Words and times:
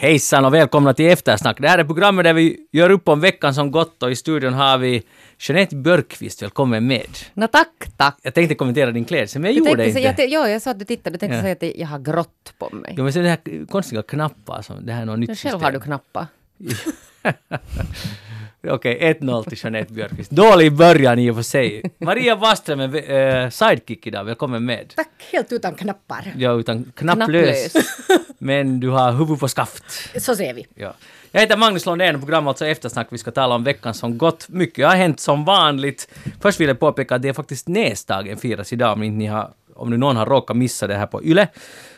Hejsan 0.00 0.44
och 0.44 0.54
välkomna 0.54 0.94
till 0.94 1.06
Eftersnack. 1.10 1.56
Det 1.60 1.68
här 1.68 1.78
är 1.78 1.84
programmet 1.84 2.24
där 2.24 2.32
vi 2.34 2.56
gör 2.72 2.90
upp 2.90 3.08
om 3.08 3.20
veckan 3.20 3.54
som 3.54 3.70
gått 3.70 4.02
och 4.02 4.10
i 4.10 4.16
studion 4.16 4.52
har 4.54 4.78
vi 4.78 5.02
Jeanette 5.38 5.76
Björkqvist. 5.76 6.42
Välkommen 6.42 6.86
med. 6.86 7.06
Nå 7.34 7.46
tack, 7.46 7.68
tack. 7.96 8.18
Jag 8.22 8.34
tänkte 8.34 8.54
kommentera 8.54 8.90
din 8.90 9.04
klädsel, 9.04 9.42
men 9.42 9.50
jag, 9.50 9.54
Jag 9.60 9.70
gjorde 9.70 9.82
tänkte, 9.84 10.00
inte. 10.08 10.22
jag, 10.22 10.30
ja, 10.46 10.48
jag 10.48 10.62
sa 10.62 10.70
att 10.70 10.78
du 10.78 10.84
tittade, 10.84 11.14
du 11.14 11.18
tänkte 11.18 11.36
Ja. 11.36 11.42
säga 11.42 11.52
att 11.72 11.78
jag 11.80 11.86
har 11.86 11.98
grått 11.98 12.52
på 12.58 12.70
mig. 12.76 12.94
Jo, 12.96 13.04
men 13.04 13.12
så 13.12 13.18
det 13.18 13.28
här 13.28 13.66
konstiga 13.66 14.02
knappar 14.02 14.62
som, 14.62 14.86
det 14.86 14.92
här 14.92 15.02
är 15.02 15.06
något 15.06 15.18
nytt 15.18 15.28
själv 15.28 15.36
system. 15.36 15.60
har 15.62 15.72
du 15.72 15.80
knappar. 15.80 16.26
Okej, 18.68 19.16
1-0 19.20 19.48
till 19.48 19.58
Jeanette 19.62 19.92
Björkqvist. 19.92 20.30
Dålig 20.30 20.72
början 20.72 21.18
i 21.18 21.30
och 21.30 21.36
för 21.36 21.42
sig. 21.42 21.82
Maria 21.98 22.36
Waström 22.36 22.80
är 22.80 23.42
äh, 23.44 23.50
sidekick 23.50 24.06
idag. 24.06 24.24
Välkommen 24.24 24.64
med. 24.64 24.92
Tack, 24.96 25.08
helt 25.32 25.52
utan 25.52 25.74
knappar. 25.74 26.32
Ja, 26.36 26.52
utan 26.52 26.92
knapplös. 26.96 27.72
men 28.38 28.80
du 28.80 28.88
har 28.88 29.12
huvud 29.12 29.40
på 29.40 29.48
skaft. 29.48 29.84
Så 30.22 30.36
ser 30.36 30.54
vi. 30.54 30.66
Ja. 30.74 30.94
Jag 31.32 31.40
heter 31.40 31.56
Magnus 31.56 31.86
Lundén 31.86 32.14
och 32.14 32.20
programmet 32.20 32.48
alltså 32.48 32.66
Eftersnack. 32.66 33.06
Vi 33.10 33.18
ska 33.18 33.30
tala 33.30 33.54
om 33.54 33.64
veckan 33.64 33.94
som 33.94 34.18
gått. 34.18 34.48
Mycket 34.48 34.86
har 34.86 34.96
hänt 34.96 35.20
som 35.20 35.44
vanligt. 35.44 36.08
Först 36.40 36.60
vill 36.60 36.68
jag 36.68 36.80
påpeka 36.80 37.14
att 37.14 37.22
det 37.22 37.28
är 37.28 37.32
faktiskt 37.32 37.68
näsdagen 37.68 38.36
firas 38.36 38.72
idag 38.72 38.92
om 38.92 39.18
ni 39.18 39.26
har, 39.26 39.50
om 39.74 39.90
nu 39.90 39.96
någon 39.96 40.16
har 40.16 40.26
råkat 40.26 40.56
missa 40.56 40.86
det 40.86 40.94
här 40.94 41.06
på 41.06 41.24
Yle. 41.24 41.48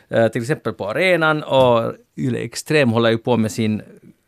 Eh, 0.09 0.29
till 0.29 0.43
exempel 0.43 0.73
på 0.73 0.91
arenan 0.91 1.43
och 1.43 1.93
Yle 2.17 2.39
Extrem 2.39 2.91
håller 2.91 3.11
ju 3.11 3.19
på 3.19 3.37
med 3.37 3.53
sin 3.53 3.83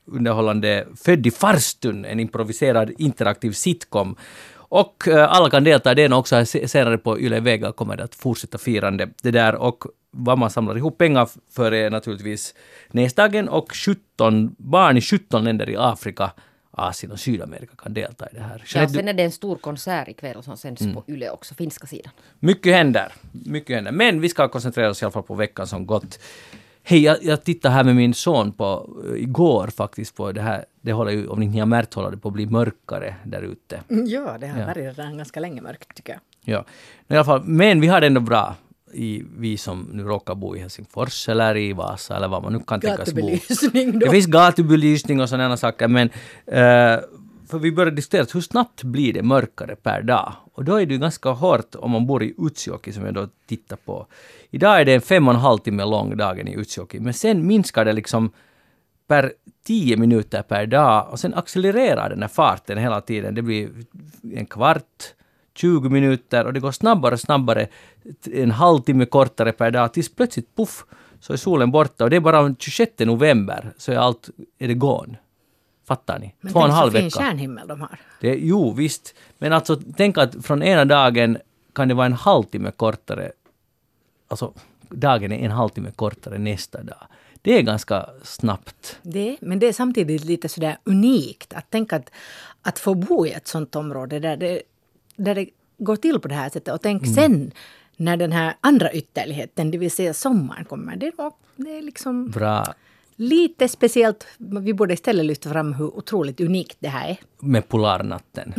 underhållande 0.06 0.86
Född 0.96 1.26
i 1.26 1.30
farstun, 1.30 2.04
en 2.04 2.20
improviserad 2.20 2.92
interaktiv 2.98 3.52
sitcom. 3.52 4.16
Och 4.54 5.08
eh, 5.08 5.32
alla 5.32 5.50
kan 5.50 5.64
delta 5.64 5.92
i 5.92 5.94
den 5.94 6.12
också. 6.12 6.44
Senare 6.46 6.98
på 6.98 7.20
Yle 7.20 7.40
Vega 7.40 7.72
kommer 7.72 7.96
det 7.96 8.04
att 8.04 8.14
fortsätta 8.14 8.58
firande 8.58 9.08
det 9.22 9.30
där. 9.30 9.54
Och 9.54 9.84
vad 10.10 10.38
man 10.38 10.50
samlar 10.50 10.76
ihop 10.76 10.98
pengar 10.98 11.28
för 11.50 11.72
är 11.72 11.90
naturligtvis 11.90 12.54
näsdagen 12.90 13.48
och 13.48 13.74
17 13.74 14.54
barn 14.58 14.96
i 14.96 15.00
17 15.00 15.44
länder 15.44 15.70
i 15.70 15.76
Afrika, 15.76 16.30
Asien 16.70 17.12
och 17.12 17.20
Sydamerika 17.20 17.72
kan 17.76 17.94
delta 17.94 18.26
i 18.26 18.34
det 18.34 18.40
här. 18.42 18.64
Ja, 18.74 18.88
sen 18.88 19.08
är 19.08 19.12
det 19.12 19.22
en 19.22 19.32
stor 19.32 19.56
konsert 19.56 20.08
ikväll 20.08 20.42
som 20.42 20.56
sänds 20.56 20.82
på 20.94 21.04
Yle 21.08 21.30
också, 21.30 21.54
finska 21.54 21.86
sidan. 21.86 22.12
Mycket 22.38 22.74
händer. 22.74 23.12
Mycket 23.32 23.76
händer. 23.76 23.92
Men 23.92 24.20
vi 24.20 24.28
ska 24.28 24.48
koncentrera 24.48 24.90
oss 24.90 25.02
i 25.02 25.04
alla 25.04 25.12
fall 25.12 25.22
på 25.22 25.34
veckan 25.34 25.66
som 25.66 25.86
gått. 25.86 26.18
Hej, 26.86 27.02
jag, 27.02 27.16
jag 27.22 27.44
tittade 27.44 27.74
här 27.74 27.84
med 27.84 27.96
min 27.96 28.14
son 28.14 28.52
på, 28.52 28.88
eh, 29.08 29.22
igår 29.22 29.66
faktiskt 29.76 30.16
på 30.16 30.32
det 30.32 30.40
här. 30.42 30.64
Det 30.80 30.92
håller 30.92 31.12
ju, 31.12 31.26
om 31.28 31.40
ni 31.40 31.46
inte 31.46 31.58
har 31.58 31.66
märkt, 31.66 31.94
håller 31.94 32.10
det 32.10 32.16
på 32.16 32.28
att 32.28 32.34
bli 32.34 32.46
mörkare 32.46 33.14
där 33.24 33.42
ute. 33.42 33.80
Ja, 33.88 34.36
det 34.40 34.46
har 34.46 34.60
Ja. 34.60 34.66
varit 34.66 34.76
redan 34.76 35.16
ganska 35.16 35.40
länge 35.40 35.62
mörkt 35.62 35.94
tycker 35.94 36.12
jag. 36.12 36.20
Ja. 36.54 36.64
I 37.08 37.14
alla 37.14 37.24
fall, 37.24 37.42
men 37.44 37.80
vi 37.80 37.86
har 37.86 38.00
det 38.00 38.06
ändå 38.06 38.20
bra. 38.20 38.54
I, 38.92 39.22
vi 39.38 39.56
som 39.56 39.88
nu 39.92 40.02
råkar 40.02 40.34
bo 40.34 40.56
i 40.56 40.58
Helsingfors 40.58 41.28
eller 41.28 41.56
i 41.56 41.72
Vasa 41.72 42.16
eller 42.16 42.28
var 42.28 42.40
man 42.40 42.52
nu 42.52 42.60
kan 42.66 42.80
tänkas 42.80 43.12
bo. 43.14 43.30
Det 44.00 44.10
finns 44.10 44.26
gatubelysning 44.26 45.20
och 45.20 45.28
sådana 45.28 45.56
saker 45.56 45.88
men 45.88 46.10
eh, 46.46 46.98
för 47.48 47.58
vi 47.58 47.72
började 47.72 47.96
diskutera 47.96 48.26
hur 48.34 48.40
snabbt 48.40 48.82
blir 48.82 49.12
det 49.12 49.22
mörkare 49.22 49.76
per 49.76 50.02
dag? 50.02 50.32
Och 50.52 50.64
då 50.64 50.76
är 50.76 50.86
det 50.86 50.94
ju 50.94 51.00
ganska 51.00 51.28
hårt 51.28 51.74
om 51.74 51.90
man 51.90 52.06
bor 52.06 52.22
i 52.22 52.34
Utsjoki 52.38 52.92
som 52.92 53.04
jag 53.04 53.14
då 53.14 53.28
tittar 53.46 53.76
på. 53.76 54.06
Idag 54.50 54.80
är 54.80 54.84
det 54.84 54.94
en 54.94 55.00
fem 55.00 55.28
och 55.28 55.34
en 55.34 55.40
halv 55.40 55.58
timme 55.58 55.84
lång 55.84 56.16
dagen 56.16 56.48
i 56.48 56.54
Utsjoki 56.54 57.00
men 57.00 57.14
sen 57.14 57.46
minskar 57.46 57.84
det 57.84 57.92
liksom 57.92 58.30
per 59.06 59.32
tio 59.66 59.96
minuter 59.96 60.42
per 60.42 60.66
dag 60.66 61.08
och 61.10 61.20
sen 61.20 61.34
accelererar 61.34 62.10
den 62.10 62.20
här 62.20 62.28
farten 62.28 62.78
hela 62.78 63.00
tiden. 63.00 63.34
Det 63.34 63.42
blir 63.42 63.70
en 64.34 64.46
kvart, 64.46 65.14
20 65.54 65.88
minuter 65.88 66.44
och 66.44 66.52
det 66.52 66.60
går 66.60 66.72
snabbare 66.72 67.14
och 67.14 67.20
snabbare, 67.20 67.68
en 68.32 68.50
halvtimme 68.50 69.06
kortare 69.06 69.52
per 69.52 69.70
dag 69.70 69.92
tills 69.92 70.14
plötsligt 70.14 70.56
puff 70.56 70.84
så 71.20 71.32
är 71.32 71.36
solen 71.36 71.70
borta 71.70 72.04
och 72.04 72.10
det 72.10 72.16
är 72.16 72.20
bara 72.20 72.42
den 72.42 72.56
26 72.58 72.92
november 72.98 73.72
så 73.76 73.92
är 73.92 73.96
allt, 73.96 74.30
är 74.58 74.68
det 74.68 74.74
gone. 74.74 75.16
Fattar 75.84 76.18
ni? 76.18 76.34
Men 76.40 76.52
Två 76.52 76.58
och 76.60 76.64
en 76.64 76.70
tänk 76.70 76.72
så 76.72 76.80
halv 76.80 76.92
fin 76.92 77.04
vecka. 77.04 77.18
stjärnhimmel 77.20 77.68
de 77.68 77.80
har. 77.80 77.98
Det, 78.20 78.34
jo, 78.34 78.72
visst. 78.72 79.14
Men 79.38 79.52
alltså, 79.52 79.80
tänk 79.96 80.18
att 80.18 80.46
från 80.46 80.62
ena 80.62 80.84
dagen 80.84 81.38
kan 81.72 81.88
det 81.88 81.94
vara 81.94 82.06
en 82.06 82.12
halvtimme 82.12 82.70
kortare. 82.70 83.32
Alltså, 84.28 84.52
dagen 84.88 85.32
är 85.32 85.44
en 85.44 85.50
halvtimme 85.50 85.90
kortare 85.90 86.38
nästa 86.38 86.82
dag. 86.82 87.06
Det 87.42 87.58
är 87.58 87.62
ganska 87.62 88.06
snabbt. 88.22 88.98
Det, 89.02 89.36
men 89.40 89.58
det 89.58 89.66
är 89.66 89.72
samtidigt 89.72 90.24
lite 90.24 90.48
sådär 90.48 90.78
unikt 90.84 91.52
att 91.54 91.70
tänka 91.70 91.96
att, 91.96 92.10
att 92.62 92.78
få 92.78 92.94
bo 92.94 93.26
i 93.26 93.30
ett 93.32 93.48
sånt 93.48 93.76
område 93.76 94.18
där 94.18 94.36
det, 94.36 94.62
där 95.16 95.34
det 95.34 95.48
går 95.78 95.96
till 95.96 96.20
på 96.20 96.28
det 96.28 96.34
här 96.34 96.50
sättet. 96.50 96.74
Och 96.74 96.82
tänk 96.82 97.02
Mm. 97.02 97.14
sen 97.14 97.50
när 97.96 98.16
den 98.16 98.32
här 98.32 98.54
andra 98.60 98.92
ytterligheten, 98.92 99.70
det 99.70 99.78
vill 99.78 99.90
säga 99.90 100.14
sommaren 100.14 100.64
kommer. 100.64 100.96
Det 100.96 101.12
det 101.56 101.78
är 101.78 101.82
liksom 101.82 102.30
Bra 102.30 102.74
lite 103.16 103.68
speciellt. 103.68 104.26
Vi 104.38 104.74
borde 104.74 104.94
istället 104.94 105.26
lyfta 105.26 105.50
fram 105.50 105.72
hur 105.72 105.96
otroligt 105.98 106.40
unikt 106.40 106.76
det 106.80 106.88
här 106.88 107.08
är. 107.08 107.16
med 107.40 107.68
polarnatten. 107.68 108.52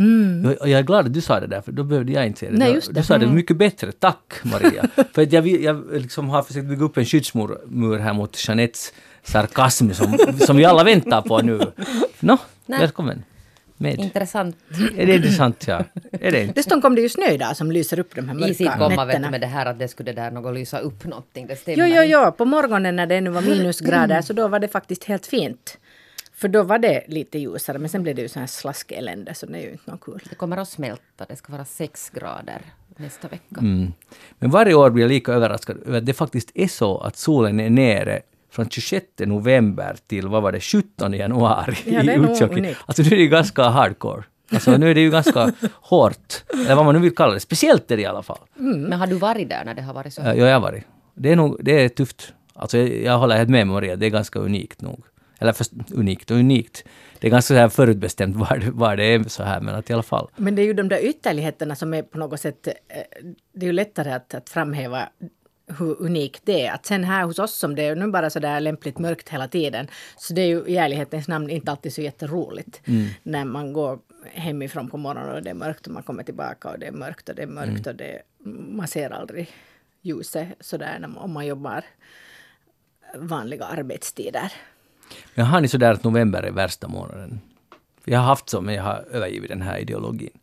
Jag, 0.44 0.62
och 0.62 0.70
jag 0.70 0.80
är 0.80 0.84
glad 0.84 1.06
att 1.06 1.14
du 1.14 1.22
sa 1.22 1.40
det 1.40 1.48
där, 1.48 1.62
för 1.62 1.72
då 1.72 1.84
behövde 1.84 2.12
jag 2.12 2.26
inte 2.28 2.40
säga 2.40 2.52
det. 2.52 2.58
Nej, 2.58 2.68
Du- 2.70 2.76
just 2.76 2.88
Du 2.88 2.94
det. 2.94 3.04
sa 3.04 3.18
det 3.18 3.24
Mm. 3.26 3.36
mycket 3.36 3.58
bättre. 3.58 3.92
Tack, 3.92 4.34
Maria. 4.44 4.88
för 5.14 5.22
att 5.22 5.32
jag, 5.34 5.48
jag 5.48 5.84
liksom 5.94 6.30
har 6.30 6.44
försökt 6.44 6.66
bygga 6.68 6.86
upp 6.86 6.98
en 6.98 7.06
skyddsmur 7.06 7.58
mur 7.68 7.98
här 8.00 8.14
mot 8.14 8.48
Jeanettes 8.48 8.94
sarkasm 9.24 9.92
som, 9.92 10.18
som 10.40 10.58
vi 10.58 10.66
alla 10.66 10.84
väntar 10.84 11.22
på 11.22 11.40
nu. 11.42 11.60
Nå, 12.20 12.38
Nej. 12.66 12.80
välkommen. 12.80 13.24
Med. 13.78 14.00
Intressant. 14.00 14.58
Är 14.98 15.06
det 15.06 15.16
intressant, 15.16 15.68
ja? 15.68 15.84
Är 16.12 16.32
det 16.32 16.42
inte? 16.42 16.54
Dessutom 16.54 16.82
kom 16.82 16.96
det 16.96 17.02
ju 17.02 17.10
snö 17.10 17.32
idag 17.32 17.58
som 17.58 17.72
lyser 17.72 18.00
upp 18.00 18.16
de 18.16 18.28
här 18.28 18.36
mörka 18.36 18.78
komma 18.78 18.88
vet 18.88 18.98
du, 18.98 19.06
nätterna. 19.06 19.32
med 19.32 19.42
det 19.42 19.48
här 19.48 19.66
att 19.66 19.80
det 19.80 19.88
skulle 19.88 20.14
där 20.14 20.32
något 20.32 20.54
lysa 20.54 20.80
upp 20.80 21.06
någonting. 21.06 21.48
Det 21.48 21.56
stämmer 21.56 21.88
Jo, 21.88 21.96
jo, 21.96 22.04
jo, 22.06 22.32
på 22.32 22.46
morgonen 22.46 22.96
när 22.96 23.06
det 23.06 23.16
ännu 23.16 23.30
var 23.30 23.42
minusgrader 23.42 24.22
så 24.22 24.34
då 24.34 24.48
var 24.48 24.60
det 24.60 24.68
faktiskt 24.68 25.04
helt 25.04 25.26
fint. 25.26 25.78
För 26.34 26.48
då 26.48 26.64
var 26.64 26.80
det 26.80 27.04
lite 27.08 27.40
ljusare 27.40 27.78
men 27.78 27.90
sen 27.90 28.04
blev 28.04 28.16
det 28.16 28.22
ju 28.22 28.28
sån 28.28 28.40
här 28.40 28.48
slaskelände 28.48 29.34
så 29.34 29.46
det 29.46 29.58
är 29.58 29.62
ju 29.62 29.72
inte 29.72 29.92
något 29.92 30.02
kul. 30.02 30.22
Det 30.30 30.36
kommer 30.36 30.58
att 30.58 30.70
smälta. 30.70 31.26
Det 31.30 31.36
ska 31.36 31.52
vara 31.52 31.66
sex 31.66 32.10
grader 32.10 32.62
nästa 32.98 33.28
vecka. 33.28 33.60
Mm. 33.60 33.94
Men 34.40 34.52
varje 34.52 34.74
år 34.74 34.90
blir 34.90 35.04
jag 35.04 35.10
lika 35.10 35.34
överraskad 35.34 35.78
över 35.86 35.98
att 35.98 36.06
det 36.06 36.14
faktiskt 36.14 36.52
är 36.54 36.68
så 36.68 36.98
att 36.98 37.18
solen 37.18 37.60
är 37.60 37.70
nere 37.70 38.22
från 38.56 38.70
26 38.70 39.06
november 39.20 39.96
till, 40.08 40.28
vad 40.28 40.44
var 40.44 40.52
det, 40.52 40.60
17 40.60 41.14
januari 41.14 41.76
Ja, 41.86 42.02
i 42.02 42.16
Utsjoki. 42.16 42.76
Alltså 42.86 43.02
nu 43.04 43.08
är 43.08 43.16
det 43.16 43.22
ju 43.22 43.28
ganska 43.30 43.64
hardcore. 43.64 44.24
Alltså 44.52 44.78
nu 44.78 44.90
är 44.92 44.96
det 44.96 45.02
ju 45.02 45.12
ganska 45.12 45.52
hårt. 45.74 46.44
Eller 46.54 46.76
vad 46.76 46.86
man 46.86 46.96
nu 46.96 47.02
vill 47.02 47.16
kalla 47.16 47.34
det. 47.34 47.40
Speciellt 47.40 47.92
är 47.92 47.96
det 47.98 48.02
i 48.04 48.06
alla 48.06 48.24
fall. 48.24 48.38
Men 48.56 48.94
har 48.94 49.08
du 49.08 49.16
varit 49.16 49.50
där 49.50 49.66
när 49.66 49.74
det 49.74 49.82
har 49.82 49.94
varit 49.94 50.14
så? 50.14 50.22
Ja, 50.22 50.34
jag 50.36 50.54
har 50.54 50.60
varit. 50.60 50.84
Det 51.16 51.32
är 51.32 51.36
nog, 51.36 51.58
det 51.62 51.84
är 51.84 51.90
tufft. 51.90 52.34
Alltså 52.54 52.78
jag, 52.78 52.90
jag 53.04 53.18
håller 53.18 53.38
helt 53.38 53.50
med 53.50 53.68
Maria, 53.68 53.96
det 53.96 54.06
är 54.06 54.10
ganska 54.10 54.40
unikt 54.40 54.82
nog. 54.82 55.04
Eller 55.40 55.54
först, 55.54 55.72
unikt 55.94 56.32
och 56.32 56.38
unikt. 56.38 56.84
Det 57.20 57.28
är 57.28 57.32
ganska 57.32 57.54
så 57.54 57.58
här 57.60 57.70
förutbestämt 57.70 58.36
var, 58.36 58.58
det- 58.58 58.72
var 58.72 58.96
det 58.96 59.04
är 59.06 59.24
så 59.24 59.44
här, 59.44 59.62
men 59.62 59.76
att 59.76 59.90
i 59.90 59.94
alla 59.94 60.04
fall. 60.04 60.28
Men 60.36 60.56
det 60.56 60.62
är 60.62 60.66
ju 60.66 60.74
de 60.74 60.88
där 60.90 61.06
ytterligheterna 61.06 61.76
som 61.76 61.94
är 61.94 62.02
på 62.02 62.18
något 62.18 62.40
sätt... 62.40 62.68
eh, 62.68 62.74
Det 63.54 63.66
är 63.66 63.68
ju 63.68 63.74
lättare 63.74 64.12
att, 64.12 64.34
att 64.34 64.50
framhäva 64.50 65.10
hur 65.68 66.02
unikt 66.02 66.42
det 66.46 66.66
är. 66.66 66.74
Att 66.74 66.86
sen 66.86 67.04
här 67.04 67.24
hos 67.24 67.40
oss 67.40 67.56
som 67.56 67.76
det 67.76 67.84
är 67.84 67.96
nu 67.96 68.08
bara 68.08 68.30
så 68.30 68.40
där 68.40 68.60
lämpligt 68.60 69.00
mörkt 69.00 69.30
hela 69.30 69.48
tiden. 69.48 69.88
Så 70.18 70.34
det 70.34 70.42
är 70.42 70.48
ju 70.48 70.66
i 70.68 70.78
ärlighetens 70.78 71.28
namn 71.28 71.50
inte 71.50 71.72
alltid 71.72 71.94
så 71.94 72.02
jätteroligt. 72.02 72.82
När 73.24 73.46
man 73.46 73.74
går 73.74 74.00
hemifrån 74.34 74.90
på 74.90 74.98
morgonen 74.98 75.36
och 75.36 75.44
det 75.44 75.50
är 75.50 75.54
mörkt 75.54 75.88
och 75.88 75.94
man 75.94 76.04
kommer 76.04 76.24
tillbaka 76.24 76.70
och 76.70 76.80
det 76.80 76.88
är 76.88 76.92
mörkt 76.92 77.30
och 77.30 77.36
det 77.36 77.42
är 77.42 77.48
mörkt 77.48 77.88
och 77.88 77.96
det, 77.96 78.22
man 78.70 78.88
ser 78.88 79.10
aldrig 79.10 79.52
ljuset 80.02 80.48
sådär 80.60 80.98
när 81.00 81.08
man, 81.08 81.18
om 81.18 81.32
man 81.32 81.46
jobbar 81.46 81.84
vanliga 83.16 83.66
arbetstider. 83.66 84.52
Men 85.34 85.46
har 85.46 85.62
ni 85.62 85.68
sådär 85.68 85.94
att 85.94 86.04
november 86.04 86.44
är 86.44 86.52
värsta 86.52 86.88
månaden? 86.88 87.40
Jag 88.06 88.20
har 88.20 88.26
haft 88.26 88.50
så, 88.50 88.62
men 88.62 88.76
jag 88.76 88.84
har 88.84 89.06
övergivit 89.12 89.50
den 89.50 89.62
här 89.62 89.78
ideologin. 89.78 90.38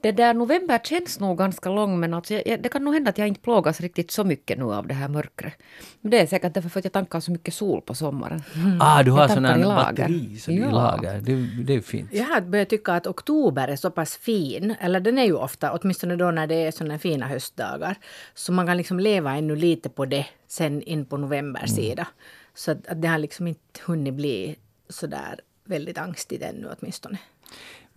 Det 0.00 0.12
där 0.12 0.34
november 0.34 0.78
känns 0.84 1.20
nog 1.20 1.38
ganska 1.38 1.70
lång 1.70 2.00
men 2.00 2.14
alltså 2.14 2.34
jag, 2.34 2.46
jag, 2.46 2.62
det 2.62 2.68
kan 2.68 2.84
nog 2.84 2.94
hända 2.94 3.10
att 3.10 3.18
jag 3.18 3.28
inte 3.28 3.40
plågas 3.40 3.80
riktigt 3.80 4.10
så 4.10 4.24
mycket 4.24 4.58
nu 4.58 4.64
av 4.64 4.86
det 4.86 4.94
här 4.94 5.08
mörkret. 5.08 5.52
Men 6.00 6.10
det 6.10 6.20
är 6.20 6.26
säkert 6.26 6.54
därför 6.54 6.68
för 6.68 6.78
att 6.78 6.84
jag 6.84 6.92
tankar 6.92 7.20
så 7.20 7.30
mycket 7.32 7.54
sol 7.54 7.80
på 7.82 7.94
sommaren. 7.94 8.42
Ah, 8.80 9.02
du 9.02 9.10
har 9.10 9.28
sån 9.28 9.44
här 9.44 9.52
tankar 9.52 9.70
i 9.70 9.74
lager. 9.74 10.02
batteri 10.02 10.36
så 10.38 10.50
det 10.50 10.56
är 10.56 10.60
Ja. 10.60 10.68
i 10.68 10.72
lager. 10.72 11.20
Det, 11.20 11.64
det 11.64 11.74
är 11.74 11.80
fint. 11.80 12.10
Jag 12.12 12.24
har 12.24 12.40
börjat 12.40 12.68
tycka 12.68 12.92
att 12.92 13.06
oktober 13.06 13.68
är 13.68 13.76
så 13.76 13.90
pass 13.90 14.16
fin, 14.16 14.74
eller 14.80 15.00
den 15.00 15.18
är 15.18 15.24
ju 15.24 15.34
ofta, 15.34 15.72
åtminstone 15.72 16.16
då 16.16 16.30
när 16.30 16.46
det 16.46 16.54
är 16.54 16.70
sådana 16.70 16.98
fina 16.98 17.26
höstdagar, 17.26 17.96
så 18.34 18.52
man 18.52 18.66
kan 18.66 18.76
liksom 18.76 19.00
leva 19.00 19.36
ännu 19.36 19.56
lite 19.56 19.88
på 19.88 20.04
det 20.04 20.26
sen 20.48 20.82
in 20.82 21.04
på 21.04 21.16
novembers 21.16 21.70
sida. 21.70 22.06
Så 22.54 22.70
att, 22.70 22.86
att 22.86 23.02
det 23.02 23.08
har 23.08 23.18
liksom 23.18 23.46
inte 23.46 23.80
hunnit 23.86 24.14
bli 24.14 24.56
sådär 24.88 25.40
väldigt 25.64 25.98
angstigt 25.98 26.42
ännu 26.42 26.68
åtminstone. 26.80 27.18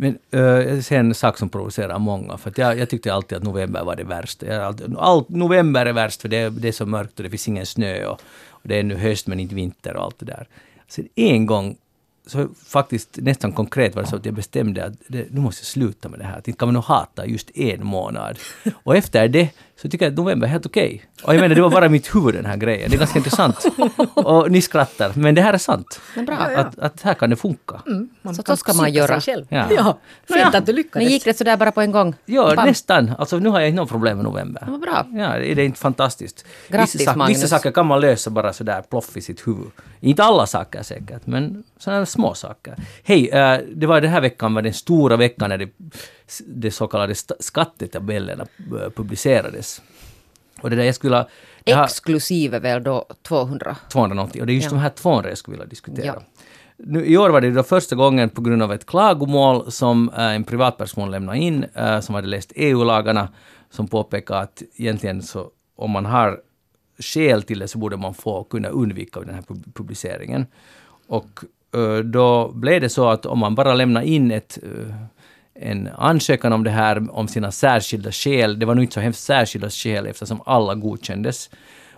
Men 0.01 0.18
uh, 0.36 0.42
jag 0.42 0.83
ser 0.83 1.00
en 1.00 1.13
sak 1.13 1.38
som 1.38 1.50
provocerar 1.50 2.00
många. 2.00 2.38
För 2.38 2.53
jag, 2.56 2.80
jag 2.80 2.89
tyckte 2.89 3.13
alltid 3.13 3.38
att 3.38 3.44
november 3.44 3.83
var 3.83 3.95
det 3.95 4.03
värsta. 4.03 4.45
Jag, 4.45 4.63
alltid, 4.63 4.95
all, 4.98 5.25
november 5.30 5.86
är 5.86 5.94
värst 5.94 6.21
för 6.21 6.30
det, 6.30 6.38
är- 6.38 6.50
det 6.50 6.68
är 6.68 6.71
så 6.71 6.86
mörkt 6.86 7.18
och 7.19 7.24
det 7.24 7.30
finns 7.30 7.48
ingen 7.48 7.65
snö 7.65 8.06
och, 8.06 8.21
och 8.50 8.62
det 8.63 8.80
är 8.80 8.83
nu 8.83 8.95
höst 8.95 9.27
men 9.27 9.39
inte 9.39 9.56
vinter 9.56 9.95
och 9.95 10.03
allt 10.03 10.19
det 10.19 10.25
där. 10.25 10.48
Sen 10.88 11.07
en 11.15 11.45
gång 11.45 11.75
så 12.27 12.48
faktiskt 12.65 13.09
nästan 13.18 13.51
konkret 13.51 13.95
var 13.95 14.03
det 14.03 14.09
så 14.09 14.15
att 14.15 14.25
jag 14.25 14.33
bestämde 14.36 14.86
att 14.86 14.94
det, 15.07 15.27
nu 15.31 15.39
måste 15.39 15.62
jag 15.62 15.65
sluta 15.68 16.09
med 16.09 16.19
det 16.19 16.25
här. 16.25 16.38
Att 16.38 16.47
inte 16.47 16.57
kan 16.59 16.68
man 16.68 16.74
nog 16.74 16.83
hata 16.83 17.25
just 17.25 17.57
en 17.57 17.86
månad. 17.86 18.39
Och 18.83 18.95
efter 18.95 19.27
det 19.27 19.50
Så 19.81 19.86
jag 19.86 19.92
tycker 19.92 20.07
att 20.07 20.13
november 20.13 20.48
är 20.48 20.51
helt 20.51 20.66
okej. 20.66 21.06
Och 21.24 21.33
jag 21.36 21.42
menar, 21.42 21.56
det 21.56 21.62
var 21.62 21.69
bara 21.69 21.89
mitt 21.89 22.16
huvud 22.16 22.33
den 22.36 22.45
här 22.45 22.57
grejen. 22.57 22.89
Det 22.89 22.95
är 22.95 23.00
ganska 23.00 23.19
intressant. 23.19 23.66
Och 24.13 24.51
ni 24.51 24.62
skrattar, 24.62 25.12
men 25.16 25.36
det 25.36 25.42
här 25.42 25.54
är 25.54 25.57
sant. 25.57 26.01
Men 26.16 26.25
bra. 26.25 26.36
Att, 26.36 26.80
att 26.80 27.01
här 27.01 27.13
kan 27.13 27.30
det 27.30 27.36
funka. 27.36 27.81
Man 28.22 28.36
Så 28.36 28.44
kan 28.44 28.57
så 28.57 28.60
ska 28.60 28.74
man 28.74 28.94
göra. 28.94 29.22
Själv. 29.22 29.45
Ja. 29.50 29.68
Ja. 29.72 29.98
Fint 30.28 30.56
att 30.56 30.66
du 30.66 30.74
lyckades. 30.74 31.04
Men 31.06 31.12
gick 31.13 31.25
det 31.25 31.38
sådär 31.38 31.57
bara 31.57 31.72
på 31.72 31.81
en 31.81 31.92
gång? 31.92 32.16
Ja, 32.25 32.54
Bam. 32.56 32.66
nästan. 32.66 33.12
Alltså 33.19 33.39
nu 33.39 33.50
har 33.50 33.60
jag 33.60 33.69
inte 33.69 33.81
något 33.81 33.89
problem 33.89 34.18
med 34.18 34.25
november. 34.25 34.63
Vad 34.68 34.80
bra. 34.80 35.06
Ja, 35.12 35.25
är 35.38 35.56
det 35.56 35.66
inte 35.66 35.80
fantastiskt? 35.80 36.45
Grattis, 36.68 36.95
vissa, 37.01 37.16
Magnus. 37.16 37.38
vissa 37.38 37.48
saker 37.48 37.72
kan 37.72 37.86
man 37.86 38.01
lösa 38.01 38.30
bara 38.30 38.54
sådär 38.54 38.81
ploff 38.89 39.18
i 39.18 39.22
sitt 39.22 39.48
huvud. 39.48 39.72
Inte 40.00 40.24
alla 40.24 40.48
saker 40.48 40.83
säkert, 40.83 41.25
men 41.25 41.63
sådana 41.78 42.06
små 42.06 42.33
saker. 42.33 42.75
Hej, 43.04 43.30
eh, 43.30 43.60
det 43.75 43.88
var 43.88 44.01
den 44.01 44.12
här 44.12 44.22
veckan 44.22 44.54
var 44.54 44.62
den 44.62 44.74
stora 44.74 45.18
veckan 45.18 45.50
när 45.50 45.57
det, 45.57 45.69
det 46.48 46.72
så 46.72 46.88
kallade 46.88 47.16
skattetabellerna 47.39 48.45
eh, 48.60 48.89
publicerades. 48.89 49.81
Och 50.62 50.69
det 50.69 50.75
där 50.75 50.83
jag 50.83 50.95
skulle 50.95 51.16
har- 51.16 51.28
Exklusive 51.66 52.60
väl 52.60 52.83
då 52.83 53.06
200. 53.28 53.75
290. 53.92 54.42
Och 54.42 54.48
det 54.48 54.54
är 54.54 54.56
just 54.56 54.66
Ja. 54.66 54.69
de 54.72 54.80
här 54.80 54.89
200 54.89 55.30
jag 55.30 55.38
skulle 55.38 55.57
vilja 55.57 55.69
diskutera. 55.69 56.06
Ja. 56.06 56.22
Nu, 56.78 57.06
I 57.06 57.18
år 57.18 57.30
var 57.30 57.42
det 57.42 57.51
då 57.51 57.63
första 57.63 57.95
gången 57.95 58.30
på 58.30 58.42
grund 58.42 58.63
av 58.63 58.74
ett 58.74 58.86
klagomål 58.86 59.72
som 59.72 60.10
eh, 60.10 60.22
en 60.36 60.44
privatperson 60.44 61.12
lämnade 61.12 61.38
in, 61.38 61.66
eh, 61.75 62.00
som 62.00 62.16
hade 62.16 62.28
läst 62.28 62.51
EU-lagarna, 62.56 63.30
som 63.69 63.88
påpekade 63.88 64.39
att 64.39 64.62
egentligen 64.75 65.22
så 65.22 65.50
om 65.75 65.92
man 65.92 66.06
har 66.06 66.39
skäl 67.00 67.44
till 67.44 67.60
det 67.60 67.68
så 67.68 67.78
borde 67.78 67.98
man 67.98 68.13
få 68.13 68.44
kunna 68.44 68.68
undvika 68.69 69.19
den 69.19 69.36
här 69.36 69.42
pub- 69.42 69.74
publiceringen. 69.74 70.45
Och 71.07 71.39
då 72.06 72.51
blev 72.51 72.81
det 72.81 72.89
så 72.89 73.10
att 73.10 73.25
om 73.25 73.39
man 73.39 73.56
bara 73.56 73.74
lämnar 73.74 74.01
in 74.01 74.31
ett 74.31 74.57
en 75.53 75.88
ansökan 75.88 76.53
om 76.53 76.63
det 76.63 76.69
här, 76.69 77.12
om 77.12 77.27
sina 77.27 77.51
särskilda 77.51 78.12
skäl. 78.12 78.59
Det 78.59 78.65
var 78.65 78.75
nog 78.75 78.83
inte 78.83 78.94
så 78.94 79.00
hemskt 79.00 79.24
särskilda 79.24 79.69
skäl 79.69 80.07
eftersom 80.07 80.42
alla 80.45 80.75
godkändes. 80.75 81.50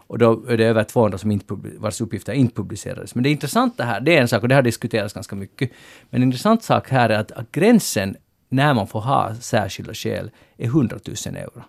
Och 0.07 0.17
då 0.17 0.45
är 0.49 0.57
det 0.57 0.65
över 0.65 0.83
200 0.83 1.17
som 1.17 1.31
inte 1.31 1.45
vars 1.77 2.01
uppgifter 2.01 2.33
inte 2.33 2.55
publicerades. 2.55 3.15
Men 3.15 3.23
det 3.23 3.29
intressanta 3.29 3.83
här, 3.83 4.01
det 4.01 4.17
är 4.17 4.21
en 4.21 4.27
sak, 4.27 4.41
och 4.41 4.49
det 4.49 4.55
har 4.55 4.61
diskuterats 4.61 5.13
ganska 5.13 5.35
mycket, 5.35 5.71
men 6.09 6.21
en 6.21 6.27
intressant 6.27 6.63
sak 6.63 6.89
här 6.89 7.09
är 7.09 7.19
att, 7.19 7.31
att 7.31 7.51
gränsen 7.51 8.15
när 8.49 8.73
man 8.73 8.87
får 8.87 9.01
ha 9.01 9.35
särskilda 9.35 9.93
skäl 9.93 10.31
är 10.57 10.65
100 10.65 10.99
000 11.25 11.35
euro. 11.35 11.63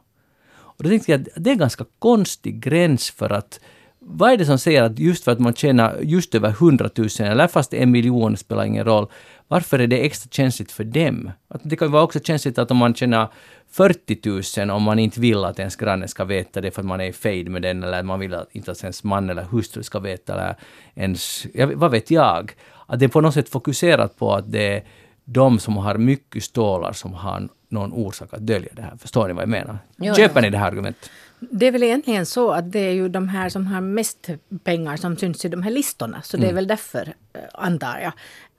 Och 0.55 0.85
då 0.85 0.91
tänkte 0.91 1.13
jag 1.13 1.21
att 1.21 1.29
det 1.37 1.51
är 1.51 1.53
en 1.53 1.59
ganska 1.59 1.85
konstig 1.99 2.61
gräns 2.61 3.11
för 3.11 3.31
att 3.31 3.61
vad 3.99 4.33
är 4.33 4.37
det 4.37 4.47
som 4.47 4.59
säger 4.59 4.83
att 4.83 4.99
just 4.99 5.25
för 5.25 5.33
att 5.33 5.39
man 5.39 5.55
tjänar 5.55 5.99
just 6.03 6.35
över 6.35 6.49
100 6.49 6.91
000 6.97 7.09
eller 7.19 7.47
fast 7.47 7.75
en 7.75 7.91
miljon 7.91 8.37
spelar 8.37 8.65
ingen 8.65 8.85
roll, 8.85 9.07
varför 9.49 9.79
är 9.79 9.87
det 9.87 10.05
extra 10.07 10.29
känsligt 10.31 10.73
för 10.73 10.85
dem? 10.85 11.31
Att 11.49 11.61
det 11.65 11.77
kan 11.77 11.91
vara 11.93 12.03
också 12.03 12.21
känsligt 12.21 12.59
att 12.59 12.71
om 12.71 12.77
man 12.77 12.95
tjänar 12.95 13.29
40 13.71 14.61
000 14.67 14.71
om 14.71 14.83
man 14.83 14.99
inte 14.99 15.21
vill 15.21 15.45
att 15.45 15.59
ens 15.59 15.77
granne 15.77 16.09
ska 16.09 16.25
veta 16.25 16.61
det 16.61 16.71
för 16.71 16.81
att 16.83 16.87
man 16.87 17.01
är 17.01 17.05
i 17.05 17.13
fejd 17.13 17.49
med 17.51 17.63
den 17.63 17.83
eller 17.83 18.03
man 18.03 18.21
vill 18.21 18.35
att 18.35 18.49
inte 18.53 18.71
att 18.71 18.83
ens 18.83 19.05
man 19.05 19.31
eller 19.31 19.43
hustru 19.43 19.83
ska 19.83 19.99
veta 19.99 20.33
eller 20.35 20.57
ens, 20.95 21.47
vet- 21.55 21.75
vad 21.75 21.91
vet 21.91 22.11
jag? 22.11 22.53
Att 22.87 22.99
det 22.99 23.05
är 23.05 23.09
på 23.09 23.21
något 23.21 23.35
sätt 23.35 23.49
fokuserat 23.49 24.17
på 24.19 24.35
att 24.35 24.53
det 24.53 24.77
är 24.77 24.85
de 25.25 25.59
som 25.59 25.77
har 25.77 25.95
mycket 25.99 26.45
stålar 26.45 26.93
som 26.93 27.15
har 27.15 27.49
någon 27.69 27.93
orsak 27.93 28.35
att 28.35 28.47
dölja 28.47 28.69
det 28.73 28.83
här. 28.83 28.97
Förstår 28.97 29.29
ni 29.29 29.35
vad 29.35 29.43
jag 29.43 29.49
menar? 29.49 29.79
Ja, 29.97 30.15
Köper 30.15 30.43
ni 30.43 30.51
det 30.51 30.59
här 30.59 30.69
argumentet? 30.69 31.11
Det 31.51 31.67
är 31.67 31.73
väl 31.73 31.83
egentligen 31.83 32.27
så 32.27 32.51
att 32.53 32.73
det 32.73 32.79
är 32.79 32.91
ju 32.93 33.09
de 33.09 33.29
här 33.29 33.49
som 33.49 33.67
har 33.67 33.81
mest 33.81 34.29
pengar 34.65 34.97
som 34.97 35.17
syns 35.17 35.45
i 35.45 35.49
de 35.49 35.63
här 35.63 35.71
listorna. 35.71 36.23
Så 36.23 36.37
det 36.37 36.49
är 36.49 36.53
väl 36.53 36.67
därför, 36.67 37.15
eh, 37.33 37.41
antar 37.55 37.99
jag. 38.03 38.13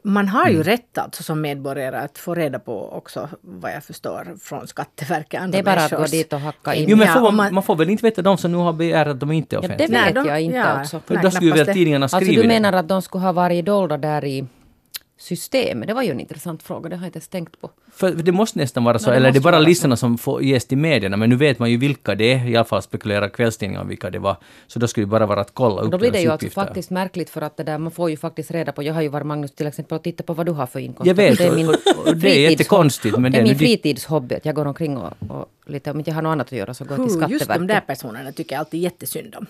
Man 0.08 0.28
har 0.28 0.50
ju 0.50 0.64
rätt 0.64 0.98
alltså 0.98 1.24
som 1.24 1.42
medborgare 1.42 1.98
att 1.98 2.18
få 2.18 2.36
reda 2.36 2.60
på 2.60 2.90
också, 2.94 3.30
vad 3.42 3.72
jag 3.72 3.84
förstår, 3.84 4.36
från 4.42 4.68
Skatteverket. 4.68 5.42
andra 5.42 5.52
Det 5.52 5.60
är 5.60 5.64
bara 5.76 5.86
att 5.86 5.92
gå 5.92 6.04
dit 6.06 6.34
och 6.34 6.40
hacka 6.40 6.74
in. 6.76 6.86
Jo, 6.90 6.98
men 6.98 7.08
Ja, 7.08 7.14
får 7.14 7.32
man, 7.32 7.54
man- 7.54 7.64
får 7.64 7.76
väl 7.76 7.90
inte 7.90 8.06
veta 8.06 8.22
de 8.22 8.38
som 8.38 8.52
nu 8.52 8.58
har 8.58 8.74
begärt 8.74 9.08
att 9.08 9.20
de 9.20 9.32
inte 9.32 9.56
är 9.56 9.58
Ja, 9.58 9.62
det 9.68 9.74
offentliga? 9.76 10.06
vet 10.06 10.16
de- 10.16 10.26
jag 10.28 10.42
inte 10.42 10.58
ja, 10.58 10.64
alltså. 10.64 11.00
För 11.06 11.14
nej, 11.14 11.24
då 11.24 11.32
skulle 11.32 11.50
ju 11.58 11.64
väl 11.64 11.74
tidningarna 11.76 12.04
Alltså 12.06 12.18
skriva 12.18 12.36
du 12.36 12.42
det. 12.42 12.48
menar 12.48 12.74
att 12.74 12.88
de 12.88 13.02
skulle 13.02 13.24
ha 13.24 13.32
varit 13.32 13.66
dolda 13.66 13.98
där 13.98 14.26
i 14.26 14.46
systemet? 15.18 15.88
Det 15.88 15.94
var 15.94 16.04
ju 16.04 16.12
en 16.12 16.20
intressant 16.20 16.64
fråga, 16.64 16.90
det 16.90 16.96
har 16.96 17.04
jag 17.04 17.08
inte 17.08 17.18
ens 17.18 17.28
tänkt 17.28 17.62
på. 17.62 17.70
För 17.92 18.12
det 18.12 18.32
måste 18.32 18.60
nästan 18.60 18.84
vara 18.84 19.00
så, 19.00 19.10
Nej, 19.10 19.14
det 19.14 19.18
eller 19.18 19.32
det 19.32 19.40
är 19.40 19.42
bara 19.42 19.58
så. 19.60 19.64
listorna 19.68 19.96
som 19.96 20.18
får 20.18 20.44
ges 20.44 20.66
till 20.66 20.78
medierna, 20.78 21.18
men 21.18 21.30
nu 21.30 21.36
vet 21.36 21.60
man 21.60 21.72
ju 21.72 21.78
vilka 21.78 22.16
det 22.16 22.34
är, 22.34 22.48
i 22.50 22.56
alla 22.56 22.66
fall 22.66 22.82
spekulerar 22.82 23.30
kvällstidningarna 23.30 23.82
om 23.84 23.88
vilka 23.90 24.10
det 24.10 24.20
var. 24.20 24.38
Så 24.68 24.80
då 24.80 24.88
skulle 24.88 25.06
det 25.06 25.10
bara 25.10 25.26
vara 25.26 25.42
att 25.42 25.54
kolla 25.54 25.82
upp 25.82 25.92
då 25.92 25.98
blir 25.98 26.12
det 26.12 26.22
ju 26.22 26.30
alltså 26.32 26.50
faktiskt 26.50 26.90
märkligt 26.90 27.30
för 27.30 27.42
att 27.42 27.58
det 27.58 27.64
där, 27.64 27.78
man 27.78 27.92
får 27.92 28.10
ju 28.10 28.18
faktiskt 28.18 28.52
reda 28.52 28.72
på, 28.72 28.84
jag 28.84 28.94
har 28.94 29.02
ju 29.02 29.08
varit 29.08 29.26
Magnus 29.28 29.52
till 29.52 29.68
exempel 29.68 29.96
och 29.96 30.04
tittat 30.04 30.26
på 30.26 30.34
vad 30.34 30.46
du 30.46 30.52
har 30.52 30.66
för 30.68 30.80
inkomster. 30.80 31.08
Jag 31.10 31.16
vet, 31.16 31.38
det 31.38 31.44
är 31.46 31.56
min 31.56 31.70
och- 31.70 31.76
det 32.16 32.30
är 32.46 32.50
jättekonstigt, 32.52 33.18
men 33.18 33.32
det 33.32 33.38
är 33.38 33.44
min 33.44 33.58
fritidshobby, 33.58 34.36
att 34.36 34.46
jag 34.46 34.56
går 34.56 34.66
omkring 34.66 34.98
och, 34.98 35.14
och 35.30 35.46
lite, 35.66 35.92
om 35.92 35.98
inte 36.00 36.10
jag 36.12 36.16
har 36.16 36.22
något 36.22 36.32
annat 36.32 36.48
att 36.48 36.52
göra 36.52 36.74
så 36.74 36.86
går 36.86 36.98
jag 37.00 37.10
till 37.10 37.20
Huh, 37.22 37.32
just 37.32 37.46
de 37.48 37.48
där 37.48 37.56
Skatteverket. 37.56 37.88
personerna 37.88 38.32
tycker 38.32 38.56
jag 38.56 38.60
alltid 38.60 38.82
jättesynd 38.82 39.36
om. 39.36 39.46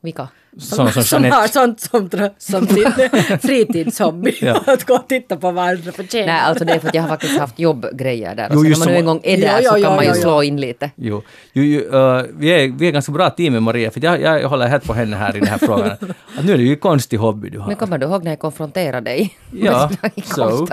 Vilka? 0.00 0.28
Sådana 0.58 0.92
som 0.92 1.02
som 1.02 1.22
Jeanette. 1.22 1.40
har 1.40 1.48
sånt 1.48 1.80
som, 1.80 2.10
som 2.38 2.66
sin 2.66 2.92
fritidshobby. 3.42 4.34
Ja. 4.40 4.62
att 4.66 4.84
gå 4.84 4.94
och 4.94 5.08
titta 5.08 5.36
på 5.36 5.50
vad 5.50 5.68
andra 5.68 5.92
förtjänar. 5.92 6.26
Nej, 6.26 6.40
alltså 6.40 6.64
det 6.64 6.72
är 6.72 6.78
för 6.78 6.88
att 6.88 6.94
jag 6.94 7.02
har 7.02 7.08
faktiskt 7.08 7.38
haft 7.38 7.58
jobbgrejer 7.58 8.34
där. 8.34 8.48
Och 8.48 8.54
Jo, 8.54 8.60
sen 8.60 8.68
just 8.70 8.80
när 8.80 8.86
man 8.86 8.92
nu 8.94 8.98
som- 8.98 9.00
en 9.00 9.06
gång 9.06 9.20
är 9.22 9.36
där 9.36 9.60
ja, 9.62 9.68
så 9.70 9.74
kan 9.74 9.82
ja, 9.82 9.94
man 9.96 10.04
ju 10.04 10.10
ja, 10.10 10.16
ja. 10.16 10.22
slå 10.22 10.42
in 10.42 10.60
lite. 10.60 10.90
Jo, 10.96 11.22
jo, 11.52 11.62
jo 11.62 11.80
eh, 11.98 12.22
vi, 12.38 12.48
är, 12.48 12.78
vi 12.78 12.88
är 12.88 12.90
ganska 12.92 13.12
bra 13.12 13.30
team 13.30 13.52
med 13.52 13.62
Maria, 13.62 13.90
för 13.90 14.04
jag, 14.04 14.20
jag 14.22 14.48
håller 14.48 14.66
helt 14.66 14.84
på 14.84 14.92
henne 14.94 15.16
här 15.16 15.36
i 15.36 15.40
den 15.40 15.48
här 15.48 15.58
frågan. 15.58 15.90
Att 16.38 16.44
nu 16.44 16.52
är 16.52 16.56
det 16.56 16.62
ju 16.62 16.70
en 16.72 16.78
konstig 16.78 17.16
hobby 17.16 17.50
du 17.50 17.58
har. 17.58 17.66
Men 17.66 17.76
kommer 17.76 17.98
du 17.98 18.06
ihåg 18.06 18.24
när 18.24 18.30
jag 18.30 18.38
konfronterade 18.38 19.10
dig? 19.10 19.36
Ja, 19.50 19.90
så. 20.24 20.68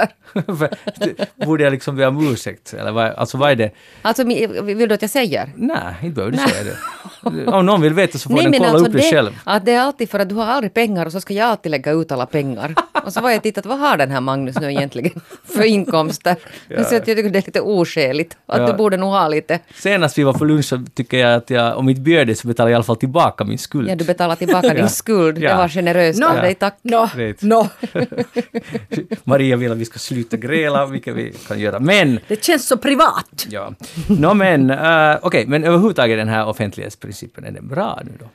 Borde 1.46 1.64
jag 1.64 1.72
liksom 1.72 1.96
be 1.96 2.08
om 2.08 2.32
ursäkt? 2.32 2.74
Eller 2.74 2.92
vad, 2.92 3.06
alltså 3.12 3.38
vad 3.38 3.52
är 3.52 3.56
det? 3.56 3.72
Alltså, 4.02 4.24
vill 4.64 4.90
du 4.90 4.96
att 4.96 5.02
jag 5.02 5.12
säger? 5.12 5.50
Nej, 5.56 5.78
inte 6.02 6.16
behöver 6.16 6.32
du 6.32 6.38
säga 6.38 6.64
det. 6.64 6.78
Om 7.52 7.66
någon 7.66 7.82
vill 7.82 7.94
veta 7.94 8.18
så 8.18 8.30
får 8.30 8.36
den 8.42 8.52
men 8.52 8.60
kolla 8.60 8.72
alltså 8.72 8.86
upp 8.88 8.94
det 8.94 9.02
själv. 9.02 9.15
Att 9.44 9.66
det 9.66 9.72
är 9.72 9.82
alltid 9.82 10.10
för 10.10 10.20
att 10.20 10.30
du 10.30 10.36
har 10.36 10.46
aldrig 10.46 10.74
pengar 10.74 11.06
och 11.06 11.12
så 11.12 11.22
ska 11.22 11.34
jag 11.34 11.48
alltid 11.50 11.72
lägga 11.72 11.92
ut 11.92 12.12
alla 12.12 12.26
pengar. 12.26 12.76
Och 13.06 13.14
så 13.14 13.22
var 13.22 13.30
jag 13.32 13.44
tittat, 13.44 13.66
vad 13.66 13.80
har 13.80 13.98
den 13.98 14.12
här 14.12 14.22
Magnus 14.22 14.60
nu 14.60 14.72
egentligen 14.72 15.22
för 15.56 15.64
inkomster? 15.64 16.36
Ja. 16.68 16.84
Så 16.84 16.96
jag 16.96 17.06
tycker 17.06 17.24
det 17.24 17.40
är 17.40 17.46
lite 17.46 17.62
oskäligt. 17.62 18.38
Att 18.46 18.60
Ja. 18.62 18.68
du 18.68 18.74
borde 18.74 18.98
nog 18.98 19.10
ha 19.10 19.28
lite. 19.28 19.60
Senast 19.76 20.18
vi 20.18 20.24
var 20.24 20.34
på 20.34 20.46
lunch 20.46 20.66
så 20.66 20.84
tycker 20.94 21.18
jag 21.18 21.34
att 21.36 21.50
jag, 21.50 21.78
om 21.78 21.90
inte 21.90 22.02
bjöd 22.02 22.28
dig 22.28 22.36
så 22.36 22.48
betalar 22.48 22.70
jag 22.70 22.74
i 22.74 22.76
alla 22.76 22.84
fall 22.84 22.96
tillbaka 22.96 23.44
min 23.44 23.58
skuld. 23.58 23.90
Ja, 23.90 23.96
du 23.96 24.06
betalar 24.06 24.36
tillbaka 24.36 24.74
din 24.74 24.90
skuld. 24.90 25.38
Ja. 25.38 25.50
Det 25.52 25.58
var 25.58 25.68
generöst 25.68 26.20
Nå, 26.20 26.28
av 26.28 26.36
dig, 26.36 26.56
tack. 26.56 26.78
Vet. 27.16 27.42
nå. 27.42 27.68
Maria 29.24 29.56
vill 29.56 29.72
att 29.72 29.78
vi 29.78 29.86
ska 29.86 30.00
sluta 30.00 30.38
gräla, 30.38 30.86
vilket 30.86 31.16
vi 31.16 31.34
kan 31.48 31.60
göra. 31.60 31.80
Men, 31.80 32.20
Det 32.28 32.44
känns 32.44 32.68
så 32.68 32.78
privat. 32.78 33.46
ja. 33.50 33.74
Nå 34.08 34.34
men, 34.34 34.72
uh, 34.72 35.18
okej, 35.22 35.46
men 35.48 35.64
överhuvudtaget 35.64 36.18
den 36.18 36.28
här 36.30 36.46
offentlighetsprincipen, 36.48 37.46
är 37.46 37.52
den 37.52 37.68
bra 37.68 38.00
nu 38.06 38.12
då? 38.20 38.26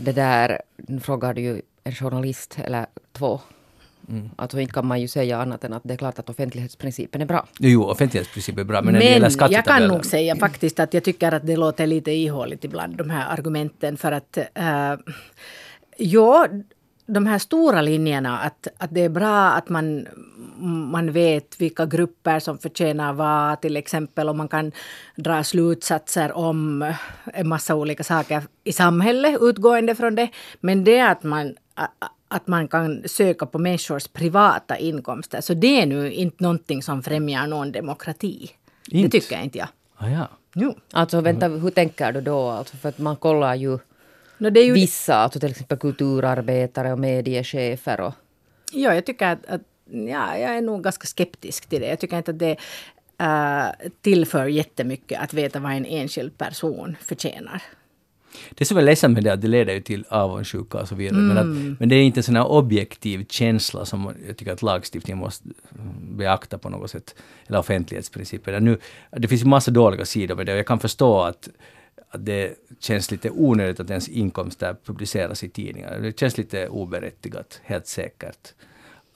Det 0.00 0.12
där 0.12 0.62
nu 0.76 1.00
frågar 1.00 1.34
du 1.34 1.40
ju 1.40 1.62
en 1.84 1.94
journalist 1.94 2.58
eller 2.64 2.86
två. 3.12 3.40
Mm. 4.08 4.30
Alltså 4.36 4.60
inte 4.60 4.72
kan 4.72 4.86
man 4.86 5.00
ju 5.00 5.08
säga 5.08 5.38
annat 5.38 5.64
än 5.64 5.72
att 5.72 5.82
det 5.84 5.94
är 5.94 5.98
klart 5.98 6.18
att 6.18 6.30
offentlighetsprincipen 6.30 7.20
är 7.20 7.26
bra. 7.26 7.46
Jo, 7.58 7.84
offentlighetsprincipen 7.84 8.60
är 8.60 8.64
bra, 8.64 8.82
men 8.82 8.92
när 8.92 9.00
det 9.00 9.06
Men 9.06 9.30
gäller 9.30 9.52
jag 9.52 9.64
kan 9.64 9.88
nog 9.88 10.06
säga 10.06 10.36
faktiskt 10.36 10.80
att 10.80 10.94
jag 10.94 11.04
tycker 11.04 11.32
att 11.32 11.46
det 11.46 11.56
låter 11.56 11.86
lite 11.86 12.10
ihåligt 12.10 12.64
ibland, 12.64 12.96
de 12.96 13.10
här 13.10 13.32
argumenten. 13.32 13.96
För 13.96 14.12
att, 14.12 14.38
äh, 14.54 14.94
ja, 15.96 16.46
de 17.12 17.26
här 17.26 17.38
stora 17.38 17.82
linjerna, 17.82 18.38
att, 18.38 18.68
att 18.78 18.94
det 18.94 19.00
är 19.00 19.08
bra 19.08 19.50
att 19.50 19.68
man, 19.68 20.06
man 20.90 21.12
vet 21.12 21.60
vilka 21.60 21.86
grupper 21.86 22.40
som 22.40 22.58
förtjänar 22.58 23.12
vad, 23.12 23.60
till 23.60 23.76
exempel, 23.76 24.28
och 24.28 24.36
man 24.36 24.48
kan 24.48 24.72
dra 25.16 25.44
slutsatser 25.44 26.32
om 26.32 26.92
en 27.24 27.48
massa 27.48 27.74
olika 27.74 28.04
saker 28.04 28.42
i 28.64 28.72
samhället 28.72 29.38
utgående 29.40 29.94
från 29.94 30.14
det. 30.14 30.28
Men 30.60 30.84
det 30.84 31.00
att 31.00 31.22
man 31.22 31.54
att 32.28 32.46
man 32.46 32.68
kan 32.68 33.02
söka 33.06 33.46
på 33.46 33.58
människors 33.58 34.08
privata 34.08 34.76
inkomster. 34.76 35.40
Så 35.40 35.54
det 35.54 35.80
är 35.80 35.86
nu 35.86 36.12
inte 36.12 36.42
någonting 36.42 36.82
som 36.82 37.02
främjar 37.02 37.46
någon 37.46 37.72
demokrati. 37.72 38.50
Inte? 38.90 39.06
Det 39.08 39.20
tycker 39.20 39.36
jag 39.36 39.44
inte 39.44 39.58
jag. 39.58 39.68
Ah, 39.96 40.08
ja. 40.08 40.28
Jo. 40.54 40.74
Alltså 40.92 41.20
vänta, 41.20 41.48
hur 41.48 41.70
tänker 41.70 42.12
du 42.12 42.20
då? 42.20 42.48
Alltså 42.50 42.76
för 42.76 42.88
att 42.88 42.98
man 42.98 43.16
kollar 43.16 43.54
ju 43.54 43.78
No, 44.40 44.50
det 44.50 44.60
är 44.60 44.64
ju 44.64 44.72
vissa, 44.72 45.14
alltså 45.16 45.40
till 45.40 45.50
exempel 45.50 45.78
kulturarbetare 45.78 46.92
och 46.92 46.98
mediechefer 46.98 48.00
och 48.00 48.14
ja, 48.72 48.94
jag 48.94 49.06
tycker 49.06 49.26
att, 49.26 49.46
att 49.46 49.60
ja, 49.90 50.36
jag 50.36 50.56
är 50.56 50.60
nog 50.60 50.84
ganska 50.84 51.06
skeptisk 51.06 51.66
till 51.66 51.80
det. 51.80 51.86
Jag 51.88 51.98
tycker 52.00 52.16
inte 52.16 52.30
att 52.30 52.38
det 52.38 52.56
äh, 53.20 53.88
tillför 54.00 54.46
jättemycket 54.46 55.20
att 55.20 55.34
veta 55.34 55.60
vad 55.60 55.72
en 55.72 55.86
enskild 55.86 56.38
person 56.38 56.96
förtjänar. 57.00 57.62
Det 58.54 58.64
som 58.64 58.76
är 58.78 58.82
ledsamt 58.82 59.14
med 59.14 59.24
det 59.24 59.30
är 59.30 59.34
att 59.34 59.40
det 59.40 59.48
leder 59.48 59.72
ju 59.74 59.80
till 59.80 60.04
avundsjuka 60.08 60.78
och 60.78 60.88
så 60.88 60.94
vidare. 60.94 61.18
Men, 61.20 61.38
Mm. 61.38 61.72
att, 61.72 61.80
men 61.80 61.88
det 61.88 61.94
är 61.96 62.02
inte 62.02 62.20
en 62.20 62.24
sån 62.24 62.36
här 62.36 62.46
objektiv 62.50 63.26
känsla 63.28 63.84
som 63.84 64.14
jag 64.26 64.36
tycker 64.36 64.52
att 64.52 64.62
lagstiftningen 64.62 65.18
måste 65.18 65.48
beakta 66.10 66.58
på 66.58 66.68
något 66.68 66.90
sätt. 66.90 67.14
Eller 67.46 67.58
offentlighetsprincipen. 67.58 68.64
Nu, 68.64 68.78
det 69.10 69.28
finns 69.28 69.42
ju 69.42 69.46
massa 69.46 69.70
dåliga 69.70 70.04
sidor 70.04 70.34
med 70.36 70.46
det 70.46 70.52
och 70.52 70.58
jag 70.58 70.66
kan 70.66 70.78
förstå 70.78 71.20
att, 71.20 71.48
att 72.10 72.26
det 72.26 72.54
känns 72.80 73.10
lite 73.10 73.30
onödigt 73.30 73.80
att 73.80 73.90
ens 73.90 74.08
inkomster 74.08 74.76
publiceras 74.84 75.44
i 75.44 75.48
tidningar. 75.48 75.98
Det 75.98 76.20
känns 76.20 76.38
lite 76.38 76.68
oberättigat, 76.68 77.60
helt 77.64 77.86
säkert. 77.86 78.54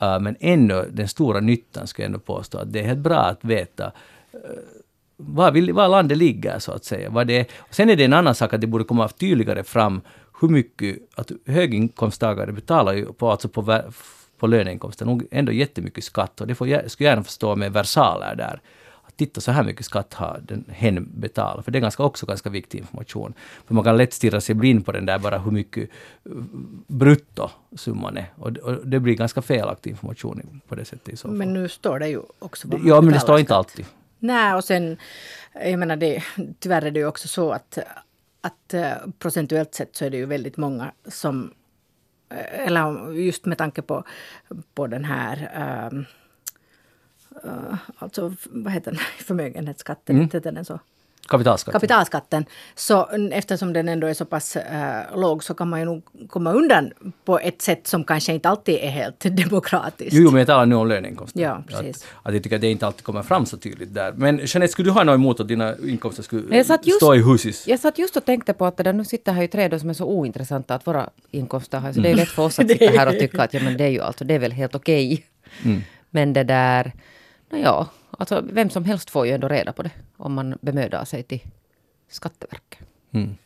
Uh, 0.03 0.21
men 0.21 0.37
ändå, 0.41 0.85
den 0.91 1.09
stora 1.09 1.41
nyttan 1.41 1.87
skulle 1.87 2.05
jag 2.05 2.09
ändå 2.09 2.19
påstå 2.19 2.59
att 2.59 2.73
det 2.73 2.81
är 2.81 2.85
helt 2.85 2.99
bra 2.99 3.21
att 3.21 3.45
veta 3.45 3.93
uh, 4.35 4.41
var, 5.17 5.51
vi, 5.51 5.73
var 5.73 5.89
landet 5.89 6.19
ligger 6.19 6.59
så 6.59 6.73
att 6.73 6.85
säga. 6.85 7.11
Var 7.11 7.25
det 7.25 7.39
är. 7.39 7.47
Sen 7.71 7.91
är 7.91 7.97
det 7.97 8.05
en 8.05 8.13
annan 8.13 8.35
sak 8.35 8.55
att 8.55 8.61
det 8.61 8.67
borde 8.67 8.85
komma 8.85 9.09
tydligare 9.09 9.65
fram 9.65 10.01
hur 10.41 10.49
mycket, 10.49 10.99
att 11.15 11.31
höginkomsttagare 11.47 12.53
betalar 12.53 12.93
ju 12.93 13.13
på, 13.13 13.31
alltså 13.31 13.49
på, 13.49 13.83
på 14.39 14.47
löneinkomsten 14.47 15.09
nog 15.09 15.27
ändå 15.31 15.53
jättemycket 15.53 16.05
skatt 16.05 16.41
och 16.41 16.47
det 16.47 16.55
får 16.55 16.69
jag, 16.69 16.91
skulle 16.91 17.09
jag 17.09 17.13
gärna 17.13 17.25
förstå 17.25 17.57
med 17.57 17.73
versaler 17.73 18.35
där. 18.35 18.61
Titta 19.17 19.41
så 19.41 19.53
här 19.53 19.65
mycket 19.65 19.87
skatt 19.87 20.15
har 20.15 20.41
den 20.43 20.65
hen 20.69 21.09
betalat, 21.15 21.65
för 21.65 21.73
det 21.73 21.79
är 21.79 21.81
ganska, 21.81 22.03
också 22.03 22.27
ganska 22.27 22.51
viktig 22.51 22.79
information. 22.79 23.35
För 23.67 23.75
man 23.75 23.85
kan 23.85 23.97
lätt 23.97 24.13
stirra 24.13 24.41
sig 24.41 24.55
blind 24.55 24.87
på 24.87 24.93
den 24.93 25.07
där 25.07 25.19
bara 25.19 25.39
hur 25.39 25.51
mycket 25.51 25.91
eh, 26.25 26.33
bruttosumman 26.87 28.17
är. 28.17 28.33
Och, 28.37 28.57
och 28.57 28.87
det 28.87 29.01
blir 29.01 29.15
ganska 29.15 29.43
felaktig 29.43 29.91
information 29.91 30.61
på 30.69 30.75
det 30.75 30.85
sättet 30.85 31.09
i 31.09 31.17
så 31.17 31.29
fall. 31.29 31.37
Men 31.37 31.53
nu 31.53 31.69
står 31.69 31.99
det 31.99 32.09
ju 32.09 32.21
också 32.39 32.69
vad 32.69 32.81
man 32.81 32.89
ja, 32.89 33.01
men 33.01 33.13
det 33.13 33.21
står 33.21 33.39
inte 33.39 33.49
skatt. 33.49 33.57
alltid. 33.57 33.87
Nej, 34.19 34.55
och 34.55 34.65
sen, 34.65 34.97
jag 35.53 35.79
menar 35.79 35.97
det, 35.97 36.23
tyvärr 36.59 36.83
är 36.83 36.91
det 36.91 37.01
ju 37.01 37.07
också 37.07 37.29
så 37.29 37.51
att, 37.51 37.79
att 38.41 38.75
eh, 38.75 38.93
procentuellt 39.19 39.75
sett 39.75 39.97
så 39.97 40.05
är 40.05 40.11
det 40.11 40.17
ju 40.17 40.27
väldigt 40.27 40.57
många 40.57 40.93
som, 41.07 41.53
eh, 42.31 42.67
eller 42.67 43.13
just 43.13 43.45
med 43.45 43.59
tanke 43.59 43.83
på, 43.83 44.05
på 44.75 44.87
den 44.87 45.05
här, 45.05 45.51
um, 45.93 46.05
alltså 47.99 48.35
vad 48.51 48.73
heter 48.73 48.91
den, 48.91 49.01
förmögenhetsskatten, 49.27 50.17
Mm. 50.17 50.29
heter 50.33 50.53
den 50.53 50.65
så? 50.65 50.79
Kapitalskatt. 51.29 51.73
Kapitalskatten. 51.73 52.45
Så 52.75 53.09
eftersom 53.33 53.73
den 53.73 53.89
ändå 53.89 54.07
är 54.07 54.15
så 54.15 54.25
pass 54.25 54.57
eh, 54.57 55.03
låg 55.19 55.45
så 55.45 55.55
kan 55.55 55.69
man 55.69 55.81
ju 55.81 55.87
nog 55.87 56.03
komma 56.29 56.53
undan 56.53 56.93
på 57.25 57.39
ett 57.39 57.63
sätt 57.63 57.87
som 57.87 58.05
kanske 58.05 58.33
inte 58.33 58.49
alltid 58.49 58.75
är 58.75 58.89
helt 58.91 59.21
demokratiskt. 59.37 60.13
Jo, 60.13 60.31
men 60.31 60.39
jag 60.39 60.47
talar 60.47 60.67
nu 60.67 60.75
om 60.75 60.89
löneinkomster. 60.89 61.41
Ja, 61.41 61.63
precis. 61.69 62.03
Att, 62.23 62.27
att 62.29 62.35
jag 62.35 62.43
tycker 62.43 62.57
att 62.57 62.61
det 62.63 62.71
inte 62.71 62.87
alltid 62.87 63.05
kommer 63.05 63.23
fram 63.23 63.47
så 63.47 63.57
tydligt 63.57 63.95
där. 63.95 64.13
Men 64.17 64.41
Jeanette, 64.45 64.73
skulle 64.73 64.89
du 64.89 64.93
ha 64.93 65.05
något 65.05 65.15
emot 65.15 65.41
att 65.41 65.49
dina 65.49 65.75
inkomster 65.87 66.23
skulle 66.23 66.57
just- 66.57 66.97
stå 66.97 67.15
i 67.15 67.23
husis? 67.23 67.69
Jag 67.69 67.81
satt 67.81 67.99
just 67.99 68.17
och 68.17 68.25
tänkte 68.25 68.53
på 68.53 68.67
att 68.67 68.77
det 68.77 68.83
där, 68.83 68.93
nu 68.93 69.05
sitter 69.05 69.33
här 69.33 69.43
ju 69.43 69.49
tre 69.49 69.79
som 69.81 69.91
är 69.91 69.95
så 69.95 70.05
ointressanta 70.07 70.75
att 70.75 70.87
våra 70.87 71.11
inkomster 71.31 71.79
har. 71.79 71.93
Så 71.93 72.01
det 72.01 72.09
är 72.09 72.13
Mm. 72.13 72.19
ju 72.19 72.25
lätt 72.25 72.33
för 72.35 72.43
oss 72.43 72.59
att 72.59 72.69
sitta 72.71 72.85
här 72.99 73.07
och 73.07 73.19
tycka 73.19 73.43
att 73.43 73.55
ja, 73.55 73.61
men 73.65 73.77
det 73.77 73.85
är 73.85 73.89
ju 73.89 74.01
alltså, 74.01 74.25
det 74.25 74.35
är 74.35 74.39
väl 74.39 74.53
helt 74.53 74.75
okej. 74.75 75.27
Mm. 75.65 75.83
Men 76.11 76.33
det 76.33 76.45
där, 76.45 76.93
ja, 77.63 77.87
alltså 78.19 78.41
vem 78.53 78.71
som 78.71 78.85
helst 78.85 79.11
får 79.11 79.27
ju 79.27 79.33
ändå 79.33 79.49
reda 79.49 79.73
på 79.73 79.83
det 79.83 79.91
om 80.17 80.35
man 80.35 80.59
bemödar 80.61 81.05
sig 81.05 81.23
till 81.23 81.41
Skatteverket. 82.09 82.79
Mm. 83.15 83.37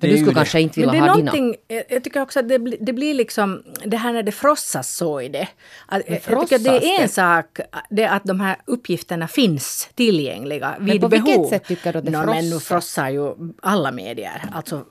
Det 0.00 0.06
är 0.06 0.10
du 0.10 0.16
skulle 0.16 0.30
det. 0.30 0.34
kanske 0.34 0.60
inte 0.60 0.80
Men 0.80 0.90
vilja 0.90 1.02
det 1.02 1.06
är 1.06 1.10
ha 1.10 1.16
dina. 1.16 1.32
någonting, 1.32 1.56
jag 1.88 2.04
tycker 2.04 2.20
också 2.22 2.40
att 2.40 2.48
det, 2.48 2.58
blir- 2.58 2.76
det 2.80 2.92
blir 2.92 3.14
liksom, 3.14 3.62
det 3.84 3.96
här 3.96 4.12
när 4.12 4.22
det 4.22 4.32
frossas 4.32 4.94
så 4.94 5.20
i 5.20 5.28
det. 5.28 5.48
Att, 5.86 6.02
jag 6.08 6.22
tycker 6.22 6.56
att 6.56 6.64
det 6.64 6.70
är 6.70 6.96
en 6.96 7.02
det? 7.02 7.08
sak, 7.08 7.60
det 7.90 8.04
att 8.06 8.24
de 8.24 8.40
här 8.40 8.56
uppgifterna 8.64 9.28
finns 9.28 9.88
tillgängliga 9.94 10.76
vid 10.80 11.00
på 11.00 11.08
vilket 11.08 11.34
behov. 11.34 11.48
sätt 11.48 11.64
tycker 11.64 11.92
du 11.92 11.98
att 11.98 12.04
det 12.04 12.10
Nå, 12.10 12.26
Men 12.26 12.44
nu 12.44 12.50
frossar? 12.50 12.74
frossar 12.76 13.08
ju 13.08 13.34
alla 13.62 13.92
medier. 13.92 14.42
Alltså, 14.52 14.84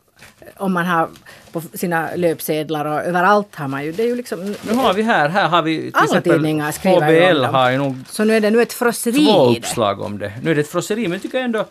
om 0.57 0.73
man 0.73 0.85
har 0.85 1.09
på 1.51 1.61
sina 1.73 2.09
löpsedlar 2.15 2.85
och 2.85 3.01
överallt 3.01 3.55
har 3.55 3.67
man 3.67 3.85
ju, 3.85 3.91
det 3.91 4.03
är 4.03 4.07
ju 4.07 4.15
liksom... 4.15 4.55
Nu 4.61 4.73
har 4.73 4.93
vi 4.93 5.01
här, 5.01 5.29
här 5.29 5.47
har 5.47 5.61
vi 5.61 5.77
till 5.81 5.91
Alla 5.93 6.03
exempel 6.05 6.33
tidningar 6.33 6.71
skriver 6.71 7.31
HBL 7.31 7.43
har 7.43 7.71
ju 7.71 7.77
nog 7.77 7.95
Så 8.09 8.23
nu 8.23 8.35
är 8.35 8.41
det 8.41 8.49
nu 8.49 8.61
ett 8.61 8.73
frosseri 8.73 9.25
två 9.25 9.45
uppslag 9.45 10.01
om 10.01 10.17
det. 10.17 10.33
Nu 10.43 10.51
är 10.51 10.55
det 10.55 10.61
ett 10.61 10.71
frosseri, 10.71 11.01
men 11.01 11.11
jag 11.11 11.21
tycker 11.21 11.39
ändå... 11.39 11.65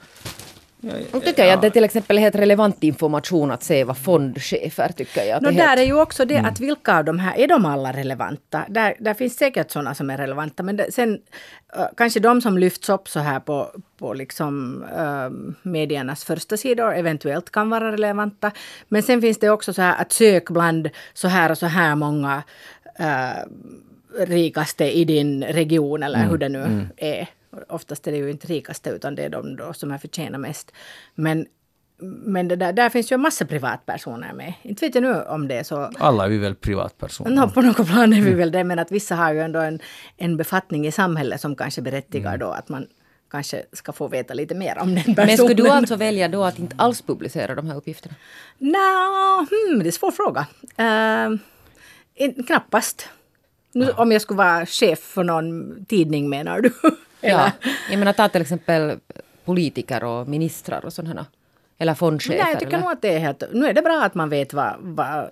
Nu 1.12 1.20
tycker 1.20 1.44
jag 1.44 1.52
att 1.54 1.62
det 1.62 1.70
till 1.70 1.84
exempel 1.84 2.16
är 2.18 2.22
helt 2.22 2.34
relevant 2.34 2.82
information 2.84 3.50
att 3.50 3.62
se 3.62 3.84
vad 3.84 3.98
fondchefer 3.98 4.92
tycker 4.96 5.24
jag. 5.24 5.42
No, 5.42 5.48
det 5.48 5.50
är 5.50 5.52
helt- 5.52 5.76
där 5.76 5.82
är 5.82 5.86
ju 5.86 6.00
också 6.00 6.24
det 6.24 6.34
Mm. 6.34 6.50
att 6.52 6.60
vilka 6.60 6.98
av 6.98 7.04
de 7.04 7.18
här, 7.18 7.38
är 7.38 7.48
de 7.48 7.64
alla 7.64 7.92
relevanta? 7.92 8.64
Där, 8.68 8.94
där 8.98 9.14
finns 9.14 9.36
säkert 9.36 9.70
sådana 9.70 9.94
som 9.94 10.10
är 10.10 10.16
relevanta 10.18 10.62
men 10.62 10.76
det, 10.76 10.92
sen 10.92 11.18
kanske 11.96 12.20
de 12.20 12.40
som 12.40 12.58
lyfts 12.58 12.88
upp 12.88 13.08
så 13.08 13.20
här 13.20 13.40
på, 13.40 13.70
på 13.98 14.14
liksom 14.14 14.84
uh, 14.98 15.56
mediernas 15.62 16.24
första 16.24 16.56
sidor 16.56 16.94
eventuellt 16.94 17.50
kan 17.52 17.70
vara 17.70 17.92
relevanta. 17.92 18.50
Men 18.88 19.02
sen 19.02 19.20
finns 19.20 19.38
det 19.38 19.50
också 19.50 19.72
så 19.72 19.82
här 19.82 20.00
att 20.02 20.12
sök 20.12 20.50
bland 20.50 20.88
så 21.14 21.28
här 21.28 21.50
och 21.50 21.58
så 21.58 21.66
här 21.66 21.94
många 21.94 22.42
uh, 23.00 23.44
rikaste 24.26 24.84
i 24.84 25.04
din 25.04 25.44
region 25.44 26.02
eller 26.02 26.18
Mm, 26.18 26.30
hur 26.30 26.38
det 26.38 26.48
nu 26.48 26.88
är. 26.96 27.26
Oftast 27.68 28.06
är 28.06 28.12
det 28.12 28.18
ju 28.18 28.30
inte 28.30 28.46
rikaste 28.46 28.90
utan 28.90 29.14
det 29.14 29.22
är 29.22 29.28
de 29.28 29.56
då 29.56 29.72
som 29.72 29.90
är 29.90 29.98
förtjänar 29.98 30.38
mest. 30.38 30.72
Men 31.14 31.46
men 31.98 32.48
det 32.48 32.56
där, 32.56 32.72
där 32.72 32.88
finns 32.88 33.12
ju 33.12 33.14
en 33.14 33.20
massa 33.20 33.46
privatpersoner 33.46 34.32
med. 34.32 34.52
Inte 34.62 34.86
vet 34.86 34.94
jag 34.94 35.02
nu 35.02 35.22
om 35.22 35.48
det 35.48 35.54
är 35.54 35.62
så. 35.62 35.90
Alla 35.98 36.24
är 36.24 36.28
vi 36.28 36.38
väl 36.38 36.54
privatpersoner. 36.54 37.30
No, 37.30 37.50
på 37.50 37.60
något 37.62 37.86
plan 37.86 38.12
är 38.12 38.20
vi 38.20 38.34
väl 38.34 38.52
det, 38.52 38.64
men 38.64 38.78
att 38.78 38.92
vissa 38.92 39.14
har 39.14 39.32
ju 39.32 39.40
ändå 39.40 39.58
en, 39.58 39.80
en 40.16 40.36
befattning 40.36 40.86
i 40.86 40.92
samhället 40.92 41.40
som 41.40 41.56
kanske 41.56 41.82
berättigar 41.82 42.38
då 42.38 42.46
att 42.46 42.68
man 42.68 42.86
kanske 43.30 43.62
ska 43.72 43.92
få 43.92 44.08
veta 44.08 44.34
lite 44.34 44.54
mer 44.54 44.78
om 44.78 44.94
den 44.94 45.04
personen. 45.04 45.26
Men 45.26 45.36
skulle 45.36 45.54
du 45.54 45.68
alltså 45.68 45.96
välja 45.96 46.28
då 46.28 46.44
att 46.44 46.58
inte 46.58 46.76
alls 46.78 47.02
publicera 47.02 47.54
de 47.54 47.66
här 47.66 47.76
uppgifterna? 47.76 48.14
Nå, 48.58 48.78
hmm, 49.38 49.78
det 49.78 49.84
är 49.84 49.86
en 49.86 49.92
svår 49.92 50.10
fråga. 50.10 50.46
Uh, 50.80 51.38
in, 52.14 52.44
knappast. 52.44 53.08
Nu, 53.72 53.90
om 53.90 54.12
jag 54.12 54.22
skulle 54.22 54.38
vara 54.38 54.66
chef 54.66 54.98
för 54.98 55.24
någon 55.24 55.84
tidning 55.84 56.28
menar 56.28 56.60
du? 56.60 56.72
Ja, 57.20 57.50
jag 57.90 57.98
menar 57.98 58.12
ta 58.12 58.28
till 58.28 58.42
exempel 58.42 58.98
politiker 59.44 60.04
och 60.04 60.28
ministrar 60.28 60.84
och 60.84 60.92
sådana. 60.92 61.26
Eller 61.78 61.94
fondchefer. 61.94 62.42
Nej, 62.42 62.52
jag 62.52 62.60
tycker 62.60 62.72
eller? 62.72 62.82
nog 62.82 62.92
att 62.92 63.02
det 63.02 63.14
är 63.14 63.18
helt... 63.18 63.42
Nu 63.52 63.66
är 63.66 63.72
det 63.72 63.82
bra 63.82 64.02
att 64.02 64.14
man 64.14 64.28
vet 64.28 64.54
vad, 64.54 64.74
vad 64.78 65.30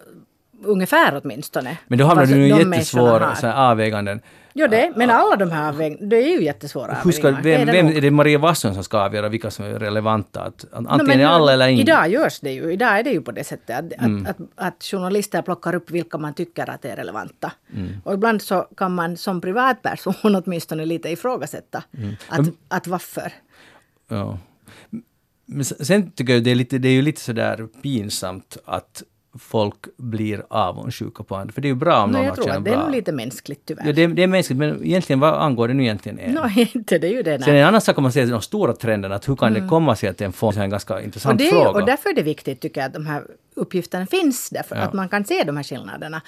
ungefär 0.62 1.20
åtminstone. 1.25 1.78
Men 1.87 1.99
då 1.99 2.04
hamnar 2.04 2.26
du 2.26 2.46
i 2.46 2.49
de 2.50 2.61
en 2.61 2.68
människorna 2.68 2.76
jättesvår 2.76 3.20
har. 3.20 3.34
så 3.34 3.46
här, 3.46 3.70
avväganden. 3.70 4.20
Jo, 4.56 4.66
det, 4.66 4.92
men 4.96 5.11
alla 5.11 5.37
de 5.37 5.50
här 5.50 5.73
avväg- 5.73 6.08
det 6.08 6.16
är 6.16 6.28
ju 6.38 6.44
jättesvåra 6.44 6.96
avvägningar. 7.00 7.32
vem, 7.32 7.42
Det 7.42 7.54
är 7.54 7.66
det 7.66 7.73
vem 7.73 7.87
är 7.87 8.00
det 8.00 8.11
Maria 8.11 8.38
Wasson 8.38 8.75
som 8.75 8.84
ska 8.84 8.99
avgöra 8.99 9.28
vilka 9.28 9.50
som 9.50 9.64
är 9.64 9.68
relevanta? 9.70 10.40
Att, 10.42 10.64
No, 10.73 10.87
antingen 10.88 11.20
är 11.20 11.26
alla 11.26 11.52
eller 11.52 11.68
ingen. 11.68 11.80
Idag 11.88 12.08
görs 12.08 12.40
det 12.40 12.52
ju. 12.52 12.73
Idag 12.73 12.99
är 12.99 13.02
det 13.02 13.11
ju 13.11 13.20
på 13.20 13.32
det 13.32 13.44
sättet 13.44 13.78
att, 13.78 13.92
Mm. 14.04 14.26
att, 14.26 14.30
att, 14.40 14.46
att 14.56 14.84
journalister 14.84 15.42
plockar 15.42 15.75
upp 15.75 15.90
vilka 15.90 16.18
man 16.18 16.34
tycker 16.34 16.70
att 16.70 16.84
är 16.84 16.96
relevanta. 16.96 17.52
Mm. 17.76 17.88
Och 18.04 18.14
ibland 18.14 18.42
så 18.42 18.66
kan 18.76 18.94
man 18.94 19.16
som 19.16 19.40
privatperson 19.40 20.14
åtminstone 20.46 20.84
lite 20.87 21.08
ifrågasätta 21.08 21.82
Mm. 21.99 22.14
att, 22.28 22.49
att 22.68 22.87
varför. 22.87 23.32
Ja. 24.08 24.38
Men 25.46 25.64
sen 25.64 26.11
tycker 26.11 26.32
jag 26.32 26.44
det 26.44 26.50
är, 26.50 26.54
lite, 26.54 26.78
det 26.78 26.88
är 26.88 26.92
ju 26.92 27.02
lite 27.02 27.20
sådär 27.20 27.66
pinsamt 27.82 28.56
att 28.64 29.02
folk 29.38 29.74
blir 29.96 30.42
avundsjuka 30.50 31.22
på 31.24 31.36
andra. 31.36 31.52
För 31.52 31.60
det 31.60 31.66
är 31.68 31.70
ju 31.70 31.74
bra 31.74 32.02
om 32.02 32.10
No, 32.10 32.16
någon 32.16 32.24
jag 32.26 32.34
tror 32.34 32.50
att 32.50 32.64
det 32.64 32.70
är 32.70 32.76
bra. 32.76 32.88
lite 32.88 33.12
mänskligt 33.12 33.60
tyvärr. 33.66 33.86
Ja, 33.86 33.92
det, 33.92 34.02
är- 34.02 34.08
det 34.08 34.22
är 34.22 34.26
mänskligt, 34.26 34.58
men 34.58 34.84
egentligen 34.84 35.20
vad 35.20 35.34
angår 35.34 35.68
det 35.68 35.74
nu 35.74 35.82
egentligen 35.82 36.18
en? 36.18 36.32
no, 36.34 36.48
inte 36.74 36.98
det 36.98 37.06
är 37.06 37.12
ju 37.12 37.22
det. 37.22 37.42
Sen 37.42 37.56
en 37.56 37.66
annan 37.66 37.80
sak 37.80 37.98
om 37.98 38.02
man 38.02 38.12
ser 38.12 38.26
de 38.26 38.40
stora 38.42 38.72
trenderna, 38.72 39.14
att 39.14 39.28
hur 39.28 39.36
kan 39.36 39.52
det 39.52 39.68
komma 39.68 39.96
sig 39.96 40.08
att 40.08 40.20
en 40.20 40.32
fond 40.32 40.56
är 40.58 40.62
en 40.62 40.70
ganska 40.70 40.94
Och, 40.94 41.02
intressant 41.02 41.38
det, 41.38 41.46
är- 41.48 41.50
fråga. 41.50 41.70
och 41.80 41.86
därför 41.86 42.10
är 42.10 42.14
det 42.14 42.22
viktigt 42.22 42.60
tycker 42.60 42.80
jag 42.80 42.88
att 42.88 42.94
de 42.94 43.06
här 43.06 43.22
uppgifterna 43.54 44.06
finns. 44.06 44.50
Därför 44.50 44.76
Ja. 44.76 44.82
att 44.82 44.92
man 44.92 45.08
kan 45.08 45.24
se 45.24 45.44
de 45.44 45.56
här 45.56 45.64
skillnaderna. 45.64 46.22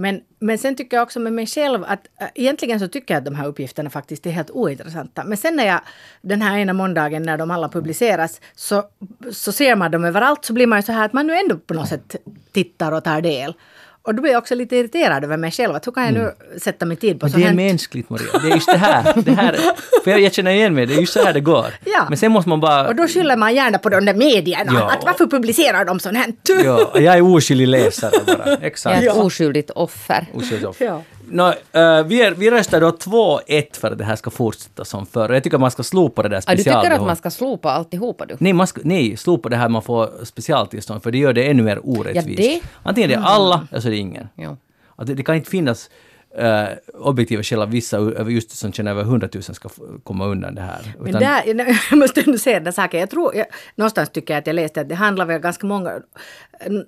Men, 0.00 0.20
men 0.38 0.58
sen 0.58 0.76
tycker 0.76 0.96
jag 0.96 1.02
också 1.02 1.20
med 1.20 1.32
mig 1.32 1.46
själv 1.46 1.84
att 1.84 2.06
äh, 2.20 2.26
egentligen 2.34 2.80
så 2.80 2.88
tycker 2.88 3.14
jag 3.14 3.18
att 3.18 3.24
de 3.24 3.34
här 3.34 3.46
uppgifterna 3.46 3.90
faktiskt 3.90 4.26
är 4.26 4.30
helt 4.30 4.50
ointressanta. 4.50 5.24
Men 5.24 5.36
sen 5.36 5.56
när 5.56 5.66
jag 5.66 5.80
den 6.20 6.42
här 6.42 6.58
ena 6.58 6.72
måndagen 6.72 7.22
när 7.22 7.38
de 7.38 7.50
alla 7.50 7.68
publiceras 7.68 8.40
så, 8.54 8.84
så 9.32 9.52
ser 9.52 9.76
man 9.76 9.90
dem 9.90 10.04
överallt 10.04 10.44
så 10.44 10.52
blir 10.52 10.66
man 10.66 10.78
ju 10.78 10.82
så 10.82 10.92
här 10.92 11.04
att 11.04 11.12
man 11.12 11.26
nu 11.26 11.36
ändå 11.36 11.56
på 11.56 11.74
något 11.74 11.88
sätt 11.88 12.16
tittar 12.52 12.92
och 12.92 13.04
tar 13.04 13.20
del. 13.20 13.54
Och 14.02 14.14
då 14.14 14.22
blir 14.22 14.32
jag 14.32 14.38
också 14.38 14.54
lite 14.54 14.76
irriterad 14.76 15.24
över 15.24 15.36
mig 15.36 15.50
själv. 15.50 15.74
Att 15.74 15.86
hur 15.86 15.92
kan 15.92 16.04
jag 16.04 16.14
nu 16.14 16.32
sätta 16.58 16.86
min 16.86 16.96
tid 16.96 17.20
på 17.20 17.26
Men 17.26 17.32
så 17.32 17.38
det 17.38 17.44
är 17.44 17.48
här? 17.48 17.54
mänskligt 17.54 18.10
Maria. 18.10 18.38
Det 18.42 18.48
är 18.50 18.54
just 18.54 18.66
det 18.72 18.78
här. 18.78 19.12
Det 19.16 19.30
här 19.32 19.52
för 20.04 20.10
jag, 20.10 20.20
jag 20.20 20.32
känner 20.32 20.50
igen 20.50 20.74
mig, 20.74 20.86
det 20.86 20.94
är 20.94 21.00
just 21.00 21.12
så 21.12 21.24
här 21.24 21.32
det 21.32 21.40
går. 21.40 21.66
Ja. 21.84 22.06
Men 22.08 22.18
sen 22.18 22.32
måste 22.32 22.48
man 22.48 22.60
bara... 22.60 22.88
Och 22.88 22.94
då 22.94 23.06
skyller 23.08 23.36
man 23.36 23.54
gärna 23.54 23.78
på 23.78 23.88
de 23.88 24.04
där 24.04 24.14
medierna. 24.14 24.72
Ja. 24.74 24.90
Att 24.90 25.04
varför 25.04 25.26
publicerar 25.26 25.84
de 25.84 26.00
sånt 26.00 26.16
här? 26.16 26.32
Ja, 26.64 26.90
jag 26.94 27.16
är 27.16 27.22
oskyldig 27.22 27.68
läsare 27.68 28.12
bara. 28.26 28.48
Jag 28.50 28.62
Exakt. 28.64 29.02
är 29.02 29.08
ett 29.08 29.16
oskyldigt 29.16 29.70
offer. 29.70 30.26
Oskyldig 30.34 30.68
offer. 30.68 30.84
Ja. 30.84 31.02
Nå, 31.30 31.48
eh, 31.72 32.02
vi, 32.04 32.50
röstar 32.50 32.80
då 32.80 32.90
2-1 32.90 33.76
för 33.80 33.90
att 33.90 33.98
det 33.98 34.04
här 34.04 34.16
ska 34.16 34.30
fortsätta 34.30 34.84
som 34.84 35.06
förr. 35.06 35.32
Jag 35.34 35.42
tycker 35.44 35.58
man 35.58 35.70
ska 35.70 35.82
slopa 35.82 36.22
det 36.22 36.28
där 36.28 36.36
Ah, 36.36 36.50
du 36.50 36.56
tycker 36.56 36.70
att 36.70 36.76
specialbehovet. 36.78 37.06
man 37.06 37.16
ska 37.16 37.30
slopa 37.30 37.70
alltihopa 37.70 38.26
du? 38.26 38.36
Nej, 38.38 38.52
man 38.52 38.66
ska, 38.66 38.80
nej, 38.84 39.16
slopa 39.16 39.48
det 39.48 39.56
här 39.56 39.68
man 39.68 39.82
får 39.82 40.24
specialtillstånd 40.24 41.02
för 41.02 41.10
det 41.10 41.18
gör 41.18 41.32
det 41.32 41.44
ännu 41.50 41.62
mer 41.62 41.80
orättvist. 41.82 42.40
Ja, 42.40 42.46
det- 42.46 42.60
Antingen 42.82 43.10
det 43.10 43.16
är 43.16 43.20
alla 43.20 43.66
eller 43.70 43.80
så 43.80 43.88
är 43.88 43.92
det 43.92 43.96
ingen. 43.98 44.28
Ja. 44.34 44.56
Att 44.96 45.06
det, 45.06 45.14
det 45.14 45.22
kan 45.22 45.34
inte 45.34 45.50
finnas 45.50 45.90
eh, 46.38 46.64
objektiva 46.94 47.62
att 47.62 47.68
vissa 47.68 47.98
just 48.28 48.50
som 48.50 48.72
tjänar 48.72 48.90
över 48.90 49.02
100 49.02 49.28
000 49.34 49.42
ska 49.42 49.68
komma 50.04 50.26
undan 50.26 50.54
det 50.54 50.60
här. 50.62 50.80
Men 50.98 51.08
Utan- 51.08 51.20
där, 51.20 51.42
jag 51.90 51.98
måste 51.98 52.20
ändå 52.20 52.38
säga 52.38 52.60
den 52.60 52.72
saken. 52.72 53.00
Jag 53.00 53.10
tror, 53.10 53.34
jag, 53.36 53.46
någonstans 53.74 54.10
tycker 54.10 54.34
jag 54.34 54.38
att 54.40 54.46
jag 54.46 54.54
läste 54.54 54.80
att 54.80 54.88
det 54.88 54.94
handlar 54.94 55.24
väl 55.26 55.40
ganska 55.40 55.66
många, 55.66 55.92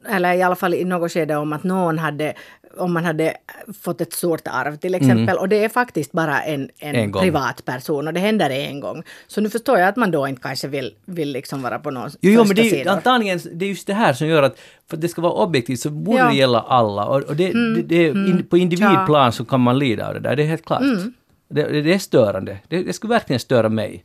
eller 0.09 0.33
i 0.35 0.43
alla 0.43 0.57
fall 0.57 0.75
i 0.75 0.85
något 0.85 1.13
skede 1.13 1.37
om 1.37 1.53
att 1.53 1.65
någon 1.65 1.99
hade, 1.99 2.35
om 2.77 2.93
man 2.93 3.05
hade 3.05 3.37
fått 3.83 4.01
ett 4.01 4.13
stort 4.13 4.41
arv 4.45 4.77
till 4.77 4.95
exempel. 4.95 5.37
Och 5.39 5.49
det 5.49 5.65
är 5.65 5.69
faktiskt 5.69 6.13
bara 6.13 6.43
en, 6.43 6.71
en, 6.79 6.95
Mm. 6.95 7.05
En 7.05 7.13
privatperson 7.13 8.07
och 8.09 8.15
det 8.15 8.21
händer 8.21 8.51
en 8.51 8.81
gång. 8.81 9.03
Så 9.27 9.41
nu 9.41 9.51
förstår 9.51 9.79
jag 9.79 9.89
att 9.89 9.97
man 9.97 10.11
då 10.11 10.29
inte 10.29 10.43
kanske 10.43 10.69
vill, 10.69 10.95
vill 11.05 11.33
liksom 11.33 11.63
vara 11.63 11.79
på 11.79 11.91
någon 11.91 12.11
Jo, 12.21 12.33
jo 12.33 12.45
men 12.45 12.57
det 12.57 12.63
är 12.63 12.71
sidor. 12.71 12.91
antagligen 12.91 13.41
det 13.53 13.65
är 13.65 13.69
just 13.69 13.87
det 13.87 13.95
här 13.95 14.13
som 14.13 14.27
gör 14.29 14.43
att 14.43 14.57
för 14.91 14.97
att 14.97 15.01
det 15.01 15.09
ska 15.09 15.23
vara 15.23 15.33
objektivt 15.33 15.81
så 15.81 15.91
borde 15.91 16.19
Ja. 16.19 16.23
Mm. 16.23 16.33
det 16.35 16.39
gälla 16.39 16.61
alla. 16.61 17.05
Och, 17.07 17.23
och 17.23 17.37
det, 17.37 17.53
det, 17.53 17.83
det, 17.83 18.07
in, 18.09 18.47
på 18.51 18.59
individplan 18.59 19.33
så 19.33 19.45
kan 19.45 19.61
man 19.61 19.79
lida 19.79 20.09
av 20.09 20.15
det 20.15 20.21
där, 20.21 20.37
det 20.37 20.43
är 20.43 20.47
helt 20.47 20.65
klart. 20.65 20.81
Mm. 20.83 21.13
Det, 21.49 21.63
det, 21.63 21.83
det 21.83 21.95
är 21.95 21.99
störande. 21.99 22.59
Det, 22.69 22.83
det 22.83 22.93
skulle 22.93 23.11
verkligen 23.15 23.41
störa 23.41 23.69
mig. 23.69 24.05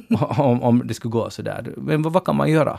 om, 0.38 0.62
om 0.62 0.82
det 0.84 0.94
skulle 0.94 1.12
gå 1.12 1.30
så 1.30 1.42
där. 1.42 1.72
Men 1.76 2.02
vad, 2.02 2.12
vad 2.12 2.24
kan 2.24 2.36
man 2.36 2.50
göra? 2.50 2.78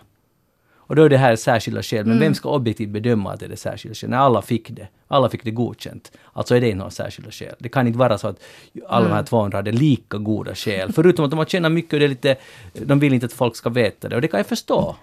Och 0.87 0.95
då 0.95 1.03
är 1.03 1.09
det 1.09 1.17
här 1.17 1.35
särskilda 1.35 1.83
skäl. 1.83 2.05
Men 2.05 2.19
vem 2.19 2.33
ska 2.33 2.49
objektivt 2.49 2.89
bedöma 2.89 3.33
att 3.33 3.39
det 3.39 3.45
är 3.45 3.55
särskilda 3.55 3.95
skäl? 3.95 4.09
När 4.09 4.17
alla 4.17 4.41
fick 4.41 4.69
det. 4.69 4.87
Alla 5.07 5.29
fick 5.29 5.43
det 5.43 5.51
godkänt. 5.51 6.11
Alltså 6.33 6.55
är 6.55 6.61
det 6.61 6.67
inte 6.67 6.77
några 6.77 6.91
särskilda 6.91 7.31
skäl. 7.31 7.55
Det 7.59 7.69
kan 7.69 7.87
inte 7.87 7.99
vara 7.99 8.17
så 8.17 8.27
att 8.27 8.43
alla 8.87 9.07
de 9.07 9.13
här 9.13 9.23
200 9.23 9.57
hade 9.57 9.71
lika 9.71 10.17
goda 10.17 10.55
skäl. 10.55 10.91
Förutom 10.93 11.25
att 11.25 11.31
de 11.31 11.37
har 11.39 11.45
tjänat 11.45 11.71
mycket 11.71 11.93
och 11.93 11.99
det 11.99 12.05
är 12.05 12.09
lite... 12.09 12.35
De 12.73 12.99
vill 12.99 13.13
inte 13.13 13.25
att 13.25 13.33
folk 13.33 13.55
ska 13.55 13.69
veta 13.69 14.09
det. 14.09 14.15
Och 14.15 14.21
det 14.21 14.27
kan 14.27 14.37
jag 14.37 14.47
förstå. 14.47 14.95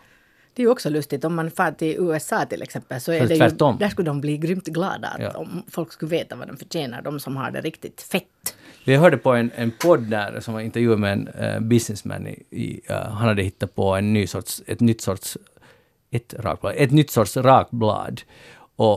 Det 0.55 0.63
är 0.63 0.65
ju 0.65 0.71
också 0.71 0.91
lustigt 0.91 1.25
om 1.25 1.35
man 1.35 1.51
far 1.51 1.73
till 1.73 1.97
USA 1.99 2.45
till 2.47 2.63
exempel 2.63 3.01
så 3.01 3.13
är 3.13 3.27
det 3.27 3.35
ju, 3.35 3.77
där 3.79 3.89
skulle 3.89 4.11
de 4.11 4.21
bli 4.21 4.39
grymt 4.39 4.67
glada 4.67 5.09
att 5.09 5.21
Ja. 5.21 5.31
om 5.31 5.63
folk 5.71 5.93
skulle 5.93 6.11
veta 6.11 6.37
vad 6.37 6.49
de 6.49 6.57
förtjänar, 6.57 7.03
de 7.03 7.21
som 7.21 7.37
har 7.37 7.51
det 7.51 7.61
riktigt 7.61 8.03
fett. 8.03 8.55
Vi 8.85 8.97
hörde 8.97 9.17
på 9.17 9.33
en, 9.33 9.51
en 9.55 9.71
podd 9.71 10.03
där 10.03 10.41
som 10.41 10.55
var 10.55 10.61
intervju 10.61 10.97
med 10.97 11.13
en 11.13 11.29
uh, 11.29 11.61
businessman. 11.61 12.27
I, 12.27 12.43
i, 12.51 12.81
eh, 12.87 12.97
han 12.97 13.29
hade 13.29 13.43
hittat 13.43 13.75
på 13.75 13.97
en 13.97 14.13
ny 14.13 14.27
sorts, 14.27 14.63
ett 14.67 14.81
nytt 14.81 15.01
sorts, 15.01 15.39
ett 16.11 16.35
rakblad, 16.39 16.75
ett 16.77 16.91
nytt 16.91 17.11
sorts 17.11 17.37
rakblad. 17.37 18.23
Och, 18.77 18.97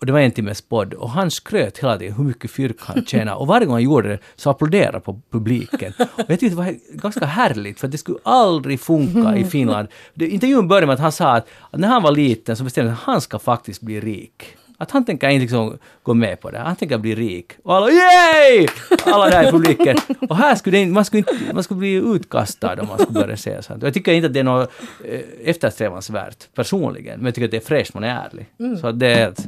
och 0.00 0.06
det 0.06 0.12
var 0.12 0.20
en 0.20 0.30
timmes 0.30 0.62
podd 0.62 0.94
och 0.94 1.10
han 1.10 1.30
skröt 1.30 1.78
hela 1.78 1.98
tiden 1.98 2.14
hur 2.14 2.24
mycket 2.24 2.50
fyrk 2.50 2.76
han 2.80 3.04
tjänar. 3.06 3.34
Och 3.34 3.46
varje 3.46 3.66
gång 3.66 3.74
han 3.74 3.82
gjorde 3.82 4.08
det 4.08 4.18
så 4.36 4.50
applåderade 4.50 5.00
på 5.00 5.20
publiken. 5.30 5.92
Och 5.98 6.24
jag 6.26 6.40
tyckte 6.40 6.48
det 6.48 6.54
var 6.54 6.74
ganska 6.90 7.26
härligt 7.26 7.80
för 7.80 7.88
det 7.88 7.98
skulle 7.98 8.18
aldrig 8.22 8.80
funka 8.80 9.36
i 9.36 9.44
Finland. 9.50 9.88
Det, 10.14 10.28
intervjun 10.28 10.68
började 10.68 10.86
med 10.86 10.94
att 10.94 11.00
han 11.00 11.12
sa 11.12 11.32
att, 11.32 11.48
att 11.70 11.80
när 11.80 11.88
han 11.88 12.02
var 12.02 12.12
liten 12.12 12.56
så 12.56 12.64
bestämde 12.64 12.90
han 12.90 12.98
att 12.98 13.04
han 13.04 13.20
ska 13.20 13.38
faktiskt 13.38 13.80
bli 13.82 14.00
rik. 14.00 14.56
Att 14.78 14.90
han 14.90 15.04
tänker 15.04 15.28
inte 15.28 15.40
liksom 15.40 15.78
gå 16.02 16.14
med 16.14 16.40
på 16.40 16.50
det. 16.50 16.58
Han 16.58 16.76
tänker 16.76 16.98
bli 16.98 17.14
rik. 17.14 17.52
Och 17.62 17.74
alla 17.74 17.90
yay! 17.90 18.66
Alla 19.04 19.30
där 19.30 19.48
i 19.48 19.50
publiken. 19.50 19.96
Och 20.28 20.36
här 20.36 20.54
skulle 20.54 20.78
det, 20.78 20.86
man, 20.86 21.04
skulle 21.04 21.18
inte, 21.18 21.54
man 21.54 21.62
skulle 21.62 21.78
bli 21.78 21.92
utkastad 21.94 22.80
om 22.80 22.88
man 22.88 22.98
skulle 22.98 23.20
börja 23.20 23.36
säga 23.36 23.62
sånt. 23.62 23.82
Jag 23.82 23.94
tycker 23.94 24.12
inte 24.12 24.26
att 24.26 24.32
det 24.32 24.40
är 24.40 24.44
något 24.44 24.70
eh, 25.04 25.20
eftersträvansvärt 25.44 26.54
personligen. 26.54 27.18
Men 27.18 27.26
jag 27.26 27.34
tycker 27.34 27.44
att 27.44 27.50
det 27.50 27.56
är 27.56 27.60
fräscht 27.60 27.94
man 27.94 28.04
är 28.04 28.08
ärlig. 28.08 28.46
Så 28.80 28.86
att 28.86 28.98
det 28.98 29.06
är 29.06 29.28
att 29.28 29.46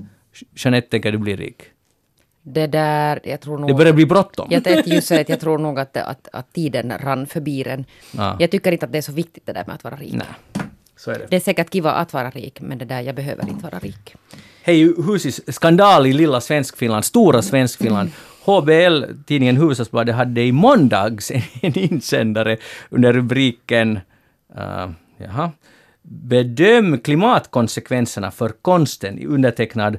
Jeanette 0.57 0.89
tänker 0.89 1.13
du 1.13 1.19
bli 1.19 1.37
rik. 1.37 1.63
Det 2.43 2.67
där, 2.67 3.21
jag 3.25 3.41
tror 3.41 3.59
nog... 3.59 3.69
Det 3.69 3.75
börjar 3.75 3.93
bli 3.93 4.07
bråttom. 4.07 4.49
Jag 4.51 4.87
just 4.87 5.11
jag 5.11 5.41
tror 5.41 5.59
nog 5.59 5.79
att, 5.79 5.97
att, 5.97 6.29
att 6.33 6.53
tiden 6.53 6.93
rann 6.99 7.27
förbi 7.27 7.63
den. 7.63 7.85
Ja. 8.17 8.37
Jag 8.41 8.51
tycker 8.51 8.73
inte 8.73 8.87
att 8.87 8.93
det 8.93 8.99
är 8.99 9.03
så 9.03 9.13
viktigt 9.13 9.47
det 9.47 9.53
där 9.53 9.65
med 9.67 9.75
att 9.75 9.85
vara 9.85 9.97
rik. 9.97 10.13
Nej, 10.13 10.65
så 10.97 11.11
är 11.11 11.19
det. 11.19 11.27
Det 11.31 11.37
är 11.37 11.41
säkert 11.41 11.73
kiva 11.73 11.93
att 11.93 12.13
vara 12.13 12.31
rik, 12.31 12.61
men 12.61 12.79
det 12.79 12.85
där, 12.85 13.01
jag 13.01 13.15
behöver 13.15 13.49
inte 13.49 13.65
vara 13.65 13.79
rik. 13.79 14.15
Hej 14.69 14.95
Husis, 15.07 15.55
skandal 15.55 16.07
i 16.07 16.13
lilla 16.13 16.41
Svenskfinland, 16.41 17.05
stora 17.05 17.43
Svenskfinland. 17.43 18.11
HBL, 18.45 19.05
tidningen 19.27 19.57
Hufvudstadsbladet, 19.57 20.15
hade 20.15 20.43
i 20.43 20.53
måndags 20.53 21.31
en 21.63 21.79
insändare 21.79 22.57
under 22.91 23.13
rubriken 23.13 24.01
uh, 24.59 24.91
jaha, 25.19 25.51
Bedöm 26.03 26.99
klimatkonsekvenserna 26.99 28.31
för 28.31 28.49
konsten, 28.63 29.27
undertecknad 29.27 29.97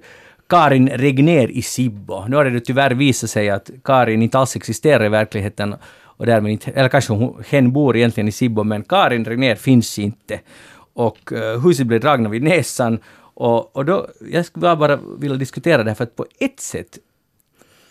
Karin 0.50 0.90
Regner 0.90 1.52
i 1.52 1.62
Sibbo. 1.62 2.26
Nu 2.28 2.36
har 2.36 2.46
det 2.46 2.60
tyvärr 2.60 2.92
visat 2.92 3.30
sig 3.30 3.50
att 3.50 3.70
Karin 3.84 4.22
inte 4.22 4.40
alls 4.40 4.56
existerar 4.56 5.06
i 5.06 5.10
verkligheten 5.10 5.76
och 6.04 6.26
därmed 6.26 6.52
inte, 6.52 6.72
eller 6.72 6.90
kanske 6.90 7.14
hon, 7.14 7.44
hen 7.50 7.72
bor 7.72 7.98
egentligen 7.98 8.28
i 8.28 8.32
Sibbo, 8.32 8.64
men 8.64 8.84
Karin 8.84 9.26
Regner 9.26 9.56
finns 9.56 10.00
inte. 10.00 10.40
Och 10.94 11.32
uh, 11.32 11.64
huset 11.64 11.88
blev 11.88 12.00
dragna 12.00 12.30
vid 12.30 12.44
näsan 12.44 13.00
och, 13.40 13.76
och 13.76 13.86
då, 13.86 14.08
jag 14.32 14.46
skulle 14.46 14.76
bara, 14.76 15.00
vilja 15.18 15.38
diskutera 15.38 15.84
det 15.84 15.90
här 15.90 15.96
för 15.96 16.04
att 16.04 16.16
på 16.16 16.26
ett 16.40 16.60
sätt 16.60 16.98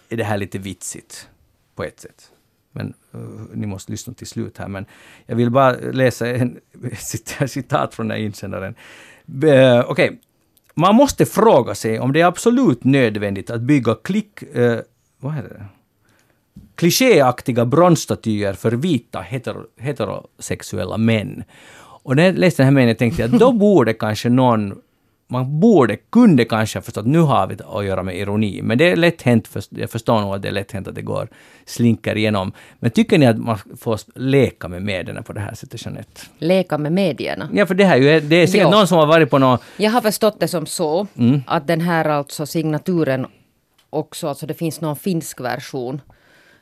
är 0.08 0.16
det 0.16 0.24
här 0.24 0.38
lite 0.38 0.58
vitsigt. 0.58 1.28
På 1.74 1.84
ett 1.84 2.00
sätt. 2.00 2.30
Men 2.72 2.94
uh, 3.14 3.20
ni 3.54 3.66
måste 3.66 3.92
lyssna 3.92 4.14
till 4.14 4.26
slut 4.26 4.58
här. 4.58 4.68
Men 4.68 4.86
jag 5.26 5.36
vill 5.36 5.50
bara 5.50 5.72
läsa 5.72 6.28
en 6.28 6.60
cit- 6.98 7.46
citat 7.48 7.94
från 7.94 8.08
den 8.08 8.16
här 8.16 8.24
insändaren. 8.24 8.74
Uh, 9.44 9.90
Okej. 9.90 10.20
Man 10.74 10.94
måste 10.94 11.26
fråga 11.26 11.74
sig 11.74 12.00
om 12.00 12.12
det 12.12 12.20
är 12.20 12.26
absolut 12.26 12.84
nödvändigt 12.84 13.50
att 13.50 13.60
bygga 13.60 13.94
klick... 13.94 14.42
Uh, 14.56 14.78
vad 15.18 15.38
är 15.38 15.42
det? 15.42 15.64
klichéaktiga 16.74 17.64
bronsstatyer 17.64 18.52
för 18.52 18.72
vita 18.72 19.20
hetero, 19.20 19.66
heterosexuella 19.76 20.96
män. 20.96 21.44
Och 22.02 22.16
när 22.16 22.24
jag 22.24 22.38
läste 22.38 22.62
den 22.62 22.66
här 22.66 22.74
meningen 22.74 22.96
tänkte 22.96 23.22
jag 23.22 23.34
att 23.34 23.40
då 23.40 23.52
borde 23.66 23.94
kanske 23.94 24.28
någon 24.28 24.74
man 25.30 25.60
borde, 25.60 25.96
kunde 25.96 26.44
kanske 26.44 26.78
ha 26.78 26.82
förstått, 26.82 27.06
nu 27.06 27.18
har 27.18 27.46
vi 27.46 27.56
att 27.68 27.84
göra 27.84 28.02
med 28.02 28.16
ironi, 28.16 28.62
men 28.62 28.78
det 28.78 28.90
är 28.92 28.96
lätt 28.96 29.22
hänt, 29.22 29.48
för, 29.48 29.62
jag 29.70 29.90
förstår 29.90 30.20
nog 30.20 30.34
att 30.34 30.42
det 30.42 30.48
är 30.48 30.52
lätt 30.52 30.72
hänt 30.72 30.88
att 30.88 30.94
det 30.94 31.02
går, 31.02 31.28
slinker 31.66 32.16
igenom. 32.16 32.52
Men 32.78 32.90
tycker 32.90 33.18
ni 33.18 33.26
att 33.26 33.38
man 33.38 33.58
får 33.78 34.00
leka 34.14 34.68
med 34.68 34.82
medierna 34.82 35.22
på 35.22 35.32
det 35.32 35.40
här 35.40 35.54
sättet, 35.54 35.84
Jeanette? 35.86 36.20
Leka 36.38 36.78
med 36.78 36.92
medierna. 36.92 37.48
Ja, 37.52 37.66
för 37.66 37.74
det 37.74 37.84
här 37.84 37.96
är 37.96 38.00
ju, 38.14 38.20
det 38.20 38.36
är 38.36 38.46
säkert 38.46 38.60
Ja. 38.62 38.70
någon 38.70 38.86
som 38.86 38.98
har 38.98 39.06
varit 39.06 39.30
på 39.30 39.38
någon... 39.38 39.58
Jag 39.76 39.90
har 39.90 40.00
förstått 40.00 40.40
det 40.40 40.48
som 40.48 40.66
så 40.66 41.06
Mm. 41.16 41.40
att 41.46 41.66
den 41.66 41.80
här 41.80 42.04
alltså 42.04 42.46
signaturen 42.46 43.26
också, 43.90 44.28
alltså 44.28 44.46
det 44.46 44.54
finns 44.54 44.80
någon 44.80 44.96
finsk 44.96 45.40
version 45.40 46.00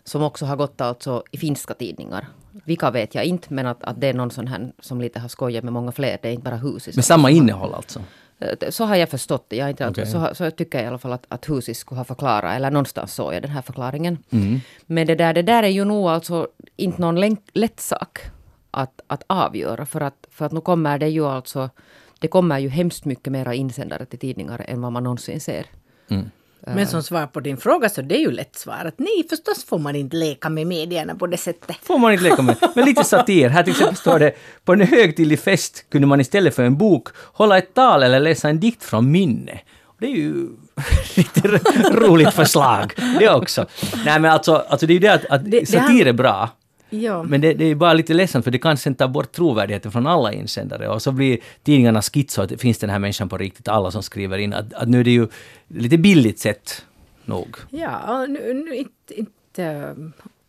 som 0.05 0.23
också 0.23 0.45
har 0.47 0.57
gått 0.57 0.81
alltså 0.81 1.23
i 1.31 1.39
finska 1.39 1.75
tidningar. 1.75 2.27
Vilka 2.65 2.91
vet 2.91 3.15
jag 3.15 3.25
inte, 3.25 3.55
men 3.55 3.67
att, 3.67 3.85
att 3.85 4.01
det 4.01 4.07
är 4.07 4.15
någon 4.15 4.31
sån 4.31 4.47
här 4.47 4.73
som 4.81 5.01
lite 5.01 5.21
har 5.21 5.29
skojat 5.29 5.65
med 5.65 5.73
många 5.73 5.93
fler. 5.93 6.19
Det 6.23 6.29
är 6.29 6.33
inte 6.33 6.45
bara 6.45 6.57
Husis. 6.57 6.97
Med 6.97 7.05
samma 7.05 7.31
innehåll 7.31 7.75
alltså. 7.75 8.01
Eh, 8.39 8.71
Så 8.71 8.85
har 8.85 8.97
jag 8.97 9.09
förstått 9.09 9.45
det. 9.49 9.57
Jag 9.57 9.71
inte, 9.71 9.89
Okej. 9.89 10.07
så, 10.07 10.29
så 10.35 10.51
tycker 10.51 10.79
jag 10.79 10.85
i 10.85 10.89
alla 10.89 10.99
fall 10.99 11.13
att, 11.13 11.27
att 11.29 11.49
Husis 11.49 11.79
skulle 11.79 11.99
ha 11.99 12.05
förklarat, 12.05 12.57
eller 12.57 12.71
någonstans 12.71 13.15
såg 13.15 13.35
jag 13.35 13.43
den 13.43 13.51
här 13.51 13.63
förklaringen. 13.63 14.19
Mm. 14.31 14.61
Men 14.87 15.07
det 15.07 15.15
där, 15.15 15.35
det 15.35 15.43
där 15.43 15.63
är 15.63 15.69
ju 15.69 15.85
nog 15.85 16.09
alltså 16.09 16.49
inte 16.77 17.01
någon 17.01 17.21
länk, 17.21 17.41
lätt 17.53 17.81
sak 17.81 18.19
att, 18.71 19.01
att 19.07 19.23
avgöra. 19.27 19.87
För 19.87 20.01
att, 20.01 20.27
för 20.31 20.47
att 20.47 20.53
nu 20.53 20.61
kommer 20.61 20.99
det 20.99 21.09
ju 21.09 21.27
alltså, 21.27 21.71
det 22.19 22.29
kommer 22.29 22.59
ju 22.59 22.69
hemskt 22.69 23.05
mycket 23.05 23.33
mera 23.33 23.55
insändare 23.55 24.07
till 24.07 24.19
tidningar 24.19 24.65
än 24.69 24.81
vad 24.81 24.93
man 24.93 25.05
någonsin 25.05 25.41
ser. 25.41 25.67
Men 26.75 26.87
som 26.87 27.03
svar 27.03 27.27
på 27.27 27.41
din 27.41 27.57
fråga 27.57 27.89
så 27.89 28.03
det 28.03 28.15
är 28.17 28.21
ju 28.21 28.31
lätt 28.31 28.57
svar 28.57 28.85
att 28.85 28.99
nej, 28.99 29.27
förstås 29.31 29.65
får 29.65 29.79
man 29.79 29.97
inte 29.97 30.17
leka 30.17 30.49
med 30.49 30.67
medierna 30.67 31.15
på 31.15 31.27
det 31.27 31.37
sättet. 31.37 31.77
får 31.83 31.99
man 31.99 32.13
inte 32.13 32.25
leka 32.25 32.43
med. 32.43 32.57
Men 32.75 32.85
lite 32.85 33.05
satir. 33.05 33.49
Här 33.49 33.63
till 33.63 33.71
exempel 33.71 33.97
står 33.97 34.19
det 34.19 34.33
på 34.65 34.73
en 34.73 34.81
högtidlig 34.81 35.41
fest 35.41 35.85
kunde 35.91 36.07
man 36.07 36.21
istället 36.21 36.55
för 36.55 36.63
en 36.63 36.77
bok 36.77 37.09
hålla 37.33 37.59
ett 37.59 37.75
tal 37.75 38.03
eller 38.03 38.21
läsa 38.21 38.49
en 38.49 38.61
dikt 38.61 38.85
från 38.85 39.11
minne. 39.11 39.61
Det 39.99 40.07
är 40.07 40.11
ju 40.11 40.49
lite 41.17 41.41
ro- 41.49 41.91
roligt 42.09 42.35
förslag 42.35 42.93
det 43.19 43.29
också. 43.31 43.67
Nej 44.05 44.21
men 44.21 44.31
alltså, 44.31 44.65
alltså 44.69 44.87
det 44.87 44.93
är 44.93 44.95
ju 44.95 45.01
det 45.01 45.13
att, 45.15 45.25
att 45.27 45.69
satir 45.69 46.07
är 46.07 46.13
bra. 46.13 46.51
Ja. 46.91 47.23
Men 47.23 47.41
det, 47.41 47.55
det 47.55 47.65
är 47.65 47.75
bara 47.75 47.93
lite 47.93 48.15
ledsamt 48.15 48.45
för 48.45 48.51
det 48.51 48.59
kan 48.59 48.77
sen 48.77 48.95
ta 48.95 49.09
bort 49.09 49.33
trovärdigheten 49.33 49.93
från 49.93 50.07
alla 50.07 50.33
insändare 50.33 50.89
och 50.89 51.03
så 51.03 51.13
blir 51.13 51.39
tidningarna 51.63 52.03
schizo 52.03 52.43
att 52.43 52.61
finns 52.61 52.79
den 52.79 52.91
här 52.91 52.99
människan 52.99 53.29
på 53.29 53.39
riktigt, 53.39 53.69
alla 53.69 53.91
som 53.91 54.03
skriver 54.03 54.39
in. 54.39 54.53
Att, 54.53 54.73
att 54.75 54.89
nu 54.89 55.01
är 55.01 55.05
det 55.05 55.11
ju 55.11 55.29
lite 55.69 55.99
billigt 55.99 56.39
sett 56.39 56.85
nog. 57.25 57.57
Ja, 57.71 58.27
nu, 58.27 58.55
nu 58.55 58.75
inte, 58.75 59.15
inte, 59.15 59.65
eh, 59.65 59.95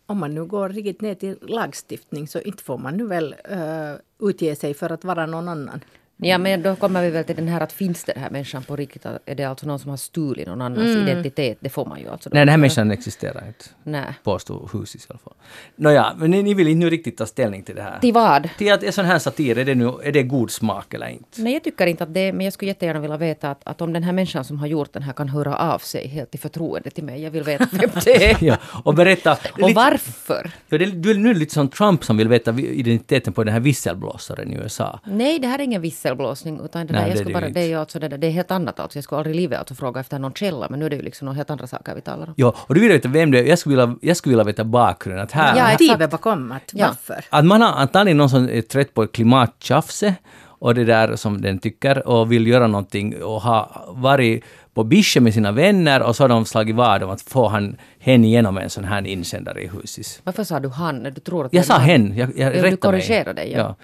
om 0.06 0.17
man 0.17 0.36
nu 0.36 0.45
går 0.45 0.69
riktigt 0.69 1.02
ner 1.02 1.15
till 1.15 1.38
lagstiftning 1.41 2.28
så 2.28 2.39
inte 2.39 2.63
får 2.63 2.78
man 2.78 2.97
nu 2.97 3.08
väl 3.08 3.36
uh, 3.52 4.30
utge 4.30 4.56
sig 4.56 4.73
för 4.73 4.91
att 4.91 5.04
vara 5.04 5.26
någon 5.26 5.47
annan. 5.47 5.82
Ja, 6.20 6.38
men 6.38 6.62
då 6.62 6.76
kommer 6.76 7.02
vi 7.02 7.10
väl 7.10 7.24
till 7.24 7.36
den 7.36 7.48
här 7.48 7.62
att 7.62 7.72
finns 7.72 8.04
det 8.04 8.14
den 8.14 8.24
här 8.24 8.30
människan 8.30 8.64
på 8.64 8.76
riktigt? 8.76 9.06
Är 9.26 9.36
det 9.36 9.44
alltså 9.44 9.68
någon 9.68 9.80
som 9.80 9.90
har 9.90 9.98
stulit 9.98 10.48
någon 10.48 10.62
annans 10.62 10.88
identitet? 10.88 11.58
Det 11.62 11.70
får 11.70 11.86
man 11.86 12.00
ju 12.00 12.10
alltså. 12.10 12.30
Nej, 12.34 12.42
den 12.42 12.50
här 12.50 12.58
människan 12.58 12.92
existerar 12.92 13.48
inte. 13.48 13.66
Nej. 13.84 14.14
påstår 14.24 14.70
Husis 14.74 15.04
i 15.04 15.08
alla 15.10 15.20
fall. 15.20 15.34
Nåja, 15.76 16.14
men 16.18 16.32
ni, 16.32 16.44
ni 16.44 16.54
vill 16.54 16.68
inte 16.68 16.80
nu 16.80 16.90
riktigt 16.90 17.18
ta 17.18 17.26
ställning 17.26 17.64
till 17.64 17.76
det 17.76 17.82
här. 17.82 18.00
Till 18.00 18.14
vad? 18.14 18.50
Till 18.58 18.74
att 18.74 18.84
en 18.84 18.94
sån 18.94 19.06
här 19.06 19.20
satir, 19.20 19.58
är 19.58 19.66
det, 19.66 19.76
nu, 19.76 19.92
är 20.04 20.12
det 20.12 20.24
god 20.24 20.52
smak 20.52 20.94
eller 20.94 21.08
inte? 21.08 21.42
Nej, 21.42 21.54
jag 21.54 21.64
tycker 21.64 21.88
inte 21.88 22.04
att 22.04 22.14
det 22.14 22.34
men 22.34 22.44
jag 22.44 22.54
skulle 22.54 22.70
jättegärna 22.70 23.00
vilja 23.00 23.18
veta 23.18 23.52
att, 23.52 23.62
att 23.64 23.82
om 23.82 23.94
den 23.94 24.04
här 24.04 24.14
människan 24.14 24.46
som 24.46 24.60
har 24.60 24.68
gjort 24.68 24.94
den 24.94 25.04
här 25.04 25.14
kan 25.14 25.30
höra 25.30 25.58
av 25.58 25.80
sig 25.80 26.08
helt 26.08 26.36
i 26.36 26.38
förtroende 26.38 26.90
till 26.90 27.04
mig. 27.04 27.24
Jag 27.24 27.32
vill 27.32 27.44
veta 27.44 27.68
vem 27.72 27.90
det 28.06 28.32
är. 28.32 28.38
Ja, 28.48 28.58
och 28.84 28.94
berätta... 28.96 29.32
Och 29.32 29.60
lite- 29.60 29.74
varför? 29.74 30.52
Ja, 30.70 30.78
det, 30.78 30.86
du 30.86 31.12
är 31.12 31.16
nu 31.16 31.34
lite 31.34 31.54
som 31.54 31.68
Trump 31.68 32.04
som 32.04 32.18
vill 32.18 32.28
veta 32.28 32.60
identiteten 32.60 33.34
på 33.34 33.44
den 33.44 33.54
här 33.54 33.60
visselblåsaren 33.60 34.54
i 34.54 34.56
USA. 34.56 35.00
Nej, 35.04 35.40
det 35.40 35.48
här 35.48 35.60
är 35.60 35.64
ingen 35.64 35.82
visselblåsning. 36.08 36.60
Utan 36.65 36.88
det, 36.88 36.93
Nej, 36.93 37.02
där, 37.02 37.08
det 37.10 37.13
är 37.13 37.17
jag 37.17 37.28
det 37.28 37.34
bara, 37.34 37.50
det, 37.50 37.60
är 37.62 37.65
ju 37.67 37.76
alltså, 37.76 38.00
det, 38.00 38.08
där- 38.08 38.17
det 38.17 38.28
är 38.28 38.32
helt 38.32 38.52
annat. 38.52 38.80
Alltså. 38.80 38.98
Jag 38.98 39.04
skulle 39.04 39.17
aldrig 39.17 39.36
i 39.36 39.39
livet 39.39 39.60
alltså 39.60 39.76
fråga 39.76 40.02
efter 40.02 40.20
någon 40.20 40.34
källa. 40.34 40.67
Men 40.70 40.80
nu 40.80 40.86
är 40.86 40.89
det 40.89 40.96
ju 40.96 41.02
liksom 41.02 41.26
några 41.26 41.36
helt 41.36 41.50
andra 41.50 41.67
saker 41.67 41.96
vi 41.96 42.02
talar 42.02 42.28
om. 42.28 42.34
Ja, 42.38 42.56
och 42.58 42.76
du 42.76 42.82
vill 42.82 42.91
veta 42.91 43.08
vem 43.10 43.32
det 43.32 43.39
är. 43.39 43.43
Jag 43.43 43.60
skulle 43.60 43.76
vilja, 43.76 43.96
jag 44.02 44.17
skulle 44.17 44.32
vilja 44.34 44.43
veta 44.43 44.63
bakgrunden. 44.63 45.24
Att 45.24 45.32
här, 45.32 45.58
Ja. 45.58 45.72
Motivet 45.72 46.10
bakom 46.12 46.52
att 46.52 46.72
Ja. 46.74 46.88
varför? 46.88 47.26
att 47.30 47.46
man 47.46 47.62
har 47.62 47.70
antagligen 47.70 48.17
någon 48.17 48.30
som 48.30 48.50
är 48.50 48.62
trött 48.62 48.93
på 48.93 49.08
klimattjafset 49.08 50.15
och 50.60 50.76
det 50.76 50.86
där 50.86 51.15
som 51.15 51.41
den 51.41 51.60
tycker 51.60 52.08
och 52.08 52.32
vill 52.32 52.48
göra 52.48 52.67
någonting 52.67 53.24
och 53.24 53.41
har 53.41 53.86
varit 53.89 54.43
på 54.74 54.84
bische 54.84 55.20
med 55.20 55.34
sina 55.34 55.52
vänner 55.52 56.02
och 56.02 56.15
så 56.15 56.24
har 56.24 56.30
de 56.30 56.46
slagit 56.46 56.76
vad 56.76 57.04
om 57.04 57.10
att 57.10 57.22
få 57.22 57.48
han 57.48 57.78
hen 58.00 58.24
igenom 58.26 58.58
en 58.58 58.70
sån 58.70 58.84
här 58.84 59.08
insändare 59.08 59.62
i 59.63 59.67
Husis. 59.67 60.22
Varför 60.24 60.43
sa 60.43 60.60
du 60.60 60.70
han? 60.70 61.04
Du 61.04 61.12
tror 61.12 61.46
att 61.46 61.54
Jag 61.54 61.65
sa 61.65 61.74
han? 61.74 61.84
hen, 61.84 62.17
jag, 62.17 62.30
jag 62.30 62.39
Ja, 62.39 62.46
du 62.50 62.56
rättade 62.56 62.70
mig. 62.70 62.78
korrigerade 62.78 63.34
dig, 63.34 63.52
ja. 63.52 63.58
ja. 63.60 63.76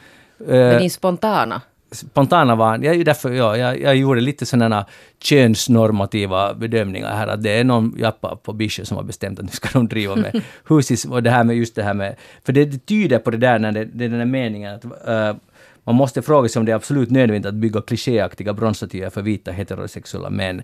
Med 0.46 0.74
Eh, 0.74 0.80
din 0.80 0.90
spontana. 0.90 1.62
Spontana 1.94 2.56
var, 2.56 2.78
jag, 2.78 2.86
är 2.86 2.98
ju 2.98 3.04
därför, 3.04 3.32
ja, 3.32 3.58
jag, 3.58 3.82
jag 3.82 3.96
gjorde 3.96 4.22
lite 4.22 4.46
sådana 4.46 4.86
könsnormativa 5.24 6.54
bedömningar 6.54 7.16
här, 7.16 7.28
att 7.28 7.44
det 7.44 7.60
är 7.60 7.64
någon 7.64 7.96
jappa 7.98 8.36
på 8.36 8.54
Bische 8.54 8.86
som 8.86 8.98
har 8.98 9.04
bestämt 9.04 9.40
att 9.40 9.46
nu 9.46 9.52
ska 9.52 9.70
de 9.74 9.88
driva 9.88 10.16
med 10.16 10.42
husis 10.70 11.06
och 11.06 11.24
det 11.24 11.32
här 11.32 11.44
med 11.44 11.56
just 11.56 11.76
det 11.76 11.84
här 11.84 11.94
med, 11.94 12.16
för 12.46 12.54
det, 12.54 12.86
tyder 12.86 13.20
på 13.20 13.32
det 13.32 13.38
där 13.38 13.60
när 13.60 13.72
det, 13.72 13.86
det 13.86 14.06
är 14.06 14.10
den 14.10 14.20
här 14.20 14.26
meningen 14.26 14.76
att 14.76 14.86
uh, 14.86 15.40
man 15.84 15.96
måste 15.96 16.22
fråga 16.22 16.50
sig 16.50 16.60
om 16.60 16.66
det 16.66 16.72
är 16.72 16.76
absolut 16.76 17.10
nödvändigt 17.10 17.46
att 17.46 17.54
bygga 17.54 17.82
klichéaktiga 17.82 18.54
bronsstatyer 18.54 19.10
för 19.10 19.22
vita 19.22 19.52
heterosexuella 19.52 20.30
män. 20.30 20.62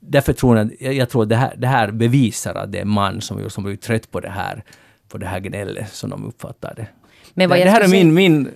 Därför 0.00 0.32
tror 0.32 0.58
jag, 0.58 0.70
jag, 0.80 0.94
jag 0.94 1.08
tror 1.08 1.22
att 1.22 1.28
det 1.28 1.36
här, 1.36 1.54
det 1.56 1.66
här 1.66 1.90
bevisar 1.90 2.54
att 2.54 2.72
det 2.72 2.78
är 2.78 2.82
en 2.82 2.88
man 2.88 3.20
som, 3.20 3.50
som 3.50 3.66
är 3.66 3.76
trött 3.76 4.10
på 4.10 4.20
det 4.20 4.30
här, 4.30 4.64
på 5.08 5.18
det 5.18 5.26
här 5.26 5.40
gnället, 5.40 5.92
som 5.92 6.10
de 6.10 6.24
uppfattar 6.24 6.74
det. 6.76 6.86
Men 7.34 7.48
vad 7.48 7.58
det, 7.58 7.64
det 7.64 7.70
här 7.70 7.80
är 7.80 7.88
min, 7.88 8.14
min 8.14 8.50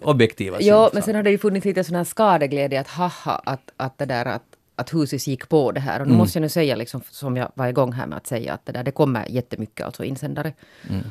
objektiva 0.00 0.60
Ja, 0.60 0.86
syn. 0.88 0.94
men 0.94 1.02
sen 1.02 1.14
har 1.14 1.22
det 1.22 1.30
ju 1.30 1.38
funnits 1.38 1.66
lite 1.66 1.84
sån 1.84 1.96
här 1.96 2.04
skadeglädje 2.04 2.80
att 2.80 2.88
haha, 2.88 3.42
att, 3.44 3.72
att 3.76 3.98
det 3.98 4.04
där 4.04 4.24
att 4.26 4.42
att 4.74 4.94
huset 4.94 5.26
gick 5.26 5.48
på 5.48 5.72
det 5.72 5.80
här. 5.80 6.00
Och 6.00 6.08
nu 6.08 6.14
måste 6.14 6.38
jag 6.38 6.42
nu 6.42 6.48
säga, 6.48 6.76
liksom, 6.76 7.02
som 7.10 7.36
jag 7.36 7.52
var 7.54 7.66
igång 7.68 7.92
här 7.92 8.06
med 8.06 8.16
att 8.16 8.26
säga, 8.26 8.54
att 8.54 8.66
det 8.66 8.72
där 8.72 8.82
det 8.84 8.90
kommer 8.90 9.26
jättemycket 9.30 9.86
alltså 9.86 10.04
insändare. 10.04 10.52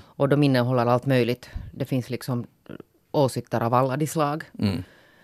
Och 0.01 0.29
de 0.29 0.43
innehåller 0.43 0.85
allt 0.85 1.05
möjligt. 1.05 1.49
Det 1.71 1.85
finns 1.85 2.09
liksom 2.09 2.45
åsikter 3.11 3.61
av 3.61 3.73
alla 3.73 3.97
de 3.97 4.07
slag. 4.07 4.43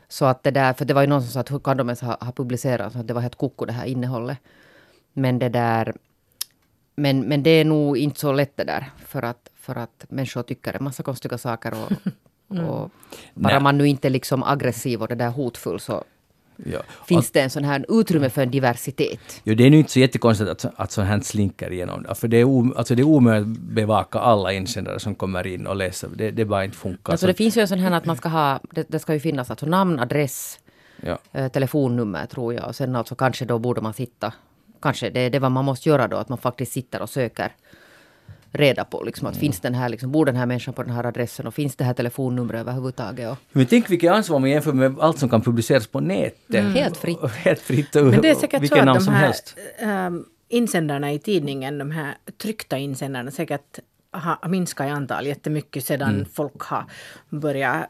Så 0.08 0.26
att 0.26 0.44
det 0.44 0.52
där, 0.52 0.74
för 0.74 0.86
det 0.86 0.94
var 0.94 1.02
ju 1.02 1.08
någon 1.08 1.22
som 1.22 1.32
sa 1.32 1.40
att 1.40 1.52
hur 1.52 1.60
kan 1.60 1.78
de 1.78 1.90
ens 1.90 2.02
ha, 2.02 2.18
ha 2.22 2.32
publicerat, 2.32 2.94
så 2.94 3.00
att 3.00 3.08
det 3.08 3.14
var 3.14 3.22
helt 3.22 3.36
koko 3.36 3.66
det 3.66 3.74
här 3.74 3.86
innehållet. 3.86 4.38
Men 5.14 5.40
det 5.40 5.50
där, 5.50 5.94
men, 6.96 7.20
men 7.22 7.44
det 7.44 7.50
är 7.50 7.66
nog 7.66 7.98
inte 7.98 8.20
så 8.20 8.32
lätt 8.34 8.58
det 8.58 8.64
där, 8.64 8.86
för 9.06 9.22
att, 9.22 9.50
för 9.68 9.76
att 9.76 10.06
människor 10.10 10.44
tycker 10.44 10.74
en 10.74 10.84
massa 10.84 11.04
konstiga 11.04 11.38
saker 11.38 11.74
och, 11.74 11.92
och 12.60 12.92
bara 13.34 13.54
Nej. 13.54 13.60
man 13.62 13.78
nu 13.78 13.88
inte 13.88 14.08
är 14.08 14.10
liksom 14.10 14.44
aggressiv 14.44 15.02
och 15.02 15.08
det 15.08 15.16
där 15.16 15.30
hotfull 15.30 15.80
så 15.80 16.04
Ja. 16.66 16.80
finns 17.08 17.32
det 17.32 17.42
en 17.42 17.50
sån 17.50 17.64
här 17.64 17.86
utrymme 17.90 18.30
för 18.30 18.42
en 18.42 18.52
diversitet. 18.52 19.42
Jo, 19.44 19.56
det 19.56 19.64
är 19.66 19.70
nu 19.70 19.78
inte 19.78 19.92
så 19.92 20.00
jättekonstigt 20.00 20.50
att, 20.50 20.66
att 20.76 20.92
sånt 20.92 21.08
här 21.08 21.20
slinker 21.20 21.72
igenom. 21.72 22.06
För 22.16 22.28
det 22.28 22.38
är, 22.38 22.44
o, 22.44 22.74
alltså 22.78 22.96
det 22.96 23.02
är 23.02 23.08
omöjligt 23.08 23.58
att 23.58 23.64
bevaka 23.64 24.20
alla 24.20 24.54
insändare 24.54 25.00
som 25.00 25.16
kommer 25.16 25.48
in 25.48 25.68
och 25.68 25.76
läser. 25.76 26.10
Det, 26.16 26.32
det 26.32 26.46
bara 26.46 26.66
inte 26.66 26.78
funkar. 26.78 27.14
Alltså 27.14 27.24
Så- 27.24 27.28
det 27.28 27.34
finns 27.34 27.58
ju 27.58 27.62
en 27.62 27.68
sån 27.68 27.80
här 27.80 27.92
att 27.92 28.06
man 28.06 28.16
ska 28.16 28.30
ha, 28.30 28.60
det, 28.72 28.86
det 28.90 29.00
ska 29.00 29.14
ju 29.14 29.20
finnas 29.20 29.50
alltså 29.50 29.66
namn, 29.66 30.00
adress, 30.00 30.60
ja. 31.02 31.18
eh, 31.32 31.48
telefonnummer 31.52 32.26
tror 32.26 32.54
jag. 32.54 32.68
Och 32.68 32.76
sen 32.76 32.96
alltså 32.96 33.16
kanske 33.16 33.46
då 33.46 33.60
borde 33.60 33.82
man 33.82 33.94
sitta, 33.94 34.34
kanske 34.82 35.10
det 35.10 35.20
är 35.20 35.30
det 35.30 35.40
vad 35.40 35.52
man 35.52 35.66
måste 35.66 35.90
göra 35.90 36.08
då, 36.08 36.18
att 36.18 36.30
man 36.30 36.38
faktiskt 36.38 36.72
sitter 36.72 37.02
och 37.02 37.10
söker 37.10 37.52
reda 38.52 38.84
på 38.86 39.04
liksom 39.04 39.28
att 39.28 39.38
finns 39.38 39.60
den 39.60 39.74
här, 39.76 39.90
liksom, 39.90 40.12
bor 40.12 40.26
den 40.26 40.36
här 40.36 40.46
människan 40.46 40.74
på 40.74 40.84
den 40.84 40.92
här 40.92 41.04
adressen 41.06 41.48
och 41.48 41.54
finns 41.54 41.76
det 41.76 41.84
här 41.84 41.94
telefonnumret 41.94 42.60
överhuvudtaget? 42.62 43.32
Och, 43.32 43.38
Men 43.52 43.66
tänk 43.66 43.90
vilket 43.90 44.12
ansvar 44.12 44.40
man 44.40 44.50
jämför 44.50 44.74
med 44.74 44.96
allt 45.00 45.20
som 45.20 45.30
kan 45.30 45.42
publiceras 45.42 45.88
på 45.88 46.00
nätet. 46.00 46.66
Helt 46.74 46.98
fritt. 46.98 47.18
Helt 47.36 47.60
fritt. 47.60 47.96
Och, 47.96 48.06
Men 48.06 48.22
det 48.22 48.30
är 48.30 48.36
säkert 48.36 48.58
så 48.58 48.62
vilket 48.62 48.80
att 48.80 48.86
namn 48.86 49.00
de 49.00 49.06
som 49.06 49.14
här 49.14 49.26
helst. 49.26 49.56
ähm, 49.80 50.26
insändarna 50.50 51.14
i 51.14 51.20
tidningen, 51.20 51.78
de 51.78 51.92
här 51.92 52.14
tryckta 52.42 52.78
insändarna, 52.78 53.32
säkert 53.32 53.80
har 54.12 54.50
minskat 54.50 54.88
i 54.88 54.90
antal 54.90 55.26
jättemycket 55.28 55.86
sedan 55.86 56.10
Mm. 56.16 56.26
folk 56.34 56.60
har 56.62 56.86
börjat 57.30 57.86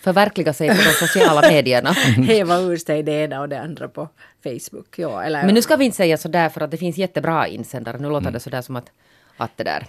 förverkliga 0.00 0.52
sig 0.52 0.68
på 0.68 0.74
de 0.74 1.06
sociala 1.06 1.40
medierna. 1.50 1.90
häva 2.26 2.58
ur 2.58 2.76
sig 2.76 3.02
det 3.02 3.12
ena 3.12 3.40
och 3.40 3.48
det 3.48 3.60
andra 3.60 3.88
på 3.88 4.08
Facebook. 4.42 4.98
Ja, 4.98 5.22
eller, 5.22 5.42
Men 5.44 5.54
nu 5.54 5.62
ska 5.62 5.76
vi 5.76 5.84
inte 5.84 5.96
säga 5.96 6.16
sådär 6.18 6.48
för 6.48 6.60
att 6.60 6.70
det 6.70 6.76
finns 6.76 6.96
jättebra 6.96 7.46
insändare. 7.46 7.98
Nu 7.98 8.08
låter 8.08 8.20
Mm. 8.20 8.32
det 8.32 8.40
sådär 8.40 8.62
som 8.62 8.76
att, 8.76 8.90
att 9.38 9.56
det 9.56 9.64
där... 9.64 9.86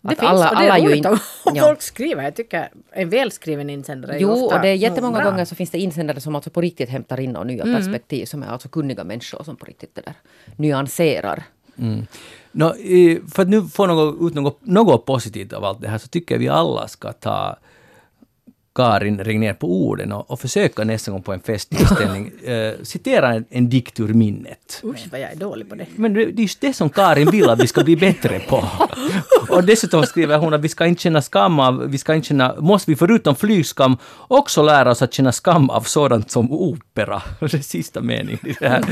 det 0.00 0.08
Att 0.12 0.18
finns, 0.18 0.30
alla, 0.30 0.50
och 0.50 0.56
det 0.56 0.62
är 0.66 0.70
alla 0.70 0.84
roligt 0.84 1.06
om 1.44 1.54
Ja. 1.54 1.62
folk 1.64 1.82
skriver. 1.82 2.22
Jag 2.22 2.36
tycker 2.36 2.68
en 2.92 3.10
välskriven 3.10 3.70
insändare 3.70 4.16
är 4.16 4.20
Jo, 4.20 4.30
ofta 4.30 4.56
och 4.56 4.62
det 4.62 4.68
är 4.68 4.74
jättemånga 4.74 5.18
bra. 5.20 5.30
gånger 5.30 5.44
så 5.44 5.54
finns 5.54 5.70
det 5.70 5.78
insändare 5.78 6.20
som 6.20 6.34
alltså 6.34 6.50
på 6.50 6.60
riktigt 6.60 6.88
hämtar 6.88 7.20
in 7.20 7.36
nya 7.44 7.64
perspektiv, 7.64 8.24
som 8.26 8.42
är 8.42 8.46
alltså 8.46 8.68
kunniga 8.68 9.04
människor 9.04 9.44
som 9.44 9.56
på 9.56 9.64
riktigt 9.66 9.94
det 9.94 10.02
där 10.04 10.14
nyanserar. 10.56 11.42
Nå, 12.52 12.66
eh, 12.74 13.18
för 13.34 13.42
att 13.42 13.48
nu 13.48 13.62
få 13.62 13.86
något, 13.86 14.28
ut 14.28 14.34
något, 14.34 14.58
något 14.66 15.06
positivt 15.06 15.52
av 15.52 15.64
allt 15.64 15.80
det 15.80 15.88
här 15.88 15.98
så 15.98 16.08
tycker 16.08 16.34
jag 16.34 16.40
vi 16.40 16.48
alla 16.48 16.88
ska 16.88 17.12
ta 17.12 17.56
Karin 18.78 19.18
Regnér 19.18 19.54
på 19.54 19.66
orden 19.66 20.12
och, 20.12 20.30
och 20.30 20.40
försöka 20.40 20.84
nästa 20.84 21.10
gång 21.10 21.22
på 21.22 21.32
en 21.32 21.40
festtillställning 21.40 22.32
eh, 22.44 22.72
citera 22.82 23.34
en, 23.34 23.44
en 23.50 23.68
dikt 23.68 24.00
ur 24.00 24.14
minnet. 24.14 24.80
Usch 24.84 25.06
vad 25.10 25.20
jag 25.20 25.32
är 25.32 25.36
dålig 25.36 25.68
på 25.68 25.74
det. 25.74 25.86
Men 25.96 26.14
det 26.14 26.24
det 26.24 26.40
är 26.40 26.42
just 26.42 26.60
det 26.60 26.72
som 26.72 26.90
Karin 26.90 27.30
vill 27.30 27.50
att 27.50 27.62
vi 27.62 27.66
ska 27.66 27.84
bli 27.84 27.96
bättre 27.96 28.40
på. 28.40 28.64
Och 29.48 29.64
dessutom 29.64 30.02
skriver 30.02 30.38
hon 30.38 30.54
att 30.54 30.60
vi 30.60 30.68
ska 30.68 30.86
inte 30.86 31.02
känna 31.02 31.22
skam 31.22 31.60
av, 31.60 31.90
vi 31.90 31.98
ska 31.98 32.14
inte 32.14 32.28
känna, 32.28 32.54
måste 32.58 32.90
vi 32.90 32.96
förutom 32.96 33.36
flygskam 33.36 33.96
också 34.28 34.62
lära 34.62 34.90
oss 34.90 35.02
att 35.02 35.14
känna 35.14 35.32
skam 35.32 35.70
av 35.70 35.80
sådant 35.80 36.30
som 36.30 36.52
opera. 36.52 37.22
Det 37.40 37.54
är 37.54 37.58
sista 37.58 38.00
meningen 38.00 38.46
i 38.46 38.54
det 38.60 38.68
här 38.68 38.84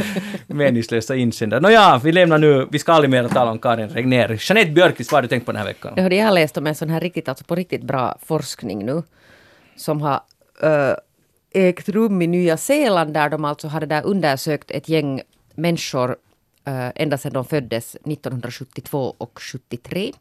meningslösa 0.46 1.16
insändaren. 1.16 1.62
Nåja, 1.62 2.00
vi 2.04 2.12
lämnar 2.12 2.38
nu, 2.38 2.66
vi 2.70 2.78
ska 2.78 2.92
aldrig 2.92 3.10
mer 3.10 3.28
tala 3.28 3.50
om 3.50 3.58
Karin 3.58 3.88
Regnér. 3.88 4.38
Jeanette 4.40 4.70
Björkqvist, 4.70 5.12
vad 5.12 5.16
har 5.16 5.22
du 5.22 5.28
tänkt 5.28 5.46
på 5.46 5.52
den 5.52 5.58
här 5.58 5.66
veckan? 5.66 5.92
Jag 6.16 6.34
läst 6.34 6.56
om 6.56 6.66
en 6.66 6.74
sån 6.74 6.90
här 6.90 7.00
riktigt, 7.00 7.28
alltså 7.28 7.44
på 7.44 7.54
riktigt 7.54 7.82
bra 7.82 8.18
forskning 8.26 8.86
nu. 8.86 9.02
Som 9.76 10.02
har 10.02 10.20
äh, 10.62 10.94
ägt 11.50 11.88
rum 11.88 12.22
i 12.22 12.26
Nya 12.26 12.56
Zeeland 12.56 13.14
där 13.14 13.30
de 13.30 13.44
alltså 13.44 13.68
hade 13.68 13.86
där 13.86 14.06
undersökt 14.06 14.70
ett 14.70 14.88
gäng 14.88 15.22
människor 15.54 16.16
äh, 16.64 16.90
ända 16.94 17.18
sedan 17.18 17.32
de 17.32 17.44
föddes 17.44 17.94
1972 17.94 19.14
och 19.18 19.40
73. 19.40 20.12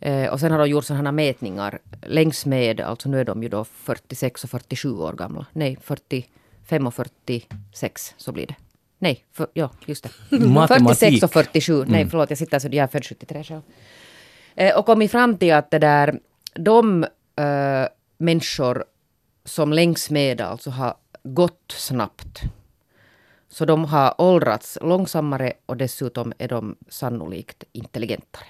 Eh, 0.00 0.32
och 0.32 0.40
sen 0.40 0.52
har 0.52 0.58
de 0.58 0.68
gjort 0.68 0.84
sådana 0.84 1.12
mätningar 1.12 1.78
längs 2.02 2.46
med, 2.46 2.80
alltså 2.80 3.08
nu 3.08 3.20
är 3.20 3.24
de 3.24 3.42
ju 3.42 3.48
då 3.48 3.64
46 3.64 4.44
och 4.44 4.50
47 4.50 4.92
år 4.92 5.12
gamla. 5.12 5.46
Nej, 5.52 5.78
45 5.82 6.86
och 6.86 6.94
46 6.94 8.14
så 8.16 8.32
blir 8.32 8.46
det. 8.46 8.54
Nej, 8.98 9.24
för, 9.32 9.46
ja 9.52 9.70
just 9.86 10.04
det. 10.30 10.38
Matematik. 10.46 10.98
46 10.98 11.22
och 11.22 11.32
47. 11.32 11.84
Nej, 11.88 12.08
förlåt, 12.10 12.30
jag 12.30 12.38
sitter 12.38 12.58
så 12.58 12.68
jag 12.70 12.74
är 12.74 12.86
född 12.86 13.04
73 13.04 13.44
själv. 13.44 13.60
Eh, 14.54 14.78
och 14.78 14.86
kommit 14.86 15.10
fram 15.10 15.36
till 15.36 15.54
att 15.54 15.70
det 15.70 15.78
där, 15.78 16.18
de 16.54 17.04
eh, 17.36 17.86
människor 18.22 18.84
som 19.44 19.72
längs 19.72 20.10
med 20.10 20.40
alltså 20.40 20.70
har 20.70 20.94
gått 21.22 21.74
snabbt. 21.76 22.42
Så 23.48 23.64
de 23.64 23.84
har 23.84 24.14
åldrats 24.20 24.78
långsammare 24.82 25.52
och 25.66 25.76
dessutom 25.76 26.32
är 26.38 26.48
de 26.48 26.76
sannolikt 26.88 27.64
intelligentare. 27.72 28.44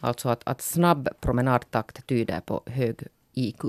Alltså 0.00 0.28
att, 0.28 0.42
att 0.46 0.62
snabb 0.62 1.08
promenadtakt 1.20 2.06
tyder 2.06 2.40
på 2.40 2.62
hög 2.66 2.96
IQ. 3.34 3.64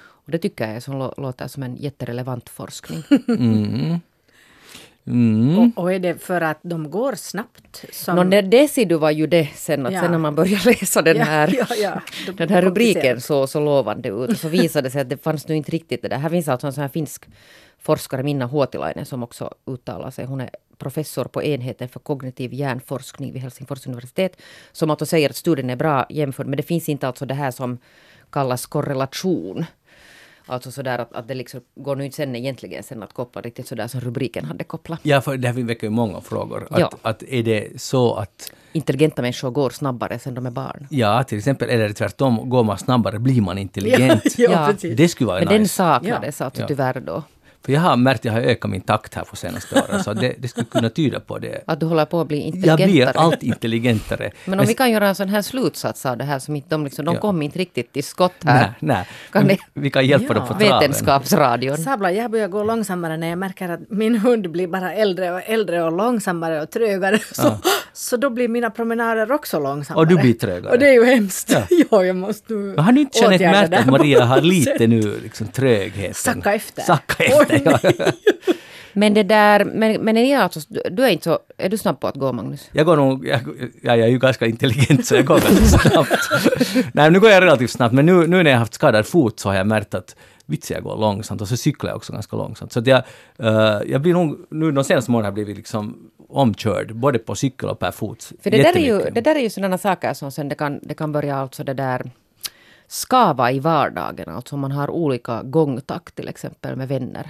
Och 0.00 0.30
det 0.30 0.38
tycker 0.38 0.72
jag 0.72 0.82
som 0.82 0.94
lå- 0.94 1.20
låter 1.20 1.48
som 1.48 1.62
en 1.62 1.76
jätterelevant 1.76 2.48
forskning. 2.48 3.02
Mm. 3.28 4.00
Och, 5.04 5.82
och 5.82 5.92
är 5.92 5.98
det 5.98 6.22
för 6.22 6.40
att 6.40 6.58
de 6.62 6.90
går 6.90 7.12
snabbt? 7.14 7.84
Som, 7.92 8.16
Nå, 8.16 8.24
det, 8.24 8.42
det 8.42 8.68
ser 8.68 8.84
du 8.86 8.94
var 8.96 9.10
ju 9.10 9.26
det 9.26 9.48
sen 9.54 9.86
att 9.86 9.92
Ja. 9.92 10.00
sen 10.00 10.10
när 10.10 10.18
man 10.18 10.34
börjar 10.34 10.64
läsa 10.80 11.02
den 11.02 11.16
här, 11.20 11.54
ja, 11.58 11.66
ja. 11.82 12.00
Blir 12.24 12.34
den 12.34 12.48
här 12.48 12.62
rubriken 12.62 13.20
så, 13.20 13.46
så 13.46 13.60
lovande 13.60 14.08
ut. 14.08 14.38
Så 14.38 14.48
visade 14.48 14.86
det 14.86 14.90
sig 14.90 15.00
att 15.00 15.08
det 15.08 15.22
fanns 15.22 15.48
nu 15.48 15.56
inte 15.56 15.70
riktigt 15.70 16.02
det 16.02 16.08
där. 16.08 16.18
Här 16.18 16.28
finns 16.30 16.48
alltså 16.48 16.66
en 16.66 16.72
sån 16.72 16.82
här 16.82 16.88
finsk 16.88 17.24
forskare, 17.78 18.22
Minna 18.22 18.46
Huotilainen, 18.46 19.06
som 19.06 19.22
också 19.22 19.54
uttalar 19.66 20.10
sig. 20.10 20.24
Hon 20.24 20.40
är 20.40 20.50
professor 20.78 21.24
på 21.24 21.42
enheten 21.42 21.88
för 21.88 22.00
kognitiv 22.00 22.54
hjärnforskning 22.54 23.32
vid 23.32 23.42
Helsingfors 23.42 23.86
universitet. 23.86 24.36
Som 24.72 24.90
alltså 24.90 25.06
säger 25.06 25.30
att 25.30 25.36
studien 25.36 25.70
är 25.70 25.76
bra 25.76 26.06
jämförd, 26.10 26.46
men 26.46 26.56
det 26.56 26.62
finns 26.62 26.88
inte 26.88 27.06
alltså 27.06 27.26
det 27.26 27.34
här 27.34 27.50
som 27.50 27.78
kallas 28.30 28.66
korrelation. 28.66 29.64
Alltså 30.50 30.70
sådär 30.70 30.98
att, 30.98 31.12
att 31.12 31.28
det 31.28 31.34
liksom 31.34 31.60
går 31.74 31.96
nu 31.96 32.04
inte 32.04 32.16
sen 32.16 32.36
egentligen 32.36 32.82
sen 32.82 33.02
att 33.02 33.12
koppla 33.12 33.40
riktigt 33.42 33.68
sådär 33.68 33.86
som 33.88 34.00
rubriken 34.00 34.44
hade 34.44 34.64
kopplat. 34.64 35.00
Ja, 35.02 35.20
för 35.20 35.36
det 35.36 35.48
här 35.48 35.62
väcker 35.62 35.86
ju 35.86 35.90
många 35.90 36.20
frågor. 36.20 36.66
Att, 36.70 36.78
Ja. 36.80 36.90
att 37.02 37.22
är 37.22 37.42
det 37.42 37.80
så 37.82 38.14
att 38.14 38.52
Intelligenta 38.72 39.22
människor 39.22 39.50
går 39.50 39.70
snabbare 39.70 40.18
sen 40.18 40.34
de 40.34 40.46
är 40.46 40.50
barn. 40.50 40.86
Ja, 40.90 41.24
till 41.24 41.38
exempel, 41.38 41.70
eller 41.70 41.92
tvärtom, 41.92 42.50
går 42.50 42.64
man 42.64 42.78
snabbare 42.78 43.18
blir 43.18 43.40
man 43.42 43.58
intelligent. 43.66 44.38
Ja, 44.38 44.72
Ja. 44.82 44.90
Det 44.96 45.08
skulle 45.08 45.26
vara 45.28 45.38
Men 45.38 45.48
den 45.48 45.62
nice. 45.62 45.74
saknades 45.74 46.40
alltså 46.40 46.62
Ja. 46.62 46.68
tyvärr 46.68 47.00
då. 47.00 47.22
För 47.64 47.72
jag 47.72 47.80
har 47.80 47.96
märkt 47.96 48.18
att 48.20 48.24
jag 48.24 48.32
har 48.32 48.40
ökat 48.40 48.70
min 48.70 48.80
takt 48.80 49.14
här 49.14 49.24
på 49.24 49.36
senaste 49.36 49.82
åren, 49.82 50.04
så 50.04 50.12
det, 50.14 50.34
det 50.38 50.48
skulle 50.48 50.66
kunna 50.66 50.88
tyda 50.90 51.20
på 51.20 51.38
det. 51.38 51.62
Att 51.66 51.80
du 51.80 51.86
håller 51.86 52.04
på 52.04 52.20
att 52.20 52.28
bli 52.28 52.38
Jag 52.38 52.46
intelligentare. 52.46 52.86
blir 52.90 53.16
allt 53.16 53.42
intelligentare. 53.42 54.30
Men 54.44 54.60
om 54.60 54.66
vi 54.66 54.74
kan 54.74 54.90
göra 54.90 55.08
en 55.08 55.14
sån 55.14 55.28
här 55.28 55.42
slutsats 55.42 56.06
av 56.06 56.16
det 56.16 56.24
här 56.24 56.38
som 56.38 56.56
inte 56.56 56.68
de 56.68 56.84
liksom, 56.84 57.04
de 57.04 57.14
Ja. 57.14 57.20
kom 57.20 57.42
inte 57.42 57.58
riktigt 57.58 57.92
till 57.92 58.04
skott 58.04 58.32
här. 58.44 58.60
Nej, 58.62 58.72
nej. 58.80 59.08
Kan 59.32 59.42
Men 59.46 59.48
ni- 59.56 59.58
vi, 59.74 59.80
vi 59.80 59.90
kan 59.90 60.06
hjälpa 60.06 60.26
Ja. 60.34 60.34
dem 60.34 60.48
på 60.48 60.54
traven. 60.54 60.80
Vetenskapsradion. 60.80 61.76
Sabla, 61.78 62.12
jag 62.12 62.30
börjar 62.30 62.48
gå 62.48 62.64
långsammare 62.64 63.16
när 63.16 63.28
jag 63.28 63.38
märker 63.38 63.68
att 63.68 63.80
min 63.90 64.16
hund 64.18 64.50
blir 64.50 64.66
bara 64.66 64.94
äldre 64.94 65.32
och 65.32 65.40
äldre 65.46 65.82
och 65.82 65.92
långsammare 65.92 66.62
och 66.62 66.70
trögare. 66.70 67.18
Så, 67.32 67.58
så 67.92 68.16
då 68.16 68.30
blir 68.30 68.48
mina 68.48 68.70
promenader 68.70 69.32
också 69.32 69.60
långsammare. 69.60 70.02
Och 70.02 70.08
du 70.08 70.16
blir 70.16 70.34
trögare. 70.34 70.72
Och 70.72 70.78
det 70.78 70.88
är 70.88 70.92
ju 70.92 71.04
hemskt. 71.04 71.50
Ja. 71.52 71.62
Ja, 71.90 72.04
jag 72.04 72.16
måste 72.16 72.52
nu 72.52 72.76
har 72.76 72.92
du 72.92 73.00
inte 73.00 73.26
åtgärda 73.26 73.50
märkt 73.50 73.74
att 73.74 73.86
Maria 73.86 74.24
har 74.24 74.40
lite 74.40 74.86
nu 74.86 75.20
liksom 75.22 75.46
trögheten? 75.46 76.14
Sacka 76.14 76.54
efter. 76.54 76.82
Sacka 76.82 77.24
efter, 77.24 77.78
Oj, 77.82 77.94
ja. 77.98 78.12
Men 78.92 79.14
det 79.14 79.22
där, 79.22 79.64
men, 79.64 80.00
men 80.00 80.16
är, 80.16 80.22
ni 80.22 80.34
alltså, 80.34 80.60
du, 80.90 81.04
är 81.04 81.08
inte 81.08 81.24
så, 81.24 81.38
är 81.58 81.68
du 81.68 81.78
snabb 81.78 82.00
på 82.00 82.06
att 82.06 82.14
gå 82.14 82.32
Magnus? 82.32 82.68
Jag 82.72 82.86
går 82.86 82.96
nog, 82.96 83.26
jag, 83.26 83.40
ja, 83.82 83.96
jag 83.96 84.00
är 84.00 84.06
ju 84.06 84.18
ganska 84.18 84.46
intelligent 84.46 85.06
så 85.06 85.14
jag 85.14 85.24
går 85.24 85.40
ganska 85.40 85.90
snabbt. 85.90 86.30
Nej, 86.94 87.10
nu 87.10 87.20
går 87.20 87.30
jag 87.30 87.42
relativt 87.42 87.70
snabbt, 87.70 87.94
men 87.94 88.06
nu, 88.06 88.26
nu 88.26 88.42
när 88.42 88.50
jag 88.50 88.58
haft 88.58 88.74
skadad 88.74 89.06
fot 89.06 89.40
så 89.40 89.48
har 89.48 89.56
jag 89.56 89.66
märkt 89.66 89.94
att 89.94 90.16
vits 90.46 90.70
jag 90.70 90.82
går 90.82 90.96
långsamt 90.96 91.40
och 91.40 91.48
så 91.48 91.56
cyklar 91.56 91.90
jag 91.90 91.96
också 91.96 92.12
ganska 92.12 92.36
långsamt. 92.36 92.72
Så 92.72 92.78
att 92.78 92.86
jag, 92.86 93.02
uh, 93.42 93.80
jag 93.86 94.00
blir 94.00 94.12
nog, 94.12 94.46
nu 94.50 94.72
de 94.72 94.84
senaste 94.84 95.10
månaderna 95.10 95.26
har 95.26 95.38
jag 95.38 95.44
blivit 95.44 95.56
liksom 95.56 95.96
omkörd, 96.32 96.94
både 96.96 97.18
på 97.18 97.34
cykel 97.34 97.68
och 97.68 97.78
per 97.78 97.90
fot. 97.90 98.32
För 98.42 98.50
det 98.50 98.62
där, 98.62 98.76
är 98.76 98.80
ju, 98.80 99.10
det 99.10 99.20
där 99.20 99.34
är 99.34 99.40
ju 99.40 99.50
sådana 99.50 99.78
saker 99.78 100.14
som 100.14 100.32
sen 100.32 100.48
det 100.48 100.54
kan, 100.54 100.80
det 100.82 100.94
kan 100.94 101.12
börja 101.12 101.36
alltså 101.36 101.64
det 101.64 101.74
där 101.74 102.10
skava 102.86 103.52
i 103.52 103.58
vardagen, 103.60 104.28
alltså 104.28 104.54
om 104.54 104.60
man 104.60 104.72
har 104.72 104.90
olika 104.90 105.42
gångtakt 105.42 106.14
till 106.14 106.28
exempel 106.28 106.76
med 106.76 106.88
vänner. 106.88 107.26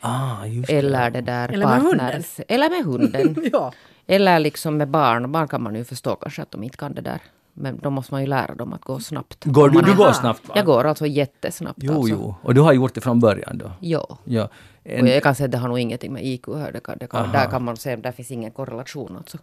Ah, 0.00 0.46
just 0.46 0.70
Eller 0.70 1.10
det 1.10 1.20
där 1.20 1.48
Eller 1.52 1.66
med 1.66 1.80
hunden. 1.80 1.98
partners. 1.98 2.40
Eller 2.48 2.70
med 2.70 2.84
hunden. 2.84 3.36
ja. 3.52 3.72
Eller 4.06 4.38
liksom 4.38 4.76
med 4.76 4.88
barn. 4.88 5.32
Barn 5.32 5.48
kan 5.48 5.62
man 5.62 5.74
ju 5.74 5.84
förstå 5.84 6.16
kanske 6.16 6.42
att 6.42 6.50
de 6.50 6.62
inte 6.62 6.76
kan 6.76 6.94
det 6.94 7.00
där. 7.00 7.20
Men 7.60 7.78
då 7.78 7.90
måste 7.90 8.14
man 8.14 8.20
ju 8.20 8.26
lära 8.26 8.54
dem 8.54 8.72
att 8.72 8.84
gå 8.84 9.00
snabbt. 9.00 9.44
Går 9.44 9.68
du, 9.68 9.80
du 9.80 9.96
går 9.96 10.12
snabbt 10.12 10.48
va? 10.48 10.54
Jag 10.56 10.66
går 10.66 10.84
alltså 10.84 11.06
jättesnabbt. 11.06 11.78
Jo, 11.82 11.94
alltså. 11.94 12.10
jo. 12.10 12.34
Och 12.42 12.54
du 12.54 12.60
har 12.60 12.72
gjort 12.72 12.94
det 12.94 13.00
från 13.00 13.20
början 13.20 13.58
då? 13.58 13.72
Ja. 13.80 14.18
Ja. 14.24 14.44
Och 14.44 14.50
En, 14.90 15.06
jag 15.06 15.22
kan 15.22 15.34
säga 15.34 15.44
att 15.44 15.52
det 15.52 15.58
har 15.58 15.68
nog 15.68 15.78
ingenting 15.78 16.12
med 16.12 16.26
IQ 16.26 16.48
att 16.48 16.58
göra. 16.58 16.72
Det 16.72 16.80
kan, 16.80 16.98
det 16.98 17.06
kan, 17.06 17.32
där 17.32 17.50
kan 17.50 17.64
man 17.64 17.76
säga 17.76 17.96
där 17.96 18.12
finns 18.12 18.30
ingen 18.30 18.50
korrelation. 18.50 19.16
Alltså. 19.16 19.38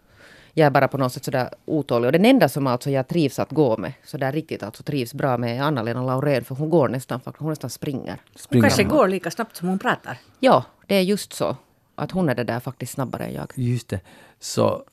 Jag 0.52 0.66
är 0.66 0.70
bara 0.70 0.88
på 0.88 0.98
något 0.98 1.12
sätt 1.12 1.24
sådär 1.24 1.48
otålig. 1.64 2.06
Och 2.06 2.12
den 2.12 2.24
enda 2.24 2.48
som 2.48 2.66
alltså 2.66 2.90
jag 2.90 3.08
trivs 3.08 3.38
att 3.38 3.50
gå 3.50 3.76
med, 3.76 3.92
så 4.04 4.18
där 4.18 4.32
riktigt 4.32 4.62
alltså 4.62 4.82
trivs 4.82 5.14
bra 5.14 5.38
med 5.38 5.56
är 5.56 5.62
Anna-Lena 5.62 6.02
Laurén. 6.02 6.44
För 6.44 6.54
hon 6.54 6.70
går 6.70 6.88
nästan, 6.88 7.20
faktiskt, 7.20 7.40
hon 7.40 7.50
nästan 7.50 7.70
springer. 7.70 8.16
Hon 8.32 8.38
springer 8.38 8.62
kanske 8.62 8.84
man. 8.84 8.96
går 8.96 9.08
lika 9.08 9.30
snabbt 9.30 9.56
som 9.56 9.68
hon 9.68 9.78
pratar. 9.78 10.18
Ja, 10.40 10.64
det 10.86 10.94
är 10.94 11.02
just 11.02 11.32
så. 11.32 11.56
Att 11.94 12.10
hon 12.10 12.28
är 12.28 12.34
det 12.34 12.44
där 12.44 12.60
faktiskt 12.60 12.92
snabbare 12.92 13.24
än 13.24 13.34
jag. 13.34 13.52
Just 13.54 13.88
det. 13.88 14.00
Så 14.40 14.84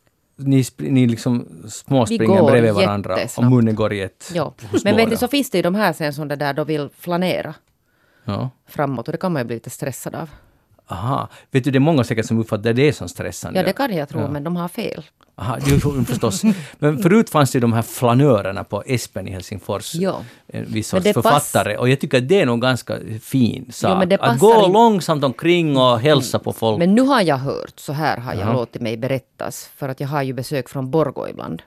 ni, 0.47 0.63
ni 0.77 1.07
liksom 1.07 1.47
Vi 1.63 1.69
småspringer 1.69 2.39
går 2.39 2.51
bredvid 2.51 2.73
varandra 2.73 3.13
och 3.13 3.19
jättesnabbt. 3.19 3.51
munnen 3.53 3.75
går 3.75 3.93
i 3.93 4.01
ett 4.01 4.31
hos 4.71 4.83
Men 4.83 4.95
vet 4.95 5.09
ni, 5.09 5.17
så 5.17 5.27
finns 5.27 5.49
det 5.49 5.57
ju 5.57 5.61
de 5.61 5.75
här 5.75 5.93
sen 5.93 6.13
som 6.13 6.27
det 6.27 6.35
där 6.35 6.53
då 6.53 6.63
vill 6.63 6.89
flanera 6.99 7.53
Ja. 8.25 8.49
framåt. 8.67 9.07
Och 9.07 9.11
det 9.11 9.17
kan 9.17 9.33
man 9.33 9.41
ju 9.41 9.45
bli 9.45 9.55
lite 9.55 9.69
stressad 9.69 10.15
av. 10.15 10.29
Aha. 10.87 11.27
Vet 11.51 11.63
du, 11.63 11.71
det 11.71 11.77
är 11.77 11.79
många 11.79 12.03
säkert 12.03 12.25
som 12.25 12.39
uppfattar 12.39 12.73
det 12.73 12.93
som 12.93 13.09
stressande. 13.09 13.59
Ja, 13.59 13.65
det 13.65 13.73
kan 13.73 13.95
jag 13.95 14.09
tro, 14.09 14.19
Ja. 14.21 14.27
men 14.29 14.43
de 14.43 14.55
har 14.55 14.67
fel. 14.67 15.03
Aha, 15.35 15.57
ju 15.65 15.79
förstås. 16.05 16.41
Men 16.79 16.97
förut 16.99 17.29
fanns 17.29 17.51
det 17.51 17.59
de 17.59 17.73
här 17.73 17.81
flanörerna 17.81 18.63
på 18.63 18.83
Espen 18.85 19.27
i 19.27 19.31
Helsingfors. 19.31 19.95
Ja. 19.95 20.21
En 20.47 20.65
viss 20.65 20.93
Men 20.93 21.03
sorts 21.03 21.13
författare. 21.13 21.77
Och 21.77 21.89
jag 21.89 21.99
tycker 21.99 22.17
att 22.17 22.27
det 22.27 22.39
är 22.41 22.45
nog 22.45 22.61
ganska 22.61 22.97
fin 23.21 23.71
sak. 23.71 24.09
det 24.09 24.17
att 24.19 24.39
gå 24.39 24.53
inte- 24.55 24.67
långsamt 24.71 25.23
omkring 25.23 25.77
och 25.77 25.99
hälsa 25.99 26.39
på 26.39 26.53
folk. 26.53 26.79
Men 26.79 26.95
nu 26.95 27.01
har 27.01 27.21
jag 27.21 27.37
hört, 27.37 27.79
så 27.79 27.93
här 27.93 28.17
har 28.17 28.33
jag 28.33 28.41
Jaha. 28.41 28.53
låtit 28.53 28.81
mig 28.81 28.97
berättas, 28.97 29.69
för 29.75 29.89
att 29.89 29.99
jag 29.99 30.07
har 30.07 30.21
ju 30.21 30.33
besök 30.33 30.69
från 30.69 30.91
Borgå 30.91 31.29
ibland. 31.29 31.61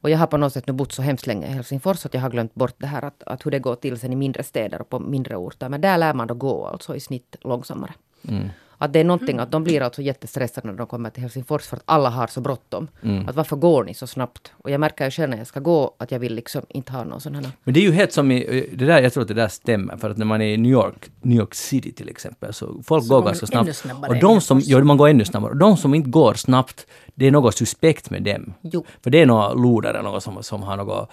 Och 0.00 0.10
jag 0.10 0.18
har 0.18 0.26
på 0.26 0.36
något 0.36 0.52
sätt 0.52 0.66
nu 0.66 0.72
bott 0.72 0.92
så 0.92 1.02
hemskt 1.02 1.26
länge 1.26 1.46
i 1.46 1.50
Helsingfors 1.50 2.06
att 2.06 2.14
jag 2.14 2.20
har 2.20 2.30
glömt 2.30 2.54
bort 2.54 2.74
det 2.78 2.86
här 2.86 3.04
att, 3.04 3.22
att 3.26 3.46
hur 3.46 3.50
det 3.50 3.58
går 3.58 3.74
till 3.74 3.98
sen 4.00 4.12
i 4.12 4.16
mindre 4.16 4.42
städer 4.42 4.80
och 4.80 4.88
på 4.88 4.98
mindre 4.98 5.36
orter. 5.36 5.68
Men 5.68 5.80
där 5.80 5.98
lär 5.98 6.14
man 6.14 6.26
då 6.26 6.34
gå 6.34 6.66
alltså 6.66 6.96
i 6.96 7.00
snitt 7.00 7.36
långsammare. 7.40 7.92
Mm. 8.28 8.48
Att 8.80 8.92
det 8.92 9.00
är 9.00 9.04
någonting 9.04 9.38
att 9.38 9.50
de 9.50 9.64
blir 9.64 9.80
alltså 9.82 10.02
jättestressade 10.02 10.68
när 10.68 10.74
de 10.74 10.86
kommer 10.86 11.10
till 11.10 11.22
Helsingfors 11.22 11.62
för 11.62 11.76
att 11.76 11.82
alla 11.84 12.10
har 12.10 12.26
så 12.26 12.40
bråttom. 12.40 12.88
Mm. 13.02 13.28
Att 13.28 13.36
varför 13.36 13.56
går 13.56 13.84
ni 13.84 13.94
så 13.94 14.06
snabbt? 14.06 14.52
Och 14.56 14.70
jag 14.70 14.80
märker 14.80 15.04
ju 15.04 15.10
själv 15.10 15.30
när 15.30 15.38
jag 15.38 15.46
ska 15.46 15.60
gå 15.60 15.94
att 15.98 16.10
jag 16.10 16.18
vill 16.18 16.34
liksom 16.34 16.62
inte 16.68 16.92
ha 16.92 17.04
någon 17.04 17.20
sån 17.20 17.34
här... 17.34 17.50
Men 17.64 17.74
det 17.74 17.80
är 17.80 17.82
ju 17.82 17.92
helt 17.92 18.12
som 18.12 18.30
i, 18.30 18.68
det 18.72 18.84
där, 18.84 19.02
jag 19.02 19.12
tror 19.12 19.22
att 19.22 19.28
det 19.28 19.34
där 19.34 19.48
stämmer, 19.48 19.96
för 19.96 20.10
att 20.10 20.16
när 20.16 20.26
man 20.26 20.42
är 20.42 20.46
i 20.46 20.56
New 20.56 20.72
York, 20.72 21.10
New 21.22 21.38
York 21.38 21.54
City 21.54 21.92
till 21.92 22.08
exempel, 22.08 22.52
så 22.52 22.82
folk 22.84 23.04
Så 23.04 23.14
går 23.14 23.22
ganska 23.22 23.46
snabbt. 23.46 23.84
Och 24.08 24.16
de 24.20 24.40
som, 24.40 24.60
ja, 24.64 24.84
man 24.84 24.96
går 24.96 25.08
ännu 25.08 25.24
snabbare. 25.24 25.50
Och 25.50 25.58
de 25.58 25.76
som 25.76 25.94
inte 25.94 26.10
går 26.10 26.34
snabbt, 26.34 26.86
det 27.14 27.26
är 27.26 27.30
något 27.30 27.54
suspekt 27.54 28.10
med 28.10 28.22
dem. 28.22 28.54
Jo. 28.60 28.84
För 29.02 29.10
det 29.10 29.22
är 29.22 29.26
några 29.26 29.52
lodare, 29.52 30.02
något 30.02 30.22
som, 30.22 30.42
som 30.42 30.62
har 30.62 30.78
eh, 30.78 31.06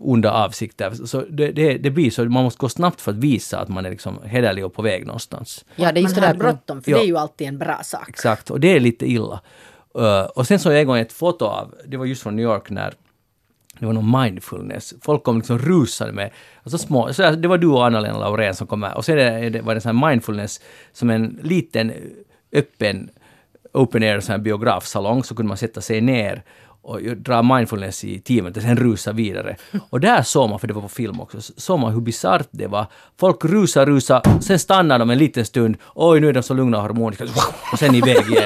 onda 0.00 0.30
avsikter. 0.30 0.90
Så 0.90 1.24
det, 1.30 1.52
det, 1.52 1.78
det 1.78 1.90
blir 1.90 2.10
så, 2.10 2.24
man 2.24 2.44
måste 2.44 2.58
gå 2.58 2.68
snabbt 2.68 3.00
för 3.00 3.12
att 3.12 3.16
visa 3.16 3.58
att 3.58 3.68
man 3.68 3.86
är 3.86 3.90
liksom 3.90 4.18
hederlig 4.24 4.64
och 4.64 4.74
på 4.74 4.82
väg 4.82 5.06
någonstans. 5.06 5.64
Ja, 5.76 5.92
det 5.92 6.00
är 6.00 6.02
just 6.02 6.16
man 6.16 6.22
det 6.22 6.28
där... 6.28 6.38
bråttom, 6.38 6.82
för 6.82 6.90
Ja. 6.90 6.96
det 6.96 7.02
är 7.02 7.06
ju 7.06 7.16
alltid 7.16 7.48
en 7.48 7.58
bra 7.58 7.82
sak. 7.82 8.08
Exakt, 8.08 8.50
och 8.50 8.60
det 8.60 8.76
är 8.76 8.80
lite 8.80 9.06
illa. 9.06 9.40
Uh, 9.98 10.20
och 10.20 10.46
sen 10.46 10.58
såg 10.58 10.72
jag 10.72 10.80
en 10.80 10.86
gång 10.86 10.98
ett 10.98 11.12
foto 11.12 11.44
av, 11.44 11.74
det 11.86 11.96
var 11.96 12.04
just 12.04 12.22
från 12.22 12.36
New 12.36 12.44
York 12.44 12.70
när 12.70 12.94
det 13.78 13.86
var 13.86 13.92
någon 13.92 14.22
mindfulness. 14.22 14.94
Folk 15.02 15.22
kom 15.22 15.36
liksom 15.36 15.58
rusade 15.58 16.12
med, 16.12 16.30
alltså 16.62 16.78
små, 16.78 17.12
så 17.12 17.30
det 17.30 17.48
var 17.48 17.58
du 17.58 17.66
och 17.66 17.86
Anna-Lena 17.86 18.18
Laurén 18.18 18.54
som 18.54 18.66
kom 18.66 18.80
med. 18.80 18.94
Och 18.94 19.04
sen 19.04 19.18
är 19.18 19.50
det, 19.50 19.60
var 19.60 19.74
det 19.74 19.80
sån 19.80 19.96
här 19.96 20.10
mindfulness 20.10 20.60
som 20.92 21.10
en 21.10 21.40
liten 21.42 21.92
öppen 22.52 23.10
open 23.72 24.02
air 24.02 24.20
sån 24.20 24.32
här 24.32 24.38
biografsalong 24.38 25.24
så 25.24 25.34
kunde 25.34 25.48
man 25.48 25.56
sätta 25.56 25.80
sig 25.80 26.00
ner 26.00 26.42
och 26.86 27.00
dra 27.02 27.42
mindfulness 27.42 28.04
i 28.04 28.20
tio 28.20 28.42
minuter, 28.42 28.60
sen 28.60 28.76
rusa 28.76 29.12
vidare. 29.12 29.56
Och 29.90 30.00
där 30.00 30.22
såg 30.22 30.50
man, 30.50 30.58
för 30.58 30.66
det 30.68 30.74
var 30.74 30.82
på 30.82 30.88
film 30.88 31.20
också, 31.20 31.40
så 31.40 31.52
såg 31.56 31.78
man 31.80 31.92
hur 31.92 32.00
bisarrt 32.00 32.48
det 32.50 32.66
var. 32.66 32.86
Folk 33.20 33.44
rusar, 33.44 33.86
rusar, 33.86 34.40
sen 34.40 34.58
stannar 34.58 34.98
de 34.98 35.10
en 35.10 35.18
liten 35.18 35.44
stund. 35.44 35.76
Oj, 35.94 36.20
nu 36.20 36.28
är 36.28 36.32
de 36.32 36.42
så 36.42 36.54
lugna 36.54 36.76
och 36.76 36.82
harmoniska. 36.82 37.24
Och 37.72 37.78
sen 37.78 37.94
iväg 37.94 38.26
igen. 38.30 38.44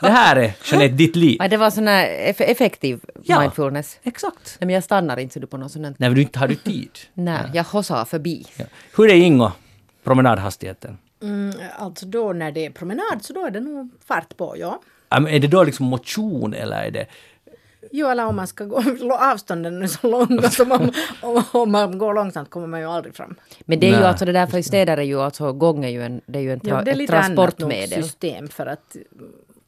Det 0.00 0.08
här 0.10 0.36
är, 0.36 0.52
Jeanette, 0.64 0.94
ditt 0.94 1.16
liv. 1.16 1.36
Ja, 1.40 1.48
det 1.48 1.56
var 1.56 1.70
sån 1.70 1.86
här 1.86 2.06
eff- 2.06 2.42
effektiv 2.42 3.00
Ja. 3.22 3.40
mindfulness. 3.40 3.98
Exakt. 4.02 4.56
Nej, 4.60 4.66
men 4.66 4.74
jag 4.74 4.84
stannar 4.84 5.16
inte 5.18 5.34
så 5.34 5.40
du 5.40 5.46
på 5.46 5.56
något 5.56 5.72
sånt. 5.72 5.84
här. 5.84 5.94
Nej, 5.98 6.08
men 6.08 6.14
du 6.14 6.22
inte 6.22 6.38
har 6.38 6.48
du 6.48 6.54
tid. 6.54 6.90
Nej, 7.14 7.42
jag 7.54 7.64
hossar 7.64 8.04
förbi. 8.04 8.46
Ja. 8.56 8.64
Hur 8.96 9.10
är 9.10 9.14
Ingo, 9.14 9.50
promenadhastigheten? 10.04 10.98
Mm, 11.22 11.52
alltså 11.78 12.06
då 12.06 12.32
när 12.32 12.52
det 12.52 12.66
är 12.66 12.70
promenad 12.70 13.18
så 13.22 13.32
då 13.32 13.46
är 13.46 13.50
det 13.50 13.60
nog 13.60 13.90
fart 14.06 14.36
på, 14.36 14.54
ja. 14.58 14.80
Ja, 15.08 15.20
men 15.20 15.32
Är 15.32 15.38
det 15.40 15.46
då 15.48 15.64
liksom 15.64 15.86
motion 15.86 16.54
eller 16.54 16.82
är 16.84 16.90
det... 16.90 17.06
Jo, 17.90 18.08
eller 18.08 18.26
om 18.26 18.36
man 18.36 18.46
ska 18.46 18.64
gå, 18.64 18.82
avstånden 19.20 19.82
är 19.82 19.86
så 19.86 20.10
långa 20.10 20.42
så 20.50 20.64
man, 20.64 20.92
om, 21.22 21.42
om 21.52 21.72
man 21.72 21.98
går 21.98 22.14
långsamt 22.14 22.50
kommer 22.50 22.66
man 22.66 22.80
ju 22.80 22.86
aldrig 22.86 23.14
fram. 23.14 23.34
Men 23.60 23.80
det 23.80 23.86
är 23.86 23.90
ju 23.90 23.96
Nej, 23.96 24.04
alltså 24.04 24.24
det 24.24 24.32
där 24.32 24.46
för 24.46 24.58
i 24.58 24.62
städer 24.62 24.96
är 24.96 25.02
ju 25.02 25.20
alltså 25.20 25.52
gång 25.52 25.84
är 25.84 25.88
ju 25.88 26.02
en, 26.02 26.20
det 26.26 26.38
är 26.38 26.42
ju 26.42 26.52
en 26.52 26.60
tra, 26.60 26.70
Ja, 26.70 26.82
det 26.82 26.90
är 26.90 26.92
ett 26.92 26.98
lite 26.98 27.18
annat 27.18 27.28
nog 27.28 27.36
transportmedel. 27.36 28.02
system 28.02 28.48
för 28.48 28.66
att 28.66 28.96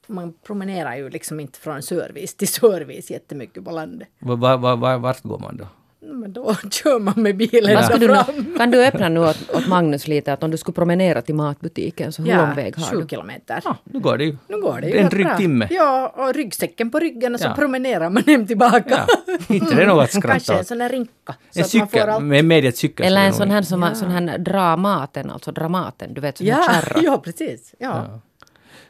man 0.07 0.35
promenerar 0.47 0.97
ju 0.97 1.11
liksom 1.11 1.41
inte 1.41 1.59
från 1.59 1.83
service 1.83 2.35
till 2.35 2.49
service 2.49 3.11
jättemycket 3.11 3.65
på 3.65 3.71
landet. 3.71 4.09
Va, 4.19 4.35
va, 4.35 4.57
va, 4.57 4.77
va, 4.77 4.99
vart 4.99 5.23
går 5.23 5.39
man 5.39 5.57
då? 5.57 5.67
Men 6.03 6.33
då 6.33 6.55
kör 6.71 6.99
man 6.99 7.15
med 7.17 7.37
bilen 7.37 7.85
skulle 7.85 8.07
du, 8.07 8.15
fram. 8.15 8.55
kan 8.59 8.71
du 8.71 8.87
öppna 8.87 9.09
nu 9.09 9.21
åt, 9.21 9.51
åt 9.55 9.69
Magnus 9.69 10.09
lite 10.09 10.33
att 10.33 10.43
om 10.43 10.51
du 10.51 10.57
skulle 10.57 10.75
promenera 10.75 11.23
till 11.23 11.35
matbutiken 11.35 12.13
så 12.13 12.23
hur 12.23 12.37
lång 12.37 12.55
väg 12.55 12.77
har 12.77 12.97
du? 13.01 13.09
kilometer. 13.09 13.61
Ja, 13.65 13.77
nu 13.85 14.01
går 14.01 14.17
det 14.19 14.25
ju. 14.25 14.37
Nu 14.49 14.61
går 14.61 14.81
det 14.81 14.89
ju 14.89 14.97
En 14.99 15.09
dryg 15.09 15.27
timme. 15.37 15.69
Ja, 15.71 16.15
och 16.17 16.35
ryggsäcken 16.35 16.91
på 16.91 16.99
ryggen 16.99 17.35
och 17.35 17.41
så 17.41 17.47
Ja. 17.47 17.55
promenerar 17.55 18.11
man 18.11 18.23
hem 18.27 18.47
tillbaka. 18.47 18.83
Ja, 18.89 19.35
inte 19.55 19.75
det 19.75 19.83
är 19.83 19.87
något 19.87 20.05
att 20.05 20.11
Kanske 20.23 20.41
skratta 20.41 20.55
en 20.55 20.61
åt. 20.61 20.67
sån 20.67 20.79
där 20.79 20.89
rinka. 20.89 21.11
Så 21.51 21.59
En 21.61 21.65
att 21.65 21.75
man 21.75 21.89
får 21.89 21.89
cykel, 21.97 22.09
allt. 22.09 22.25
med 22.25 22.45
mediet 22.45 22.77
cykel. 22.77 23.07
Eller 23.07 23.27
en 23.27 23.33
sån 23.33 23.51
här 23.51 23.63
som 23.63 23.83
Ja. 23.83 23.95
sån 23.95 24.11
här 24.11 24.39
Dramaten, 24.39 25.31
alltså 25.31 25.53
Dramaten, 25.53 26.15
du 26.15 26.21
vet 26.21 26.39
sån 26.39 26.47
här 26.47 26.57
Ja, 26.59 26.69
kärra. 26.83 27.01
ja, 27.03 27.19
precis. 27.25 27.75
Ja. 27.79 27.87
Ja. 28.09 28.21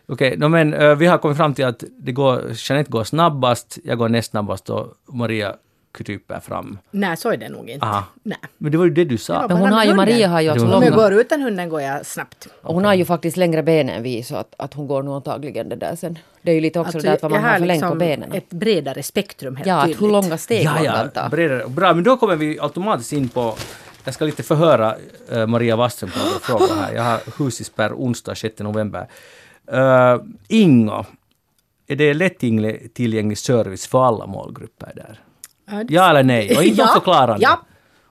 Okej, 0.09 0.37
no, 0.39 0.49
men 0.49 0.75
eh, 0.75 0.95
vi 0.95 1.07
har 1.07 1.19
kommit 1.19 1.37
fram 1.37 1.55
till 1.55 1.65
att 1.65 1.85
det 1.99 2.13
går, 2.13 2.43
Jeanette 2.55 2.91
går 2.91 3.05
snabbast, 3.05 3.79
jag 3.85 3.99
går 3.99 4.09
näst 4.09 4.31
snabbast 4.31 4.71
och 4.71 4.87
Maria 5.09 5.55
kryper 5.93 6.41
fram. 6.41 6.79
Nej, 6.91 7.17
så 7.17 7.31
är 7.33 7.37
det 7.37 7.49
nog 7.49 7.71
inte. 7.71 7.87
Aha. 7.87 8.05
Nej. 8.23 8.39
Men 8.59 8.73
det 8.73 8.79
var 8.79 8.85
ju 8.85 8.91
det 8.91 9.05
du 9.05 9.19
sa. 9.19 9.33
Ja, 9.35 9.49
Men 9.49 9.57
hon 9.57 9.73
har 9.73 9.85
ju. 9.85 9.95
Maria 9.95 10.29
har 10.29 10.41
ju 10.41 10.49
alltså 10.49 10.67
var 10.67 10.77
Om 10.77 10.83
jag 10.83 10.91
långa... 10.91 11.03
går 11.03 11.13
utan 11.21 11.43
hunden 11.43 11.69
går 11.69 11.81
jag 11.83 12.07
snabbt. 12.07 12.49
Och 12.63 12.75
hon 12.75 12.85
har 12.85 12.95
ju 12.95 13.05
faktiskt 13.05 13.37
längre 13.37 13.63
ben 13.63 13.89
än 13.89 14.03
vi 14.03 14.23
så 14.23 14.37
att, 14.37 14.55
att 14.59 14.75
hon 14.75 14.87
går 14.87 15.03
nog 15.03 15.15
antagligen 15.15 15.69
det 15.69 15.77
där 15.77 15.97
sen. 15.97 16.19
Det 16.43 16.51
är 16.51 16.55
ju 16.55 16.61
lite 16.61 16.81
också 16.81 16.87
Alltså, 16.89 16.99
det 16.99 17.09
där 17.09 17.15
att 17.15 17.23
vad 17.23 17.31
man 17.31 17.45
har 17.45 17.59
för 17.59 17.67
längd 17.67 17.81
på 17.83 17.87
liksom 17.87 17.99
benen. 17.99 18.33
ett 18.33 18.51
bredare 18.51 19.03
spektrum 19.03 19.57
helt 19.57 19.67
Ja, 19.69 19.75
att 19.77 19.83
tydligt. 19.85 20.03
hur 20.03 20.09
långa 20.11 20.39
steg 20.39 20.65
Ja, 20.65 20.73
man 20.75 20.85
ja, 20.85 20.93
kan 20.93 21.11
ta. 21.11 21.29
bredare. 21.29 21.69
Bra, 21.69 21.95
men 21.95 22.05
då 22.05 22.17
kommer 22.17 22.37
vi 22.37 22.59
automatiskt 22.61 23.13
in 23.13 23.29
på... 23.29 23.55
Jag 24.05 24.15
ska 24.15 24.25
lite 24.25 24.43
förhöra 24.43 24.97
eh, 25.33 25.47
Maria 25.47 25.77
Wasström 25.77 26.11
på 26.11 26.19
några 26.19 26.39
frågor 26.39 26.81
här. 26.83 26.95
Jag 26.95 27.03
har 27.03 27.21
husis 27.45 27.71
per 27.71 27.93
onsdag 27.93 28.35
6 28.35 28.59
november. 28.59 29.07
Uh, 29.73 30.23
Ingo, 30.49 31.05
är 31.87 31.97
det 31.97 32.15
lättillgänglig 32.15 33.39
service 33.39 33.87
för 33.87 34.05
alla 34.07 34.27
målgrupper 34.27 34.93
där? 34.97 35.21
Ja, 35.71 35.85
det- 35.85 35.95
Ja 35.95 36.11
eller 36.11 36.23
nej? 36.23 36.57
Och 36.57 36.63
inte 36.65 36.79
Ja, 36.81 36.85
något 36.87 36.95
förklarande. 36.95 37.43
ja. 37.45 37.61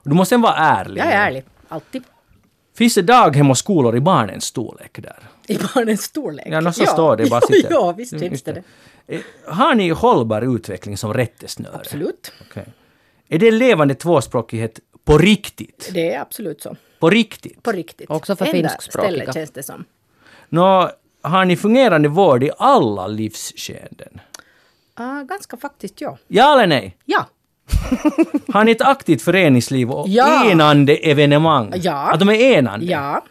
Du 0.04 0.14
måste 0.14 0.28
sen 0.34 0.40
vara 0.40 0.54
ärlig. 0.54 1.00
Jag 1.00 1.06
är 1.12 1.26
ärlig. 1.26 1.44
Alltid. 1.68 2.02
Finns 2.76 2.94
det 2.94 3.02
daghem 3.02 3.50
och 3.50 3.58
skolor 3.58 3.96
i 3.96 4.00
barnens 4.00 4.44
storlek 4.44 4.98
där? 5.02 5.18
I 5.46 5.58
barnens 5.74 6.02
storlek. 6.02 6.46
Ja, 6.50 6.60
nå, 6.60 6.72
så 6.72 6.86
står 6.86 7.16
det. 7.16 7.30
Bara 7.30 7.40
sitter. 7.40 7.68
ja, 7.70 7.92
visst 7.92 8.12
Mm, 8.12 8.20
finns 8.20 8.32
just 8.32 8.44
det 8.44 8.62
det. 9.06 9.14
Eh, 9.14 9.20
Har 9.54 9.74
ni 9.74 9.88
hållbar 9.90 10.56
utveckling 10.56 10.96
som 10.96 11.14
rättesnöre? 11.14 11.74
Absolut. 11.74 12.32
Okej. 12.50 12.66
Är 13.28 13.38
det 13.38 13.50
levande 13.50 13.94
tvåspråkighet 13.94 14.80
på 15.04 15.18
riktigt? 15.18 15.90
Det 15.94 16.12
är 16.14 16.20
absolut 16.20 16.62
så. 16.62 16.76
På 16.98 17.10
riktigt? 17.10 17.62
På 17.62 17.72
riktigt. 17.72 18.10
Också 18.10 18.36
för 18.36 18.44
Enda 18.46 18.68
finskspråkiga. 18.68 19.10
stället 19.12 19.34
känns 19.34 19.50
det 19.50 19.62
som. 19.62 19.84
Nå, 20.48 20.90
har 21.22 21.44
ni 21.44 21.56
fungerande 21.56 22.08
vård 22.08 22.42
i 22.44 22.50
alla 22.58 23.06
livsskeenden? 23.06 24.20
Ah, 24.94 25.22
ganska 25.22 25.56
faktiskt, 25.56 26.00
ja. 26.00 26.18
Ja 26.28 26.52
eller 26.54 26.66
nej? 26.66 26.96
Ja. 27.04 27.26
Har 28.52 28.64
ni 28.64 28.70
ett 28.72 28.82
aktivt 28.82 29.22
föreningsliv 29.22 29.90
och 29.90 30.08
Ja. 30.08 30.50
enande 30.50 30.96
evenemang? 30.96 31.72
Ja. 31.76 32.10
Att 32.12 32.18
de 32.20 32.28
är 32.28 32.34
enande? 32.34 32.86
Ja. 32.86 33.22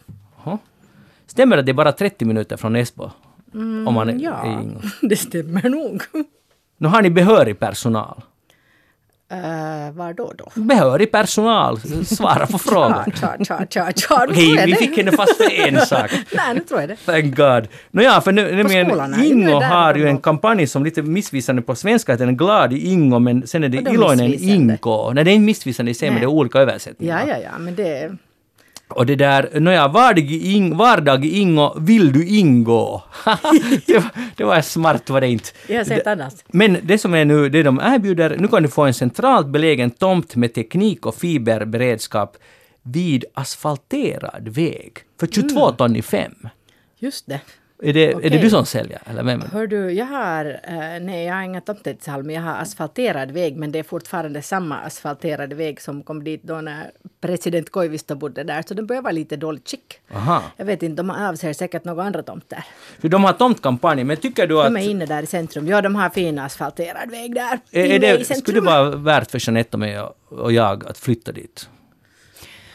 Stämmer 1.28 1.56
det 1.56 1.60
att 1.60 1.65
det 1.65 1.71
är 1.71 1.73
bara 1.73 1.91
30 1.91 2.25
minuter 2.25 2.58
från 2.58 2.75
Esbo? 2.75 3.10
om 3.54 3.93
man 3.93 4.10
är, 4.10 4.13
är 4.13 4.19
Ja, 4.19 4.62
Ingo. 4.62 4.80
det 5.02 5.15
stämmer 5.15 5.69
nog. 5.69 6.02
Nu 6.78 6.88
har 6.88 7.02
ni 7.02 7.10
behörig 7.10 7.60
personal. 7.60 8.21
Uh, 9.33 9.91
var 9.91 10.13
då 10.13 10.33
då? 10.37 10.51
Behörig 10.55 11.11
personal, 11.11 11.79
svara 12.05 12.45
på. 12.45 12.57
Nu 13.05 13.11
tror 13.11 13.29
Okej, 14.31 14.65
vi 14.65 14.75
fick 14.75 14.97
henne 14.97 15.11
fast 15.11 15.37
för 15.37 15.67
en 15.67 15.79
sak. 15.79 16.11
Nej, 16.35 16.53
nu 16.53 16.59
tror 16.59 16.79
jag 16.79 16.89
det. 16.89 16.95
Thank 17.05 17.35
God. 17.35 17.67
Nåja, 17.91 18.21
för 18.21 18.31
nu, 18.31 18.55
nämligen 18.55 18.87
Ingo 19.23 19.59
är 19.61 19.69
har 19.69 19.95
ju 19.95 20.07
en 20.07 20.17
kampanj 20.17 20.67
som 20.67 20.83
lite 20.83 21.01
missvisande 21.01 21.61
på 21.61 21.75
svenska 21.75 22.11
heter 22.11 22.25
den 22.25 22.37
Glad 22.37 22.73
i 22.73 22.87
Ingo, 22.87 23.19
men 23.19 23.47
sen 23.47 23.63
är 23.63 23.69
det 23.69 23.77
Iloinen? 23.77 24.33
Ingo. 24.33 25.13
Nej, 25.13 25.23
det 25.23 25.31
är 25.31 25.35
inte 25.35 25.45
missvisande 25.45 25.91
i 25.91 25.93
sig, 25.93 26.11
men 26.11 26.19
det 26.19 26.25
är 26.25 26.27
olika 26.27 26.59
översättningar. 26.59 27.19
Ja, 27.27 27.33
ja, 27.33 27.37
ja, 27.43 27.57
men 27.59 27.75
det... 27.75 28.11
Och 28.89 29.06
det 29.06 29.15
där, 29.15 29.60
nåja, 29.60 29.88
vardag 29.88 30.32
i, 30.32 30.54
Ing, 30.54 30.78
vardag 30.78 31.25
Ingo, 31.25 31.80
vill 31.80 32.12
du 32.13 32.25
ingå? 32.28 33.04
det, 33.86 33.93
var, 33.93 34.10
det 34.36 34.43
var 34.43 34.62
smart 34.62 35.10
var 35.10 35.21
det 35.21 35.28
inte. 35.28 35.49
Jag 35.67 35.78
har 35.78 35.84
sett 35.84 36.08
annars. 36.08 36.34
Men 36.47 36.78
det 36.84 36.97
som 36.97 37.13
är 37.13 37.25
nu, 37.25 37.49
det 37.49 37.63
de 37.63 37.80
erbjuder, 37.84 38.38
nu 38.39 38.47
kan 38.47 38.63
du 38.63 38.69
få 38.69 38.82
en 38.86 38.93
centralt 38.93 39.47
belägen 39.47 39.91
tomt 39.91 40.36
med 40.36 40.54
teknik 40.54 41.06
och 41.06 41.15
fiberberedskap 41.15 42.38
vid 42.84 43.25
asfalterad 43.34 44.47
väg 44.49 44.91
för 45.19 45.28
22 45.28 45.65
Mm. 45.65 45.75
ton 45.78 45.95
i 45.95 46.02
fem. 46.02 46.49
Just 46.99 47.28
det. 47.28 47.39
Är 47.81 47.93
det, 47.93 48.11
är 48.11 48.29
det 48.29 48.37
du 48.37 48.49
som 48.49 48.65
säljer, 48.65 49.01
eller 49.05 49.23
vem? 49.23 49.41
Hör 49.41 49.67
du, 49.67 49.91
jag 49.91 50.05
har, 50.05 50.45
eh, 50.45 50.99
nej 51.01 51.25
jag 51.25 51.35
har 51.35 51.41
inga 51.41 51.61
men 52.05 52.29
jag 52.29 52.41
har 52.41 52.55
asfalterad 52.55 53.31
väg, 53.31 53.57
men 53.57 53.71
det 53.71 53.79
är 53.79 53.83
fortfarande 53.83 54.41
samma 54.41 54.77
asfalterade 54.77 55.55
väg 55.55 55.81
som 55.81 56.03
kom 56.03 56.23
dit 56.23 56.43
då 56.43 56.61
när 56.61 56.91
president 57.21 57.69
Koivisto 57.69 58.15
bodde 58.15 58.43
där, 58.43 58.63
så 58.67 58.73
den 58.73 58.87
börjar 58.87 59.01
vara 59.01 59.11
lite 59.11 59.35
dåligt 59.35 59.69
skick. 59.69 59.99
Aha. 60.15 60.43
Jag 60.57 60.65
vet 60.65 60.83
inte, 60.83 61.03
de 61.03 61.09
avser 61.09 61.53
säkert 61.53 61.85
några 61.85 62.03
andra 62.03 62.23
tomter. 62.23 62.65
För 63.01 63.09
de 63.09 63.23
har 63.23 63.33
tomtkampanj, 63.33 64.03
men 64.03 64.17
tycker 64.17 64.47
du 64.47 64.61
att... 64.61 64.73
De 64.73 64.77
är 64.77 64.89
inne 64.89 65.05
där 65.05 65.23
i 65.23 65.25
centrum. 65.25 65.67
Ja, 65.67 65.81
de 65.81 65.95
har 65.95 66.09
fin 66.09 66.39
asfalterad 66.39 67.11
väg 67.11 67.35
där. 67.35 67.59
är, 67.71 67.85
är 67.85 67.99
det, 67.99 68.25
skulle 68.25 68.59
det 68.59 68.65
vara 68.65 68.95
värt 68.95 69.31
för 69.31 69.47
Jeanette 69.49 69.69
och 69.73 69.79
mig 69.79 69.99
och 70.29 70.51
jag 70.51 70.87
att 70.87 70.97
flytta 70.97 71.31
dit? 71.31 71.69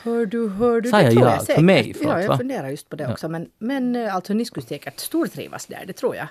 Hör 0.04 0.26
du, 0.26 0.48
hör 0.48 0.80
du, 0.80 0.88
Sa 0.90 0.96
det 0.96 1.02
jag 1.02 1.12
tror 1.12 1.24
ja? 1.26 1.30
jag 1.30 1.38
För 1.38 1.46
säkert. 1.46 1.62
mig, 1.64 1.88
ja, 1.88 1.94
förlåt, 1.98 2.20
jag 2.22 2.28
va? 2.28 2.36
funderar 2.38 2.68
just 2.68 2.88
på 2.88 2.96
det 2.96 3.12
också. 3.12 3.28
Men, 3.28 3.48
men 3.58 3.96
eh, 3.96 4.14
alltså 4.14 4.34
ni 4.34 4.44
skulle 4.44 4.66
säkert 4.66 5.00
stortrivas 5.00 5.66
där, 5.66 5.84
det 5.86 5.92
tror 5.92 6.16
jag. 6.16 6.26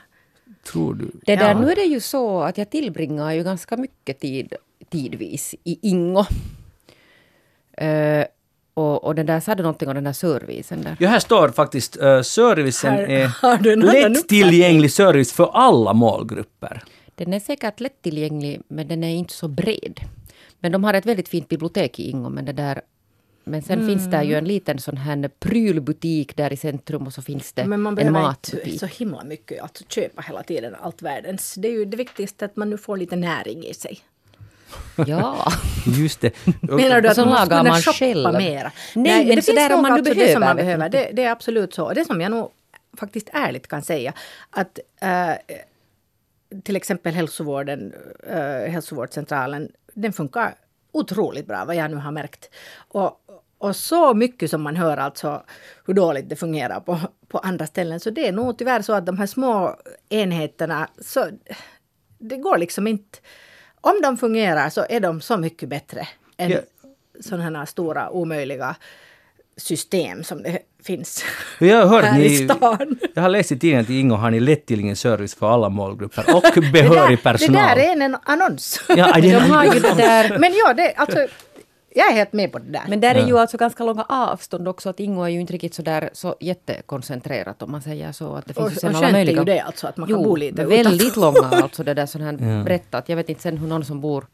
Tror 0.72 0.94
du? 0.94 1.12
Det 1.26 1.36
där, 1.36 1.50
Ja. 1.50 1.60
Nu 1.60 1.72
är 1.72 1.76
det 1.76 1.82
ju 1.84 2.00
så 2.00 2.42
att 2.42 2.58
jag 2.58 2.70
tillbringar 2.70 3.32
ju 3.32 3.44
ganska 3.44 3.78
mycket 3.78 4.20
tid 4.20 4.54
tidvis 4.90 5.56
i 5.64 5.80
Ingo. 5.90 6.26
Eh, 7.78 8.26
och, 8.74 9.04
och 9.04 9.16
den 9.16 9.26
där, 9.26 9.40
sa 9.40 9.56
du 9.56 9.64
någonting 9.64 9.88
om 9.90 9.96
den 9.96 10.04
där 10.04 10.14
servicen 10.14 10.82
där? 10.82 10.96
Ja, 11.00 11.10
här 11.10 11.20
står 11.20 11.50
faktiskt 11.50 12.02
uh, 12.02 12.22
servicen 12.22 12.94
Har- 12.94 13.68
är 13.68 14.10
lättillgänglig 14.10 14.92
service 14.92 15.34
för 15.34 15.50
alla 15.54 15.94
målgrupper. 15.94 16.84
Den 17.16 17.34
är 17.34 17.40
säkert 17.40 17.80
lättillgänglig, 17.80 18.62
men 18.68 18.88
den 18.88 19.04
är 19.04 19.16
inte 19.16 19.34
så 19.34 19.48
bred. 19.48 20.00
Men 20.60 20.72
de 20.72 20.84
har 20.84 20.94
ett 20.94 21.06
väldigt 21.06 21.30
fint 21.30 21.48
bibliotek 21.50 22.00
i 22.00 22.10
Ingo, 22.10 22.30
men 22.30 22.46
det 22.46 22.54
där 22.54 22.82
men 23.44 23.62
sen 23.62 23.88
finns 23.88 24.06
det 24.06 24.18
Mm. 24.18 24.30
ju 24.30 24.36
en 24.36 24.46
liten 24.46 24.80
sån 24.80 24.98
här 24.98 25.30
prylbutik 25.40 26.36
där 26.38 26.54
i 26.54 26.58
centrum 26.58 27.08
och 27.08 27.14
så 27.14 27.22
finns 27.22 27.54
det 27.54 27.66
Men 27.66 27.82
man 27.82 27.92
en 27.92 27.96
behöver 27.96 28.22
matbutik. 28.22 28.66
inte 28.68 28.80
så 28.80 28.86
himla 29.04 29.24
mycket 29.24 29.62
att 29.64 29.82
köpa 29.90 30.22
hela 30.22 30.44
tiden, 30.44 30.76
allt 30.82 31.02
världens. 31.02 31.56
Det 31.56 31.68
är 31.68 31.72
ju 31.72 31.86
det 31.86 31.98
viktigaste 31.98 32.46
att 32.46 32.56
man 32.56 32.70
nu 32.70 32.78
får 32.78 32.98
lite 32.98 33.16
näring 33.16 33.66
i 33.66 33.74
sig. 33.74 34.00
Ja. 35.08 35.52
Just 35.86 36.22
det. 36.22 36.32
Menar 36.62 37.02
du 37.02 37.10
att 37.10 37.16
så 37.16 37.22
man 37.22 37.30
måste 37.30 37.46
lagar 37.46 37.58
kunna 37.60 37.70
man 37.72 37.82
shoppa 37.82 37.98
själv. 37.98 38.34
mera? 38.38 38.72
Nej, 38.96 39.26
men 39.26 39.36
det 39.36 39.42
så 39.42 39.46
finns 39.52 39.68
där 39.70 39.76
om 39.76 39.82
man 39.82 39.92
nu 39.92 39.98
alltså 39.98 40.14
det 40.14 40.32
som 40.32 40.40
man 40.40 40.56
behöver, 40.56 40.90
behöver. 40.90 41.08
Det, 41.08 41.16
det 41.16 41.24
är 41.24 41.32
absolut 41.32 41.74
så. 41.74 41.86
Och 41.86 41.96
det 41.96 42.06
som 42.06 42.22
jag 42.22 42.32
nog 42.32 42.52
faktiskt 42.98 43.30
ärligt 43.34 43.68
kan 43.68 43.82
säga 43.82 44.14
att 44.50 44.80
eh, 45.02 45.58
till 46.64 46.76
exempel 46.76 47.14
hälsovården, 47.14 47.94
eh, 48.30 48.72
hälsovårdscentralen, 48.72 49.72
den 49.94 50.14
funkar 50.14 50.56
otroligt 50.92 51.48
bra 51.48 51.66
vad 51.66 51.76
jag 51.76 51.92
nu 51.92 51.98
har 51.98 52.12
märkt. 52.12 52.50
Och, 52.88 53.20
och 53.64 53.76
så 53.76 54.14
mycket 54.14 54.50
som 54.50 54.62
man 54.62 54.76
hör 54.76 54.98
alltså 54.98 55.44
hur 55.86 55.94
dåligt 55.94 56.30
det 56.30 56.36
fungerar 56.36 56.80
på, 56.80 57.00
på 57.28 57.38
andra 57.38 57.68
ställen. 57.68 58.00
Så 58.00 58.10
det 58.10 58.28
är 58.28 58.32
nog 58.32 58.58
tyvärr 58.58 58.82
så 58.82 58.94
att 58.94 59.06
de 59.06 59.18
här 59.18 59.26
små 59.26 59.76
enheterna, 60.10 60.88
så 61.02 61.26
det 62.20 62.38
går 62.38 62.58
liksom 62.58 62.88
inte. 62.88 63.20
Om 63.82 64.00
de 64.04 64.18
fungerar 64.18 64.70
så 64.70 64.86
är 64.90 65.00
de 65.00 65.22
så 65.22 65.38
mycket 65.38 65.70
bättre 65.70 66.08
än 66.38 66.52
Ja. 66.52 66.58
sådana 67.20 67.60
här 67.60 67.66
stora 67.66 68.10
omöjliga 68.10 68.76
system 69.58 70.24
som 70.24 70.44
det 70.44 70.60
finns 70.84 71.24
jag 71.60 71.86
har 71.86 72.02
här 72.02 72.20
i 72.20 72.30
ni, 72.30 72.48
stan. 72.50 73.00
jag 73.16 73.22
har 73.22 73.30
läst 73.30 73.52
i 73.52 73.60
tidningen 73.60 73.82
att 73.84 73.90
i 73.90 74.00
Ingo 74.00 74.16
har 74.16 74.32
ni 74.32 74.40
lättillgänglig 74.40 74.98
service 74.98 75.36
för 75.36 75.50
alla 75.54 75.70
målgrupper 75.70 76.36
och 76.36 76.64
behörig 76.74 76.92
det 77.24 77.24
där, 77.24 77.32
personal. 77.32 77.54
Det 77.56 77.60
där 77.62 77.78
är 77.78 78.06
en 78.06 78.18
annons. 78.24 78.82
Ja, 78.90 79.14
De 79.22 79.32
har 79.34 79.64
ju 79.64 79.80
det 79.80 79.94
där 79.98 80.40
Men 80.40 80.54
ja, 80.54 80.74
det, 80.74 80.94
alltså, 80.96 81.28
jag 81.96 82.12
är 82.12 82.14
helt 82.14 82.34
med 82.34 82.52
på 82.52 82.60
det 82.60 82.72
där. 82.72 82.82
Men 82.88 83.00
där 83.00 83.16
är 83.16 83.20
Ja. 83.20 83.28
ju 83.28 83.38
alltså 83.40 83.58
ganska 83.58 83.84
långa 83.84 84.06
avstånd 84.10 84.68
också. 84.68 84.90
Att 84.90 85.00
Ingo 85.00 85.24
är 85.24 85.28
ju 85.30 85.40
inte 85.40 85.54
riktigt 85.54 85.74
så 85.74 85.82
där 85.82 86.10
så 86.14 86.36
jättekoncentrerat 86.40 87.62
om 87.62 87.72
man 87.72 87.82
säger 87.82 88.12
så. 88.12 88.36
Att 88.36 88.46
det 88.46 88.54
finns 88.54 88.66
och 88.66 88.72
ju 88.72 88.78
och 88.78 88.84
alla 88.90 89.00
skönt 89.00 89.10
är 89.10 89.14
möjliga... 89.14 89.38
ju 89.40 89.44
det 89.46 89.60
alltså 89.60 89.88
att 89.88 89.98
man 89.98 90.08
kan 90.10 90.18
Jo, 90.18 90.24
bo 90.24 90.36
lite 90.36 90.66
väldigt 90.66 91.02
utanför. 91.18 91.22
långa 91.42 91.64
alltså 91.64 91.84
det 91.84 91.94
där 91.94 92.06
sån 92.06 92.22
här 92.22 92.64
berättat. 92.64 93.10
Jag 93.10 93.16
vet 93.16 93.30
inte 93.30 93.42
sen 93.42 93.58
hur 93.58 93.68
någon 93.68 93.86
som 93.86 94.02
bor 94.02 94.26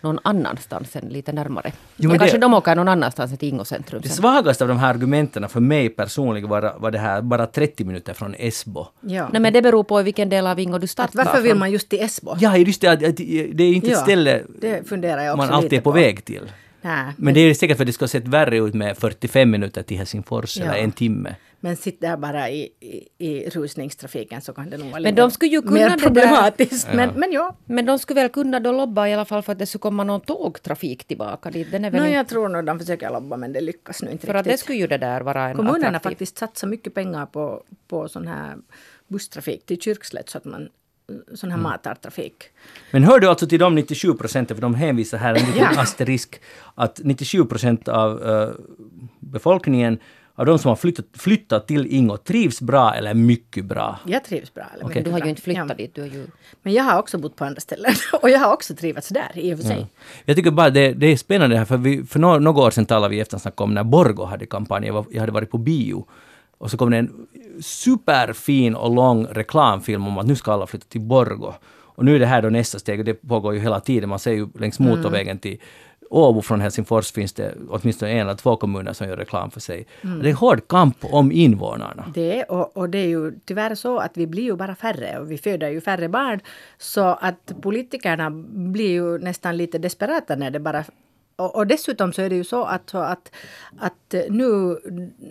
någon 0.00 0.18
annanstans 0.22 0.96
än 0.96 1.04
lite 1.08 1.32
närmare. 1.32 1.72
Jo, 1.96 2.02
men 2.02 2.08
men 2.08 2.18
kanske 2.18 2.36
det- 2.36 2.40
de 2.40 2.54
åker 2.54 2.74
någon 2.74 2.88
annanstans 2.88 3.30
än 3.32 3.36
till 3.36 3.48
Ingo 3.48 3.64
centrum. 3.64 4.00
Det 4.02 4.08
sen. 4.08 4.16
svagaste 4.16 4.64
av 4.64 4.68
de 4.68 4.78
här 4.78 4.90
argumenten 4.90 5.48
för 5.48 5.60
mig 5.60 5.88
personligen 5.88 6.48
var, 6.48 6.74
var 6.78 6.90
det 6.90 6.98
här 6.98 7.22
bara 7.22 7.46
30 7.46 7.84
minuter 7.84 8.14
från 8.14 8.34
Esbo. 8.38 8.86
Ja. 9.00 9.28
Nej 9.32 9.40
men 9.40 9.52
det 9.52 9.62
beror 9.62 9.84
på 9.84 10.00
i 10.00 10.02
vilken 10.02 10.28
del 10.28 10.46
av 10.46 10.60
Ingo 10.60 10.78
du 10.78 10.86
startar. 10.86 11.24
Varför 11.24 11.40
vill 11.40 11.54
man 11.56 11.70
just 11.70 11.88
till 11.88 12.00
Esbo? 12.00 12.36
Ja, 12.40 12.56
just 12.56 12.80
det, 12.80 12.96
det 12.96 13.64
är 13.64 13.72
inte 13.72 13.86
ett 13.86 13.92
Ja, 13.92 13.98
ställe 13.98 14.42
det 14.60 14.88
funderar 14.88 15.22
jag 15.22 15.34
också 15.34 15.46
man 15.46 15.54
alltid 15.54 15.70
lite 15.70 15.80
är 15.80 15.80
på, 15.84 15.90
på. 15.90 15.94
väg 15.98 16.24
till. 16.24 16.50
Nej, 16.84 17.12
Men 17.16 17.34
det 17.34 17.40
är 17.40 17.54
säkert 17.54 17.76
för 17.76 17.84
att 17.84 17.86
det 17.86 17.92
ska 17.92 18.02
ha 18.02 18.08
sett 18.08 18.28
värre 18.28 18.58
ut 18.58 18.74
med 18.74 18.98
45 18.98 19.50
minuter 19.50 19.82
till 19.82 19.96
Helsingfors 19.96 20.56
Ja. 20.56 20.64
eller 20.64 20.74
en 20.74 20.92
timme. 20.92 21.34
Men 21.60 21.76
sitt 21.76 22.00
där 22.00 22.16
bara 22.16 22.50
i, 22.50 22.68
i, 22.80 23.08
i 23.18 23.48
rusningstrafiken 23.50 24.40
så 24.40 24.52
kan 24.52 24.70
det 24.70 24.76
nog 24.76 24.86
vara 24.86 25.00
Men 25.00 25.02
lite 25.02 25.22
de 25.22 25.30
skulle 25.30 25.50
ju 25.50 25.62
kunna 25.62 25.72
mer 25.74 25.90
det 25.90 25.96
problematiskt. 26.02 26.88
Men, 26.94 27.10
men 27.16 27.32
ja, 27.32 27.56
Men 27.64 27.86
de 27.86 27.98
skulle 27.98 28.20
väl 28.20 28.30
kunna 28.30 28.60
då 28.60 28.72
lobba 28.72 29.08
i 29.08 29.14
alla 29.14 29.24
fall 29.24 29.42
för 29.42 29.52
att 29.52 29.58
det 29.58 29.66
skulle 29.66 29.80
komma 29.80 30.04
någon 30.04 30.20
tågtrafik 30.20 31.04
tillbaka 31.04 31.50
dit. 31.50 31.70
Den 31.70 31.84
är 31.84 31.90
väl 31.90 32.00
no, 32.00 32.06
inte, 32.06 32.16
jag 32.16 32.28
tror 32.28 32.48
nog 32.48 32.64
de 32.64 32.78
försöker 32.78 33.10
lobba 33.10 33.36
men 33.36 33.52
det 33.52 33.60
lyckas 33.60 34.02
nu 34.02 34.10
inte 34.10 34.26
för 34.26 34.34
att 34.34 34.44
det 34.44 34.50
riktigt. 34.50 34.60
skulle 34.64 34.78
ju 34.78 34.86
det 34.86 34.98
där 34.98 35.20
vara 35.20 35.48
en 35.48 35.56
Kommunen 35.56 35.82
har 35.82 35.88
attraktiv... 35.88 36.10
faktiskt 36.10 36.38
satsat 36.38 36.70
mycket 36.70 36.94
pengar 36.94 37.26
på, 37.26 37.62
på 37.88 38.08
sån 38.08 38.26
här 38.26 38.56
busstrafik 39.08 39.66
till 39.66 39.80
Kyrkslätt 39.80 40.28
så 40.30 40.38
att 40.38 40.44
man 40.44 40.68
sån 41.34 41.50
Mm. 41.50 41.60
här 41.64 41.70
matartrafik. 41.70 42.34
Men 42.90 43.04
hör 43.04 43.20
du 43.20 43.28
alltså 43.28 43.46
till 43.46 43.58
de 43.58 43.74
97 43.74 44.14
procenten, 44.14 44.56
för 44.56 44.62
de 44.62 44.74
hänvisar 44.74 45.18
här 45.18 45.34
en 45.34 45.46
liten 45.46 45.62
Ja. 45.74 45.80
asterisk, 45.80 46.40
att 46.74 47.00
97 47.04 47.44
procent 47.44 47.88
av 47.88 48.28
eh, 48.28 48.48
befolkningen, 49.20 49.98
av 50.36 50.46
de 50.46 50.58
som 50.58 50.68
har 50.68 50.76
flyttat, 50.76 51.04
flyttat 51.18 51.66
till 51.68 51.86
Ingo, 51.86 52.16
trivs 52.16 52.60
bra 52.60 52.94
eller 52.94 53.14
mycket 53.14 53.64
bra. 53.64 53.98
Jag 54.06 54.24
trivs 54.24 54.54
bra. 54.54 54.64
Eller 54.74 54.84
Okej. 54.84 54.88
mycket 54.88 55.04
Du 55.04 55.10
har 55.10 55.18
ju 55.20 55.28
inte 55.28 55.42
flyttat 55.42 55.66
Ja. 55.68 55.74
dit. 55.74 55.94
Du 55.94 56.00
har 56.00 56.08
ju... 56.08 56.26
Men 56.62 56.72
jag 56.72 56.84
har 56.84 56.98
också 56.98 57.18
bott 57.18 57.36
på 57.36 57.44
andra 57.44 57.60
ställen 57.60 57.92
och 58.22 58.30
jag 58.30 58.38
har 58.38 58.52
också 58.52 58.74
trivats 58.74 59.08
där 59.08 59.30
i 59.34 59.54
och 59.54 59.58
för 59.58 59.66
sig. 59.66 59.86
Jag 60.24 60.36
tycker 60.36 60.50
bara 60.50 60.70
det, 60.70 60.92
det 60.92 61.06
är 61.06 61.16
spännande 61.16 61.56
här, 61.56 61.64
för 61.64 61.76
vi, 61.76 62.04
för 62.04 62.18
några, 62.18 62.38
några 62.38 62.62
år 62.62 62.70
sedan 62.70 62.86
talade 62.86 63.08
vi 63.10 63.16
i 63.16 63.20
eftersnack 63.20 63.60
om 63.60 63.74
när 63.74 63.84
Borgo 63.84 64.24
hade 64.24 64.46
kampanj. 64.46 64.86
Jag, 64.86 64.94
var, 64.94 65.04
jag 65.10 65.20
hade 65.20 65.32
varit 65.32 65.50
på 65.50 65.58
bio 65.58 66.06
och 66.58 66.70
så 66.70 66.76
kom 66.76 66.90
det 66.90 66.96
en 66.96 67.26
superfin 67.60 68.74
och 68.74 68.94
lång 68.94 69.26
reklamfilm 69.26 70.06
om 70.06 70.18
att 70.18 70.26
nu 70.26 70.36
ska 70.36 70.52
alla 70.52 70.66
flytta 70.66 70.86
till 70.88 71.00
Borgo. 71.00 71.52
Och 71.96 72.04
nu 72.04 72.14
är 72.14 72.18
det 72.18 72.26
här 72.26 72.42
då 72.42 72.48
nästa 72.48 72.78
steg 72.78 72.98
och 72.98 73.04
det 73.04 73.14
pågår 73.14 73.54
ju 73.54 73.60
hela 73.60 73.80
tiden. 73.80 74.08
Man 74.08 74.18
ser 74.18 74.32
ju 74.32 74.48
längs 74.54 74.78
motorvägen 74.78 75.38
till 75.38 75.58
Åbo 76.10 76.42
från 76.42 76.60
Helsingfors 76.60 77.12
finns 77.12 77.32
det 77.32 77.54
åtminstone 77.68 78.12
en 78.12 78.18
eller 78.18 78.34
två 78.34 78.56
kommuner 78.56 78.92
som 78.92 79.08
gör 79.08 79.16
reklam 79.16 79.50
för 79.50 79.60
sig. 79.60 79.86
Det 80.22 80.30
är 80.30 80.34
hård 80.34 80.68
kamp 80.68 80.96
om 81.00 81.32
invånarna. 81.32 82.04
Det 82.14 82.42
och, 82.42 82.76
och 82.76 82.90
det 82.90 82.98
är 82.98 83.06
ju 83.06 83.32
tyvärr 83.44 83.74
så 83.74 83.98
att 83.98 84.16
vi 84.16 84.26
blir 84.26 84.42
ju 84.42 84.56
bara 84.56 84.74
färre 84.74 85.18
och 85.18 85.30
vi 85.30 85.38
föder 85.38 85.68
ju 85.68 85.80
färre 85.80 86.08
barn. 86.08 86.40
Så 86.78 87.04
att 87.04 87.52
politikerna 87.62 88.30
blir 88.72 88.90
ju 88.90 89.18
nästan 89.18 89.56
lite 89.56 89.78
desperata 89.78 90.36
när 90.36 90.50
det 90.50 90.60
bara 90.60 90.84
och, 91.36 91.56
och 91.56 91.66
dessutom 91.66 92.12
så 92.12 92.22
är 92.22 92.30
det 92.30 92.36
ju 92.36 92.44
så 92.44 92.64
att, 92.64 92.90
så 92.90 92.98
att, 92.98 93.32
att 93.78 94.14
nu 94.28 94.78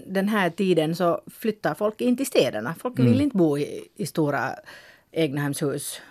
den 0.07 0.27
här 0.27 0.49
tiden 0.49 0.95
så 0.95 1.21
flyttar 1.27 1.73
folk 1.73 2.01
in 2.01 2.17
till 2.17 2.25
städerna. 2.25 2.75
Folk 2.79 2.99
vill 2.99 3.21
inte 3.21 3.37
bo 3.37 3.57
i, 3.57 3.89
i 3.95 4.05
stora 4.05 4.55
egnahemshus 5.11 6.01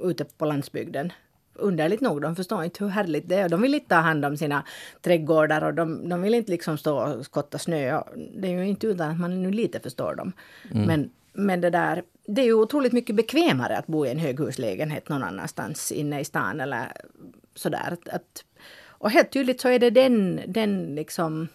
ute 0.00 0.24
på 0.24 0.44
landsbygden. 0.44 1.12
Underligt 1.54 2.00
nog, 2.00 2.22
de 2.22 2.36
förstår 2.36 2.64
inte 2.64 2.84
hur 2.84 2.90
härligt 2.90 3.28
det 3.28 3.36
är. 3.36 3.48
De 3.48 3.62
vill 3.62 3.74
inte 3.74 3.88
ta 3.88 3.94
hand 3.94 4.24
om 4.24 4.36
sina 4.36 4.64
trädgårdar 5.00 5.64
och 5.64 5.74
de, 5.74 6.08
de 6.08 6.22
vill 6.22 6.34
inte 6.34 6.50
liksom 6.50 6.78
stå 6.78 6.98
och 6.98 7.24
skotta 7.24 7.58
snö. 7.58 8.02
Det 8.36 8.48
är 8.48 8.52
ju 8.52 8.66
inte 8.66 8.86
utan 8.86 9.10
att 9.10 9.20
man 9.20 9.42
nu 9.42 9.50
lite 9.50 9.80
förstår 9.80 10.14
dem. 10.14 10.32
Men, 10.86 11.10
men 11.32 11.60
det 11.60 11.70
där, 11.70 12.02
det 12.26 12.40
är 12.40 12.44
ju 12.44 12.54
otroligt 12.54 12.92
mycket 12.92 13.16
bekvämare 13.16 13.76
att 13.76 13.86
bo 13.86 14.06
i 14.06 14.10
en 14.10 14.18
höghuslägenhet 14.18 15.08
någon 15.08 15.22
annanstans 15.22 15.92
inne 15.92 16.20
i 16.20 16.24
stan 16.24 16.60
eller 16.60 16.92
sådär. 17.54 17.88
Att, 17.92 18.08
att, 18.08 18.44
och 19.02 19.10
helt 19.10 19.30
tydligt 19.30 19.60
så 19.60 19.68
är 19.68 19.78
det 19.78 19.90
den, 19.90 20.40
den 20.46 20.94
liksom 20.94 21.48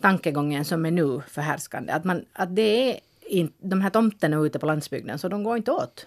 tankegången 0.00 0.64
som 0.64 0.86
är 0.86 0.90
nu 0.90 1.20
förhärskande. 1.28 1.92
Att, 1.92 2.04
man, 2.04 2.24
att 2.32 2.56
det 2.56 2.90
är 2.90 3.00
in, 3.20 3.52
de 3.58 3.80
här 3.80 3.90
tomterna 3.90 4.36
ute 4.36 4.58
på 4.58 4.66
landsbygden 4.66 5.18
så 5.18 5.28
de 5.28 5.44
går 5.44 5.56
inte 5.56 5.70
åt. 5.70 6.06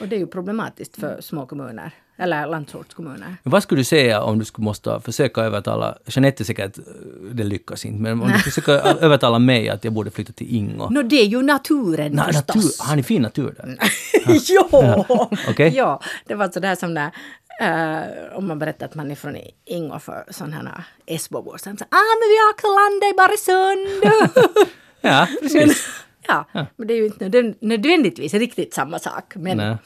Och 0.00 0.08
det 0.08 0.16
är 0.16 0.20
ju 0.20 0.26
problematiskt 0.26 0.96
för 1.00 1.20
små 1.20 1.46
kommuner, 1.46 1.94
eller 2.20 2.46
landsortskommuner. 2.46 3.36
Men 3.42 3.50
vad 3.50 3.62
skulle 3.62 3.80
du 3.80 3.84
säga 3.84 4.22
om 4.22 4.38
du 4.38 4.44
skulle 4.44 4.64
måste 4.64 5.00
försöka 5.00 5.40
övertala, 5.40 5.98
Jeanette 6.06 6.44
säkert, 6.44 6.78
eh, 6.78 6.84
det 7.32 7.44
lyckas 7.44 7.84
inte, 7.84 7.98
men 8.02 8.22
om 8.22 8.28
du 8.32 8.38
försöker 8.50 8.72
övertala 9.04 9.38
mig 9.38 9.68
att 9.68 9.84
jag 9.84 9.92
borde 9.92 10.10
flytta 10.10 10.32
till 10.32 10.54
Ingo. 10.56 10.88
Nå, 10.90 11.02
det 11.02 11.16
är 11.20 11.26
ju 11.26 11.42
naturen 11.42 12.12
Na, 12.12 12.24
förstås. 12.24 12.54
natur, 12.56 12.88
har 12.88 12.96
ni 12.96 13.02
fin 13.02 13.22
natur 13.22 13.54
där? 13.56 13.76
jo! 14.48 15.04
Okej. 15.48 15.72
Ja, 15.76 16.00
det 16.26 16.34
var 16.34 16.48
sådär 16.48 16.74
som 16.74 16.94
när 16.94 17.10
eh, 17.60 18.36
om 18.36 18.46
man 18.48 18.58
berättar 18.58 18.86
att 18.86 18.94
man 18.94 19.10
är 19.10 19.14
från 19.14 19.36
Ingo 19.66 19.98
för 19.98 20.24
sådana 20.30 20.56
här 20.56 20.84
Esbobor. 21.06 21.52
Så 21.56 21.62
säger 21.62 21.76
ah 21.82 22.12
men 22.20 22.28
vi 22.28 22.36
har 22.38 22.50
också 22.52 22.66
landat 22.66 23.12
i 23.12 23.16
Baresund. 23.16 24.66
Ja, 25.02 25.26
precis. 25.42 25.86
ja, 26.26 26.44
men 26.76 26.86
det 26.88 26.94
är 26.94 26.96
ju 26.96 27.06
inte 27.06 27.24
nödvän- 27.28 27.54
nödvändigtvis 27.60 28.34
riktigt 28.34 28.74
samma 28.74 28.98
sak. 28.98 29.32
Men, 29.36 29.56
Nej. 29.56 29.76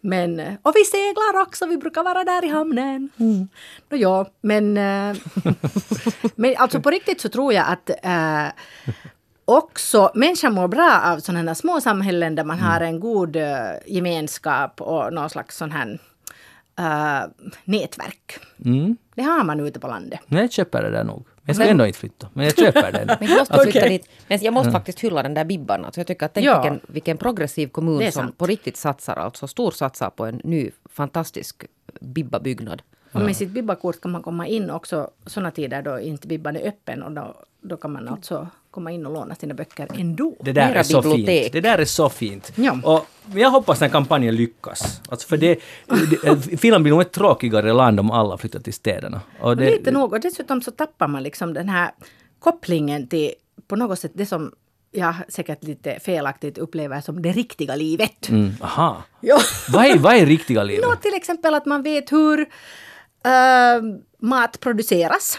Men, 0.00 0.40
eh, 0.40 0.54
och 0.62 0.72
vi 0.74 0.84
seglar 0.84 1.42
också, 1.42 1.66
vi 1.66 1.76
brukar 1.76 2.02
vara 2.02 2.24
där 2.24 2.44
i 2.44 2.48
hamnen. 2.48 3.08
Mm. 3.16 3.48
Ja, 3.88 4.26
men, 4.40 4.76
eh, 4.76 5.16
men 6.34 6.54
alltså 6.56 6.80
på 6.80 6.90
riktigt 6.90 7.20
så 7.20 7.28
tror 7.28 7.52
jag 7.52 7.66
att 7.68 7.90
eh, 8.02 8.46
också 9.44 10.10
människan 10.14 10.54
mår 10.54 10.68
bra 10.68 11.00
av 11.04 11.18
sådana 11.18 11.50
här 11.50 11.54
små 11.54 11.80
samhällen 11.80 12.34
där 12.34 12.44
man 12.44 12.58
har 12.58 12.80
en 12.80 13.00
god 13.00 13.36
eh, 13.36 13.70
gemenskap 13.86 14.80
och 14.80 15.12
någon 15.12 15.30
slags 15.30 15.56
sån 15.56 15.70
här 15.70 15.98
eh, 16.78 17.30
nätverk. 17.64 18.38
Mm. 18.64 18.96
Det 19.14 19.22
har 19.22 19.44
man 19.44 19.60
ute 19.60 19.80
på 19.80 19.86
landet. 19.86 20.20
Jag 20.26 20.52
köper 20.52 20.82
det 20.82 20.90
där 20.90 21.04
nog. 21.04 21.26
Jag 21.48 21.56
ska 21.56 21.64
ändå 21.68 21.86
inte 21.86 21.98
flytta, 21.98 22.28
men 22.32 22.44
jag 22.44 22.56
köper 22.56 23.00
ändå. 23.00 23.14
Men 23.20 23.28
jag 23.28 23.38
måste 23.38 23.54
flytta 23.62 23.78
Okej. 23.78 23.88
dit. 23.88 24.08
Men 24.28 24.38
jag 24.42 24.54
måste 24.54 24.70
faktiskt 24.72 25.00
hylla 25.00 25.22
den 25.22 25.34
där 25.34 25.44
Bibban. 25.44 25.84
Alltså 25.84 26.00
jag 26.00 26.06
tycker 26.06 26.26
att 26.26 26.34
tänk 26.34 26.46
Ja. 26.46 26.62
vilken, 26.62 26.80
vilken 26.88 27.16
progressiv 27.16 27.68
kommun 27.68 28.12
som 28.12 28.32
på 28.32 28.46
riktigt 28.46 28.76
satsar, 28.76 29.16
alltså 29.16 29.46
storsatsar 29.46 30.10
på 30.10 30.26
en 30.26 30.40
ny 30.44 30.70
fantastisk 30.84 31.64
Bibba-byggnad. 32.00 32.82
Och 33.12 33.20
med 33.20 33.36
sitt 33.36 33.50
bibbakort 33.50 34.00
kan 34.00 34.10
man 34.10 34.22
komma 34.22 34.46
in 34.46 34.70
också 34.70 35.10
sådana 35.26 35.50
tider 35.50 35.82
då 35.82 36.00
inte 36.00 36.26
bibban 36.28 36.56
är 36.56 36.68
öppen 36.68 37.02
och 37.02 37.12
då, 37.12 37.34
då 37.60 37.76
kan 37.76 37.92
man 37.92 38.08
alltså 38.08 38.48
komma 38.78 38.90
in 38.92 39.06
och 39.06 39.12
låna 39.12 39.34
sina 39.34 39.54
böcker 39.54 39.88
ändå. 39.94 40.36
Det 40.40 40.52
där 40.52 40.68
Mera 40.68 40.78
är 40.78 40.82
så 40.82 41.02
bibliotek. 41.02 41.42
fint. 41.42 41.52
Det 41.52 41.60
där 41.60 41.78
är 41.78 41.84
så 41.84 42.08
fint. 42.08 42.52
Ja. 42.54 42.78
Och 42.84 43.06
jag 43.34 43.50
hoppas 43.50 43.78
den 43.78 43.90
kampanjen 43.90 44.36
lyckas. 44.36 45.00
Alltså 45.08 45.28
för 45.28 45.36
det, 45.36 45.58
det, 46.22 46.58
Finland 46.60 46.84
blir 46.84 46.92
nog 46.92 47.00
ett 47.00 47.12
tråkigare 47.12 47.72
land 47.72 48.00
om 48.00 48.10
alla 48.10 48.38
flyttar 48.38 48.60
till 48.60 48.72
städerna. 48.72 49.20
Och 49.40 49.48
Och 49.50 49.56
det, 49.56 49.70
lite 49.70 49.90
nog, 49.90 50.12
och 50.12 50.20
dessutom 50.20 50.62
så 50.62 50.70
tappar 50.70 51.08
man 51.08 51.22
liksom 51.22 51.54
den 51.54 51.68
här 51.68 51.90
kopplingen 52.38 53.08
till 53.08 53.32
på 53.68 53.76
något 53.76 53.98
sätt 53.98 54.12
det 54.14 54.26
som 54.26 54.52
jag 54.90 55.14
säkert 55.28 55.64
lite 55.64 55.98
felaktigt 56.00 56.58
upplever 56.58 57.00
som 57.00 57.22
det 57.22 57.32
riktiga 57.32 57.76
livet. 57.76 58.28
Mm, 58.28 58.50
aha. 58.60 59.02
Ja. 59.20 59.38
Vad 59.68 59.84
är, 59.84 59.98
vad 59.98 60.14
är 60.14 60.26
riktiga 60.26 60.62
livet? 60.70 60.84
Nå, 60.88 60.96
till 60.96 61.14
exempel 61.14 61.54
att 61.54 61.66
man 61.66 61.82
vet 61.82 62.12
hur 62.12 62.40
eh, 63.24 63.82
mat 64.20 64.60
produceras. 64.60 65.38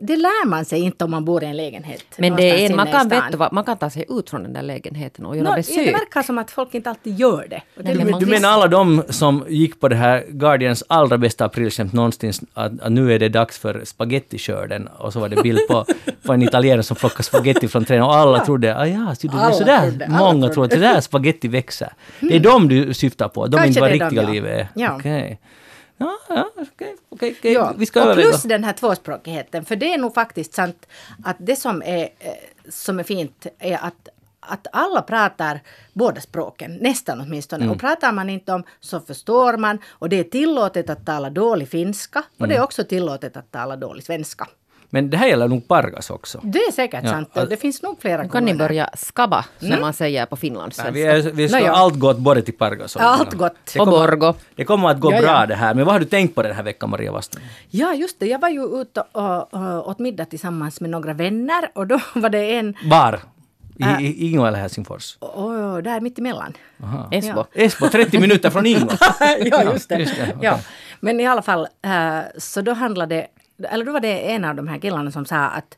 Det 0.00 0.16
lär 0.16 0.46
man 0.46 0.64
sig 0.64 0.80
inte 0.80 1.04
om 1.04 1.10
man 1.10 1.24
bor 1.24 1.42
i 1.42 1.46
en 1.46 1.56
lägenhet. 1.56 2.04
Men 2.18 2.36
det 2.36 2.42
är, 2.64 2.68
någonstans 2.70 2.76
man, 2.76 2.86
kan, 2.86 3.00
stan. 3.00 3.22
vet 3.22 3.32
du 3.32 3.38
vad, 3.38 3.52
man 3.52 3.64
kan 3.64 3.78
ta 3.78 3.90
sig 3.90 4.04
ut 4.08 4.30
från 4.30 4.42
den 4.42 4.52
där 4.52 4.62
lägenheten 4.62 5.26
och 5.26 5.36
göra 5.36 5.50
Nå, 5.50 5.56
besök. 5.56 5.86
det 5.86 5.92
verkar 5.92 6.22
som 6.22 6.38
att 6.38 6.50
folk 6.50 6.74
inte 6.74 6.90
alltid 6.90 7.20
gör 7.20 7.46
det. 7.50 7.62
Det 7.74 7.82
Nej, 7.82 7.92
är 7.92 7.96
men 7.96 8.06
Du, 8.06 8.10
man 8.12 8.20
du 8.20 8.26
menar 8.26 8.48
alla 8.48 8.66
de 8.66 9.02
som 9.08 9.44
gick 9.48 9.80
på 9.80 9.88
det 9.88 9.96
här 9.96 10.24
Guardians 10.28 10.84
allra 10.88 11.18
bästa 11.18 11.44
aprilskämt 11.44 11.92
någonsin, 11.92 12.32
att, 12.54 12.80
att 12.80 12.92
nu 12.92 13.12
är 13.12 13.18
det 13.18 13.28
dags 13.28 13.58
för 13.58 13.82
spagettiskörden 13.84 14.88
och 14.98 15.12
så 15.12 15.20
var 15.20 15.28
det 15.28 15.42
bild 15.42 15.60
på, 15.68 15.84
på 16.22 16.32
en 16.32 16.42
italienare 16.42 16.82
som 16.82 16.96
plockade 16.96 17.22
spagetti 17.22 17.68
från 17.68 17.84
träden 17.84 18.04
och 18.04 18.14
alla 18.14 18.44
trodde, 18.44 18.76
ah 18.76 18.86
ja, 18.86 19.14
så 19.14 19.26
det 19.26 19.36
är 19.36 19.38
Alla 19.40 19.52
sådär, 19.54 19.80
trodde, 19.90 20.06
alla 20.06 20.18
många 20.18 20.32
trodde. 20.40 20.54
tror 20.54 20.64
att 20.64 20.70
det 20.70 20.76
där 20.78 21.00
spagetti 21.00 21.48
växer. 21.48 21.92
Det 22.20 22.36
är 22.36 22.40
de 22.40 22.68
du 22.68 22.94
syftar 22.94 23.28
på, 23.28 23.46
de 23.46 23.56
är 23.56 23.60
Kanske 23.62 23.68
inte 23.68 23.80
vad 23.80 23.90
det 23.90 23.94
är 23.94 23.98
de, 23.98 24.04
riktiga 24.04 24.22
ja. 24.22 24.30
livet 24.30 24.50
är. 24.60 24.68
Ja. 24.82 24.94
Okej. 24.96 25.40
Ja, 25.98 26.18
ja, 26.28 26.50
okej, 26.56 26.96
okej, 27.08 27.34
okej. 27.38 27.52
Ja. 27.52 27.74
Vi 27.78 27.86
ska 27.86 28.08
och 28.08 28.14
plus 28.14 28.42
den 28.42 28.64
här 28.64 28.72
tvåspråkigheten, 28.72 29.64
för 29.64 29.76
det 29.76 29.94
är 29.94 29.98
nog 29.98 30.14
faktiskt 30.14 30.54
sant 30.54 30.86
att 31.24 31.36
det 31.38 31.56
som 31.56 31.82
är, 31.82 32.02
eh, 32.18 32.32
som 32.68 32.98
är 32.98 33.02
fint 33.02 33.46
är 33.58 33.78
att 33.82 34.08
att 34.40 34.66
alla 34.72 35.02
pratar 35.02 35.60
båda 35.92 36.20
språken, 36.20 36.74
nästan 36.80 37.20
åtminstone. 37.20 37.64
Mm. 37.64 37.74
Och 37.74 37.80
pratar 37.80 38.12
man 38.12 38.30
inte 38.30 38.52
om 38.52 38.64
så 38.80 39.00
förstår 39.00 39.56
man. 39.56 39.78
Och 39.88 40.08
det 40.08 40.18
är 40.18 40.24
tillåtet 40.24 40.90
att 40.90 41.06
tala 41.06 41.30
dålig 41.30 41.68
finska. 41.68 42.18
Och 42.18 42.40
Mm. 42.40 42.48
det 42.48 42.56
är 42.56 42.62
också 42.62 42.84
tillåtet 42.84 43.36
att 43.36 43.52
tala 43.52 43.76
dålig 43.76 44.04
svenska. 44.04 44.48
Men 44.90 45.10
det 45.10 45.16
här 45.16 45.26
gäller 45.26 45.48
nog 45.48 45.68
Pargas 45.68 46.10
också. 46.10 46.40
Det 46.42 46.58
är 46.58 46.72
säkert 46.72 47.04
Ja, 47.04 47.10
sant. 47.10 47.30
Och 47.36 47.48
det 47.48 47.56
finns 47.56 47.82
nog 47.82 48.00
flera 48.00 48.22
Nu 48.22 48.28
kan 48.28 48.44
ni 48.44 48.50
kommuner. 48.50 48.68
börja 48.68 48.90
skabba, 48.96 49.44
som 49.58 49.80
man 49.80 49.92
säger 49.92 50.26
på 50.26 50.36
finlandssvenska. 50.36 50.92
Vi, 50.92 51.02
är, 51.02 51.30
vi 51.32 51.48
ska 51.48 51.60
ja. 51.60 51.72
allt 51.72 51.94
gott 51.98 52.18
både 52.18 52.42
till 52.42 52.54
Pargas 52.56 52.96
och 52.96 53.02
Allt 53.02 53.32
gott. 53.34 53.52
Det 53.74 53.80
Och 53.80 53.86
kommer, 53.86 53.98
Borgo. 54.16 54.34
det 54.54 54.64
kommer 54.64 54.88
att 54.88 55.00
gå 55.00 55.12
Ja, 55.12 55.16
ja. 55.16 55.22
bra 55.22 55.46
det 55.46 55.54
här. 55.54 55.74
Men 55.74 55.84
vad 55.84 55.94
har 55.94 56.00
du 56.00 56.06
tänkt 56.06 56.34
på 56.34 56.42
den 56.42 56.56
här 56.56 56.62
veckan, 56.62 56.90
Maria 56.90 57.12
Waston? 57.12 57.42
Ja, 57.70 57.94
just 57.94 58.20
det. 58.20 58.26
Jag 58.26 58.38
var 58.38 58.48
ju 58.48 58.80
ute 58.80 59.02
och, 59.12 59.54
och 59.54 59.88
åt 59.88 59.98
middag 59.98 60.24
tillsammans 60.24 60.80
med 60.80 60.90
några 60.90 61.12
vänner. 61.12 61.70
Och 61.74 61.86
då 61.86 62.00
var 62.14 62.30
det 62.30 62.56
en... 62.56 62.74
Var? 62.84 63.20
I, 63.80 63.82
Äh. 63.82 64.00
i 64.02 64.26
Ingo 64.30 64.44
eller 64.44 64.58
Helsingfors? 64.58 65.16
Och, 65.20 65.82
där 65.82 66.00
mitt 66.00 66.18
emellan. 66.18 66.52
Esbo. 67.10 67.44
Esbo, 67.52 67.88
30 67.88 68.18
minuter 68.20 68.50
från 68.50 68.66
Ingo. 68.66 68.88
ja, 69.44 69.62
just 69.72 69.88
det. 69.88 69.96
just 69.98 70.16
det, 70.16 70.22
okej. 70.22 70.36
ja. 70.40 70.58
Men 71.00 71.20
i 71.20 71.26
alla 71.26 71.42
fall, 71.42 71.68
eh, 71.84 72.18
så 72.38 72.60
då 72.60 72.72
handlade 72.72 73.26
eller 73.62 73.84
då 73.84 73.92
var 73.92 74.00
det 74.00 74.32
en 74.32 74.44
av 74.44 74.54
de 74.54 74.68
här 74.68 74.78
killarna 74.78 75.10
som 75.10 75.24
sa 75.24 75.36
att, 75.36 75.76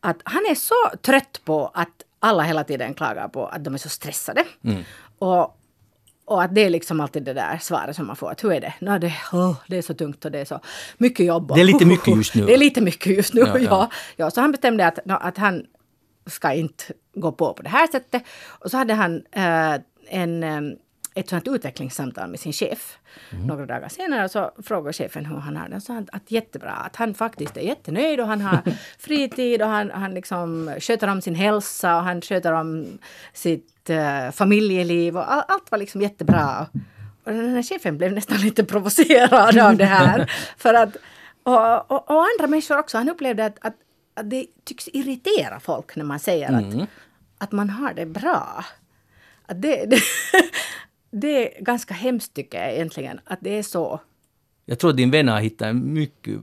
att 0.00 0.20
han 0.24 0.42
är 0.50 0.54
så 0.54 0.98
trött 1.02 1.40
på 1.44 1.70
att 1.74 2.04
alla 2.20 2.42
hela 2.42 2.64
tiden 2.64 2.94
klagar 2.94 3.28
på 3.28 3.46
att 3.46 3.64
de 3.64 3.74
är 3.74 3.78
så 3.78 3.88
stressade. 3.88 4.44
Mm. 4.64 4.82
Och, 5.18 5.58
och 6.24 6.42
att 6.42 6.54
det 6.54 6.60
är 6.60 6.70
liksom 6.70 7.00
alltid 7.00 7.22
det 7.22 7.32
där 7.32 7.58
svaret 7.58 7.96
som 7.96 8.06
man 8.06 8.16
får. 8.16 8.30
Att 8.30 8.44
hur 8.44 8.52
är 8.52 8.60
det? 8.60 8.74
No, 8.80 8.98
det, 8.98 9.12
åh, 9.32 9.56
det 9.66 9.78
är 9.78 9.82
så 9.82 9.94
tungt 9.94 10.24
och 10.24 10.30
det 10.30 10.38
är 10.38 10.44
så 10.44 10.60
mycket 10.98 11.26
jobb. 11.26 11.52
Det 11.54 11.60
är 11.60 11.64
lite 11.64 11.86
mycket 11.86 12.16
just 12.16 12.34
nu. 12.34 12.46
Det 12.46 12.54
är 12.54 12.58
lite 12.58 12.80
mycket 12.80 13.16
just 13.16 13.34
nu, 13.34 13.40
Ja, 13.40 13.46
ja. 13.46 13.58
ja. 13.58 13.66
ja. 13.70 13.90
ja 14.16 14.30
så 14.30 14.40
han 14.40 14.52
bestämde 14.52 14.86
att, 14.86 14.98
no, 15.04 15.12
att 15.20 15.38
han 15.38 15.64
ska 16.26 16.52
inte 16.52 16.84
gå 17.14 17.32
på 17.32 17.54
på 17.54 17.62
det 17.62 17.68
här 17.68 17.86
sättet. 17.86 18.22
Och 18.46 18.70
så 18.70 18.76
hade 18.76 18.94
han 18.94 19.22
eh, 19.32 19.74
en, 20.08 20.42
eh, 20.42 20.60
ett 21.14 21.28
sånt 21.28 21.48
utvecklingssamtal 21.48 22.30
med 22.30 22.40
sin 22.40 22.52
chef. 22.52 22.98
Mm. 23.30 23.46
Några 23.46 23.66
dagar 23.66 23.88
senare 23.88 24.28
så 24.28 24.50
frågade 24.62 24.92
chefen 24.92 25.26
hur 25.26 25.36
han 25.36 25.56
har 25.56 25.68
det. 25.68 25.80
Sa 25.80 25.92
han 25.92 26.08
att 26.12 26.30
jättebra, 26.30 26.70
att 26.70 26.96
han 26.96 27.14
faktiskt 27.14 27.56
är 27.56 27.60
jättenöjd 27.60 28.20
och 28.20 28.26
han 28.26 28.40
har 28.40 28.60
fritid 28.98 29.62
och 29.62 29.68
han, 29.68 29.90
han 29.90 30.14
liksom 30.14 30.74
sköter 30.80 31.08
om 31.08 31.22
sin 31.22 31.34
hälsa 31.34 31.96
och 31.96 32.02
han 32.02 32.20
sköter 32.20 32.52
om 32.52 32.98
sitt 33.32 33.90
eh, 33.90 34.30
familjeliv 34.30 35.16
och 35.16 35.32
all, 35.32 35.42
allt 35.48 35.70
var 35.70 35.78
liksom 35.78 36.00
jättebra. 36.02 36.66
Och 37.24 37.32
den 37.32 37.54
här 37.54 37.62
chefen 37.62 37.98
blev 37.98 38.12
nästan 38.12 38.38
lite 38.38 38.64
provocerad 38.64 39.58
av 39.58 39.76
det 39.76 39.84
här. 39.84 40.32
För 40.56 40.74
att, 40.74 40.96
och, 41.42 41.90
och, 41.90 42.10
och 42.10 42.24
andra 42.24 42.46
människor 42.46 42.78
också, 42.78 42.98
han 42.98 43.08
upplevde 43.08 43.46
att, 43.46 43.58
att, 43.60 43.74
att 44.14 44.30
det 44.30 44.46
tycks 44.64 44.88
irritera 44.88 45.60
folk 45.60 45.96
när 45.96 46.04
man 46.04 46.18
säger 46.18 46.52
att, 46.52 46.88
att 47.38 47.52
man 47.52 47.70
har 47.70 47.94
det 47.94 48.06
bra. 48.06 48.64
Att 49.46 49.62
det, 49.62 49.84
det, 49.90 50.00
det 51.10 51.58
är 51.58 51.62
ganska 51.64 51.94
hemskt 51.94 52.34
tycker 52.34 52.62
jag 52.62 52.74
egentligen, 52.74 53.20
att 53.24 53.38
det 53.42 53.58
är 53.58 53.62
så. 53.62 54.00
Jag 54.64 54.78
tror 54.78 54.90
att 54.90 54.96
din 54.96 55.10
vän 55.10 55.28
har 55.28 55.40
hittat 55.40 55.66
en 55.68 55.92
mycket 55.92 56.34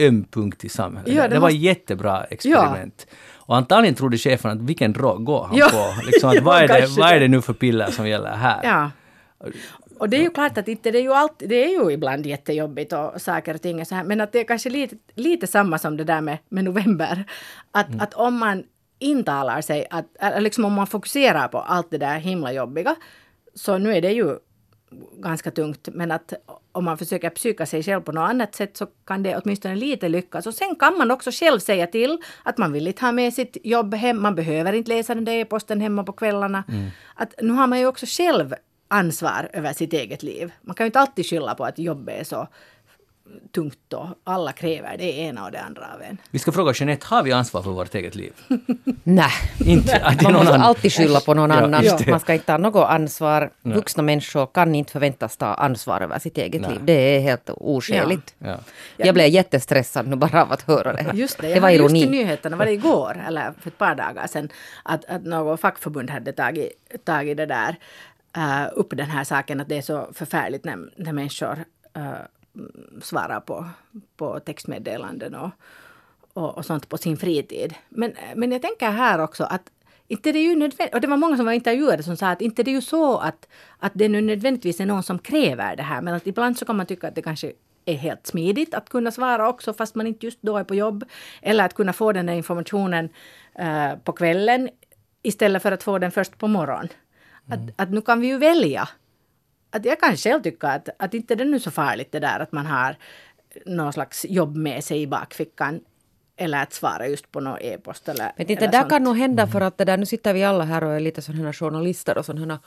eh, 0.00 0.06
öm 0.08 0.24
punkt 0.30 0.64
i 0.64 0.68
samhället. 0.68 1.12
Ja, 1.14 1.22
det 1.22 1.28
det 1.28 1.34
var 1.34 1.48
måste- 1.48 1.56
jättebra 1.56 2.24
experiment. 2.24 3.06
Och 3.34 3.56
antagligen 3.56 3.94
trodde 3.94 4.16
chefen 4.18 4.50
att 4.50 4.62
vilken 4.62 4.92
drog 4.92 5.24
går 5.24 5.44
han 5.44 5.56
Ja. 5.56 5.68
på? 5.72 6.06
Liksom 6.06 6.28
att 6.30 6.34
Ja, 6.40 6.42
vad, 6.42 6.62
är 6.62 6.68
det, 6.68 6.86
vad 6.98 7.10
är 7.12 7.20
det. 7.20 7.28
nu 7.28 7.42
för 7.42 7.52
piller 7.52 7.90
som 7.90 8.08
gäller 8.08 8.36
här? 8.36 8.60
Ja. 8.62 8.90
Och 9.98 10.08
det 10.08 10.16
är 10.16 10.22
ju 10.22 10.30
klart 10.30 10.58
att 10.58 10.68
inte, 10.68 10.90
det 10.90 10.98
är 10.98 11.02
ju 11.02 11.12
alltid, 11.12 11.48
det 11.48 11.64
är 11.64 11.68
ju 11.84 11.90
ibland 11.92 12.26
jättejobbigt 12.26 12.92
och 12.92 13.20
saker 13.20 13.54
och 13.54 13.62
ting 13.62 13.80
är 13.80 13.84
så 13.84 13.94
här, 13.94 14.04
men 14.04 14.20
att 14.20 14.32
det 14.32 14.40
är 14.40 14.44
kanske 14.44 14.70
lite, 14.70 14.96
lite 15.14 15.46
samma 15.46 15.78
som 15.78 15.96
det 15.96 16.04
där 16.04 16.20
med, 16.20 16.38
med 16.48 16.64
november. 16.64 17.24
Att, 17.70 17.86
att 18.02 18.14
om 18.14 18.38
man 18.38 18.64
intalar 18.98 19.60
sig, 19.60 19.86
att, 19.90 20.06
liksom 20.42 20.64
om 20.64 20.72
man 20.72 20.86
fokuserar 20.86 21.48
på 21.48 21.58
allt 21.58 21.90
det 21.90 21.98
där 21.98 22.18
himla 22.18 22.52
jobbiga, 22.52 22.94
så 23.54 23.78
nu 23.78 23.96
är 23.96 24.00
det 24.02 24.12
ju 24.12 24.38
ganska 25.18 25.50
tungt, 25.50 25.88
men 25.92 26.10
att 26.10 26.32
om 26.72 26.84
man 26.84 26.98
försöker 26.98 27.30
psyka 27.30 27.66
sig 27.66 27.82
själv 27.82 28.00
på 28.00 28.12
något 28.12 28.30
annat 28.30 28.54
sätt 28.54 28.76
så 28.76 28.86
kan 29.04 29.22
det 29.22 29.36
åtminstone 29.36 29.76
lite 29.76 30.08
lyckas. 30.08 30.46
Och 30.46 30.54
sen 30.54 30.76
kan 30.76 30.98
man 30.98 31.10
också 31.10 31.30
själv 31.30 31.58
säga 31.58 31.86
till 31.86 32.18
att 32.42 32.58
man 32.58 32.72
vill 32.72 32.86
inte 32.86 33.04
ha 33.04 33.12
med 33.12 33.34
sitt 33.34 33.56
jobb 33.62 33.94
hem, 33.94 34.22
man 34.22 34.34
behöver 34.34 34.72
inte 34.72 34.88
läsa 34.90 35.14
den 35.14 35.24
där 35.24 35.32
e-posten 35.32 35.80
hemma 35.80 36.04
på 36.04 36.12
kvällarna. 36.12 36.64
Att 37.14 37.34
nu 37.42 37.52
har 37.52 37.66
man 37.66 37.78
ju 37.78 37.86
också 37.86 38.06
själv 38.08 38.54
ansvar 38.88 39.50
över 39.52 39.72
sitt 39.72 39.92
eget 39.92 40.22
liv. 40.22 40.52
Man 40.62 40.74
kan 40.74 40.84
ju 40.84 40.88
inte 40.88 41.00
alltid 41.00 41.26
skylla 41.26 41.54
på 41.54 41.64
att 41.64 41.78
jobbet 41.78 42.20
är 42.20 42.24
så 42.24 42.48
tungt 43.54 43.78
då. 43.88 44.08
Alla 44.24 44.52
kräver 44.52 44.96
det 44.98 45.18
ena 45.18 45.44
och 45.44 45.52
det 45.52 45.60
andra 45.60 45.82
av 45.94 46.02
en. 46.02 46.18
Vi 46.30 46.38
ska 46.38 46.52
fråga 46.52 46.72
Jeanette, 46.76 47.06
har 47.06 47.22
vi 47.22 47.32
ansvar 47.32 47.62
för 47.62 47.70
vårt 47.70 47.94
eget 47.94 48.14
liv? 48.14 48.32
Nej. 49.02 49.30
Inte, 49.64 50.14
det 50.18 50.22
Man 50.22 50.32
måste 50.32 50.54
alltid 50.54 50.92
skylla 50.92 51.20
på 51.20 51.34
någon 51.34 51.50
Ja, 51.50 51.56
annan. 51.56 51.82
det. 51.82 52.06
Man 52.06 52.20
ska 52.20 52.32
inte 52.32 52.46
ta 52.46 52.56
något 52.58 52.88
ansvar. 52.90 53.50
Vuxna 53.62 54.02
människor 54.02 54.46
kan 54.46 54.74
inte 54.74 54.92
förväntas 54.92 55.36
ta 55.36 55.46
ansvar 55.46 56.00
över 56.00 56.18
sitt 56.18 56.38
eget 56.38 56.62
Nej. 56.62 56.70
liv. 56.70 56.80
Det 56.84 56.92
är 56.92 57.20
helt 57.20 57.50
oskäligt. 57.50 58.34
Ja. 58.38 58.56
Jag 58.96 59.14
blev 59.14 59.28
jättestressad 59.28 60.06
nu 60.08 60.16
bara 60.16 60.42
av 60.42 60.52
att 60.52 60.62
höra 60.62 60.92
det 60.92 61.02
här. 61.02 61.12
Just 61.14 61.38
det, 61.38 61.46
det 61.46 61.54
jag 61.54 61.60
var 61.60 61.70
hörde 61.70 61.82
just 61.82 61.94
i 61.94 61.98
ironi. 61.98 62.18
nyheterna, 62.18 62.56
var 62.56 62.64
det 62.66 62.72
igår 62.72 63.24
eller 63.28 63.52
för 63.60 63.68
ett 63.70 63.78
par 63.78 63.94
dagar 63.94 64.26
sedan, 64.26 64.48
att, 64.82 65.04
att 65.04 65.24
något 65.24 65.60
fackförbund 65.60 66.10
hade 66.10 66.32
tagit, 66.32 66.70
tagit 67.04 67.36
det 67.36 67.46
där, 67.46 67.76
uh, 68.36 68.66
upp 68.72 68.96
den 68.96 69.10
här 69.10 69.24
saken 69.24 69.60
att 69.60 69.68
det 69.68 69.76
är 69.78 69.82
så 69.82 70.08
förfärligt 70.14 70.64
när, 70.64 70.78
när 70.96 71.12
människor 71.12 71.64
uh, 71.98 72.12
svarar 73.02 73.40
på, 73.40 73.66
på 74.16 74.40
textmeddelanden 74.40 75.34
och, 75.34 75.50
och, 76.32 76.58
och 76.58 76.66
sånt 76.66 76.88
på 76.88 76.98
sin 76.98 77.16
fritid. 77.16 77.74
Men, 77.88 78.12
men 78.36 78.52
jag 78.52 78.62
tänker 78.62 78.90
här 78.90 79.18
också 79.18 79.44
att 79.44 79.70
inte 80.08 80.32
det 80.32 80.38
är 80.38 80.42
ju 80.42 80.56
nödvändigt, 80.56 80.94
och 80.94 81.00
det 81.00 81.06
var 81.06 81.16
många 81.16 81.36
som 81.36 81.46
var 81.46 81.52
intervjuade 81.52 82.02
som 82.02 82.16
sa 82.16 82.28
att 82.28 82.40
inte 82.40 82.62
det 82.62 82.70
är 82.70 82.72
ju 82.72 82.80
så 82.80 83.18
att, 83.18 83.48
att 83.78 83.92
det 83.94 84.08
nu 84.08 84.20
nödvändigtvis 84.20 84.80
är 84.80 84.86
någon 84.86 85.02
som 85.02 85.18
kräver 85.18 85.76
det 85.76 85.82
här, 85.82 86.02
men 86.02 86.14
att 86.14 86.26
ibland 86.26 86.58
så 86.58 86.64
kan 86.64 86.76
man 86.76 86.86
tycka 86.86 87.08
att 87.08 87.14
det 87.14 87.22
kanske 87.22 87.52
är 87.84 87.94
helt 87.94 88.26
smidigt 88.26 88.74
att 88.74 88.88
kunna 88.88 89.10
svara 89.10 89.48
också 89.48 89.72
fast 89.72 89.94
man 89.94 90.06
inte 90.06 90.26
just 90.26 90.38
då 90.42 90.58
är 90.58 90.64
på 90.64 90.74
jobb. 90.74 91.04
Eller 91.42 91.64
att 91.64 91.74
kunna 91.74 91.92
få 91.92 92.12
den 92.12 92.26
där 92.26 92.34
informationen 92.34 93.08
eh, 93.54 93.96
på 94.04 94.12
kvällen 94.12 94.68
istället 95.22 95.62
för 95.62 95.72
att 95.72 95.82
få 95.82 95.98
den 95.98 96.10
först 96.10 96.38
på 96.38 96.48
morgonen. 96.48 96.88
Att, 97.48 97.60
att 97.76 97.90
nu 97.90 98.00
kan 98.00 98.20
vi 98.20 98.26
ju 98.26 98.38
välja. 98.38 98.88
Att 99.74 99.84
jag 99.84 100.00
kan 100.00 100.16
själv 100.16 100.42
tycka 100.42 100.68
att, 100.68 100.88
att 100.98 101.14
inte 101.14 101.34
det 101.34 101.44
är 101.44 101.48
nu 101.48 101.60
så 101.60 101.70
farligt 101.70 102.12
det 102.12 102.20
där 102.20 102.40
att 102.40 102.52
man 102.52 102.66
har 102.66 102.96
någon 103.66 103.92
slags 103.92 104.26
jobb 104.28 104.56
med 104.56 104.84
sig 104.84 105.02
i 105.02 105.06
bakfickan. 105.06 105.80
Eller 106.36 106.62
att 106.62 106.72
svara 106.72 107.08
just 107.08 107.32
på 107.32 107.40
någon 107.40 107.58
e-post 107.60 108.08
eller, 108.08 108.32
Men 108.36 108.50
inte, 108.50 108.64
eller 108.64 108.72
där 108.72 108.80
sånt. 108.80 108.90
kan 108.90 109.02
nog 109.04 109.16
hända 109.16 109.46
för 109.46 109.60
att 109.60 109.78
det 109.78 109.84
där, 109.84 109.96
nu 109.96 110.06
sitter 110.06 110.34
vi 110.34 110.44
alla 110.44 110.64
här 110.64 110.84
och 110.84 110.92
är 110.92 111.00
lite 111.00 111.22
sådana 111.22 111.44
här 111.44 111.52
journalister 111.52 112.18
och 112.18 112.24
sådana 112.24 112.60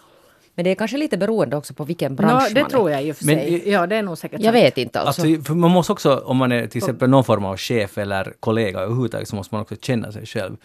men 0.55 0.64
det 0.64 0.70
är 0.70 0.76
kanske 0.76 0.97
lite 0.97 1.18
beroende 1.18 1.58
också 1.58 1.74
på 1.74 1.84
vilken 1.84 2.16
bransch 2.16 2.43
Nå, 2.43 2.53
det 2.53 2.62
man 2.62 2.70
tror 2.70 2.91
är. 2.91 2.99
jag 2.99 3.10
och 3.10 3.16
för 3.16 3.26
Men 3.26 3.36
sig. 3.36 3.70
Ja, 3.70 3.88
det 3.88 3.95
är 3.95 4.03
nog 4.03 4.18
säkert 4.18 4.39
Jag 4.39 4.53
sant. 4.53 4.64
vet 4.64 4.78
inte 4.78 4.99
alltså. 4.99 5.22
Alltså, 5.22 5.43
för 5.43 5.53
man 5.53 5.72
måste 5.72 5.91
också, 5.93 6.18
om 6.18 6.38
man 6.38 6.51
är 6.51 6.68
till 6.68 6.78
exempel 6.78 7.10
någon 7.10 7.24
form 7.24 7.45
av 7.45 7.58
chef 7.58 7.97
eller 7.97 8.34
kollega 8.39 8.80
överhuvudtaget, 8.80 9.28
så 9.28 9.36
måste 9.36 9.55
man 9.55 9.62
också 9.62 9.76
känna 9.82 10.12
sig 10.12 10.26
själv. 10.26 10.58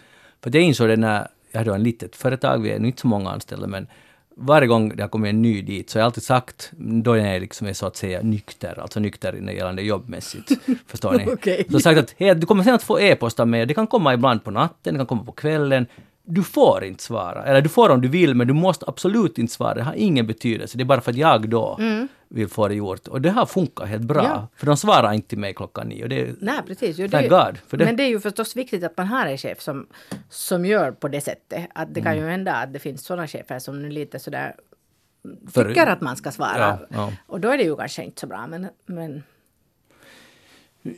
För 0.43 0.49
det 0.49 0.59
insåg 0.61 0.87
det 0.87 0.97
när 0.97 1.27
jag 1.51 1.59
hade 1.59 1.75
en 1.75 1.83
litet 1.83 2.15
företag, 2.15 2.61
vi 2.61 2.71
är 2.71 2.85
inte 2.85 3.01
så 3.01 3.07
många 3.07 3.29
anställda, 3.31 3.67
men 3.67 3.87
varje 4.35 4.67
gång 4.67 4.95
det 4.95 5.03
har 5.03 5.09
kommit 5.09 5.29
en 5.29 5.41
ny 5.41 5.61
dit 5.61 5.89
så 5.89 5.99
har 5.99 6.01
jag 6.01 6.05
alltid 6.05 6.23
sagt, 6.23 6.71
då 6.77 7.17
jag 7.17 7.41
liksom 7.41 7.67
är 7.67 7.73
så 7.73 7.85
att 7.85 7.95
säga 7.95 8.21
nykter, 8.21 8.79
alltså 8.79 8.99
nykter 8.99 9.33
gällande 9.33 9.81
jobbmässigt. 9.81 10.51
Förstår 10.87 11.13
ni? 11.13 11.25
Okej. 11.27 11.57
Så 11.57 11.65
jag 11.67 11.73
har 11.73 11.79
sagt 11.79 11.99
att 11.99 12.15
hej, 12.17 12.35
du 12.35 12.45
kommer 12.45 12.63
sen 12.63 12.73
att 12.73 12.83
få 12.83 12.99
e-post 12.99 13.39
av 13.39 13.47
mig, 13.47 13.65
det 13.65 13.73
kan 13.73 13.87
komma 13.87 14.13
ibland 14.13 14.43
på 14.43 14.51
natten, 14.51 14.93
det 14.93 14.97
kan 14.97 15.07
komma 15.07 15.23
på 15.23 15.31
kvällen. 15.31 15.85
Du 16.25 16.43
får 16.43 16.83
inte 16.83 17.03
svara. 17.03 17.43
Eller 17.45 17.61
du 17.61 17.69
får 17.69 17.89
om 17.89 18.01
du 18.01 18.07
vill, 18.07 18.35
men 18.35 18.47
du 18.47 18.53
måste 18.53 18.85
absolut 18.87 19.37
inte 19.37 19.53
svara. 19.53 19.73
Det 19.73 19.83
har 19.83 19.93
ingen 19.93 20.27
betydelse. 20.27 20.77
Det 20.77 20.83
är 20.83 20.85
bara 20.85 21.01
för 21.01 21.11
att 21.11 21.17
jag 21.17 21.49
då 21.49 21.79
vill 22.29 22.47
få 22.47 22.67
det 22.67 22.75
gjort. 22.75 23.07
Och 23.07 23.21
det 23.21 23.29
har 23.29 23.45
funkat 23.45 23.89
helt 23.89 24.03
bra. 24.03 24.23
Ja. 24.23 24.47
För 24.55 24.65
de 24.65 24.77
svarar 24.77 25.13
inte 25.13 25.27
till 25.27 25.37
mig 25.37 25.53
klockan 25.53 25.87
nio. 25.87 26.07
Det, 26.07 26.35
Nej, 26.41 26.59
precis. 26.67 26.97
Jo, 26.99 27.07
det 27.07 27.17
är 27.17 27.21
ju- 27.21 27.29
God 27.29 27.57
för 27.67 27.77
det. 27.77 27.85
Men 27.85 27.95
det 27.95 28.03
är 28.03 28.07
ju 28.07 28.19
förstås 28.19 28.55
viktigt 28.55 28.83
att 28.83 28.97
man 28.97 29.07
har 29.07 29.25
en 29.25 29.37
chef 29.37 29.61
som, 29.61 29.87
som 30.29 30.65
gör 30.65 30.91
på 30.91 31.07
det 31.07 31.21
sättet. 31.21 31.65
Att 31.75 31.93
det 31.93 32.01
kan 32.01 32.11
Mm. 32.13 32.23
ju 32.25 32.31
hända 32.31 32.53
att 32.53 32.73
det 32.73 32.79
finns 32.79 33.05
sådana 33.05 33.27
chefer 33.27 33.59
som 33.59 33.81
nu 33.81 33.89
lite 33.89 34.19
sådär 34.19 34.55
För- 35.51 35.67
tycker 35.67 35.87
att 35.87 36.01
man 36.01 36.15
ska 36.15 36.31
svara. 36.31 36.57
Ja, 36.59 36.79
ja. 36.89 37.11
Och 37.27 37.39
då 37.39 37.49
är 37.49 37.57
det 37.57 37.63
ju 37.63 37.75
kanske 37.75 38.03
inte 38.03 38.19
så 38.19 38.27
bra. 38.27 38.47
Men, 38.47 38.67
men 38.85 39.23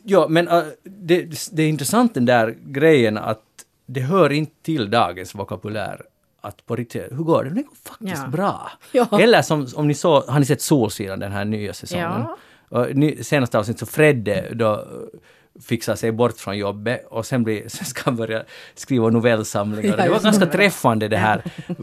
Ja, 0.03 0.27
men 0.29 0.47
äh, 0.47 0.63
det, 0.83 1.49
det 1.51 1.63
är 1.63 1.69
intressant 1.69 2.13
den 2.13 2.25
där 2.25 2.55
grejen 2.65 3.17
att 3.17 3.41
det 3.85 3.99
hör 4.01 4.31
inte 4.31 4.51
till 4.63 4.89
dagens 4.91 5.35
vokabulär 5.35 6.01
att 6.41 6.65
på 6.65 6.75
riktigt, 6.75 7.07
hur 7.11 7.23
går 7.23 7.43
det? 7.43 7.49
Det 7.49 7.61
går 7.61 7.75
faktiskt 7.85 8.21
Ja. 8.25 8.27
bra. 8.29 8.71
Ja. 8.91 9.19
Eller 9.19 9.41
som 9.41 9.67
om 9.75 9.87
ni 9.87 9.93
såg, 9.93 10.23
har 10.23 10.39
ni 10.39 10.45
sett 10.45 10.61
Solsidan 10.61 11.19
den 11.19 11.31
här 11.31 11.45
nya 11.45 11.73
säsongen? 11.73 12.23
Ja. 12.69 12.85
Ny, 12.93 13.23
senaste 13.23 13.59
avsnittet 13.59 13.79
så 13.79 13.85
Fredde 13.85 14.49
då 14.53 14.73
äh, 14.73 14.79
fixar 15.61 15.95
sig 15.95 16.11
bort 16.11 16.37
från 16.37 16.57
jobbet 16.57 17.05
och 17.09 17.25
sen, 17.25 17.43
blir, 17.43 17.63
sen 17.69 17.85
ska 17.85 18.01
han 18.05 18.15
börja 18.15 18.43
skriva 18.75 19.09
novellsamlingar. 19.09 19.97
Ja, 19.97 20.03
det 20.03 20.09
var 20.09 20.19
ganska 20.19 20.45
det. 20.45 20.51
träffande 20.51 21.07
det 21.07 21.17
här 21.17 21.41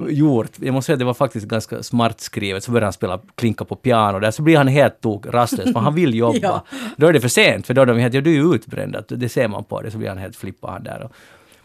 gjort. 0.08 0.50
Jag 0.60 0.74
måste 0.74 0.86
säga 0.86 0.94
att 0.94 0.98
det 0.98 1.04
var 1.04 1.14
faktiskt 1.14 1.46
ganska 1.46 1.82
smart 1.82 2.20
skrivet. 2.20 2.64
Så 2.64 2.70
börjar 2.70 2.84
han 2.84 2.92
spela 2.92 3.20
klinka 3.34 3.64
på 3.64 3.76
piano 3.76 4.18
där, 4.20 4.30
så 4.30 4.42
blir 4.42 4.56
han 4.56 4.68
helt 4.68 5.00
tok 5.00 5.26
rastlös 5.26 5.72
för 5.72 5.80
han 5.80 5.94
vill 5.94 6.14
jobba. 6.14 6.38
Ja. 6.42 6.64
Då 6.96 7.06
är 7.06 7.12
det 7.12 7.20
för 7.20 7.28
sent, 7.28 7.66
för 7.66 7.74
då 7.74 7.82
är 7.82 7.86
de 7.86 7.98
helt, 7.98 8.14
ja 8.14 8.20
du 8.20 8.36
är 8.50 8.54
utbränd, 8.54 8.96
det 9.08 9.28
ser 9.28 9.48
man 9.48 9.64
på 9.64 9.82
det, 9.82 9.90
så 9.90 9.98
blir 9.98 10.08
han 10.08 10.18
helt 10.18 10.36
flippad 10.36 10.84
där 10.84 11.02
och, 11.02 11.12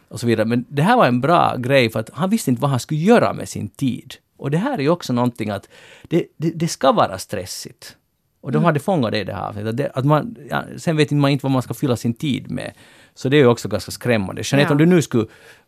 och 0.09 0.19
så 0.19 0.27
vidare. 0.27 0.45
Men 0.47 0.65
det 0.69 0.81
här 0.81 0.97
var 0.97 1.07
en 1.07 1.21
bra 1.21 1.55
grej 1.57 1.89
för 1.89 1.99
att 1.99 2.09
han 2.13 2.29
visste 2.29 2.49
inte 2.51 2.61
vad 2.61 2.71
han 2.71 2.79
skulle 2.79 2.99
göra 2.99 3.33
med 3.33 3.49
sin 3.49 3.69
tid. 3.69 4.13
Och 4.37 4.51
det 4.51 4.57
här 4.57 4.77
är 4.77 4.81
ju 4.81 4.89
också 4.89 5.13
någonting 5.13 5.49
att 5.49 5.69
det, 6.03 6.25
det, 6.37 6.51
det 6.55 6.67
ska 6.67 6.91
vara 6.91 7.17
stressigt. 7.17 7.97
Och 8.41 8.51
de 8.51 8.63
hade 8.63 8.79
fångat 8.79 9.11
det 9.11 9.19
i 9.19 9.23
det 9.23 9.33
här 9.33 9.47
avsnittet. 9.49 9.91
Att 9.93 10.05
man, 10.05 10.35
ja, 10.49 10.63
sen 10.77 10.97
vet 10.97 11.11
man 11.11 11.31
inte 11.31 11.45
vad 11.45 11.51
man 11.51 11.61
ska 11.61 11.73
fylla 11.73 11.95
sin 11.95 12.13
tid 12.13 12.51
med. 12.51 12.73
Så 13.13 13.29
det 13.29 13.37
är 13.37 13.41
ju 13.41 13.47
också 13.47 13.67
ganska 13.67 13.91
skrämmande. 13.91 14.41
Jeanette, 14.45 14.67
Ja. 14.67 14.71
om 14.71 14.77
du 14.77 14.85
nu 14.85 15.01
skulle 15.01 15.27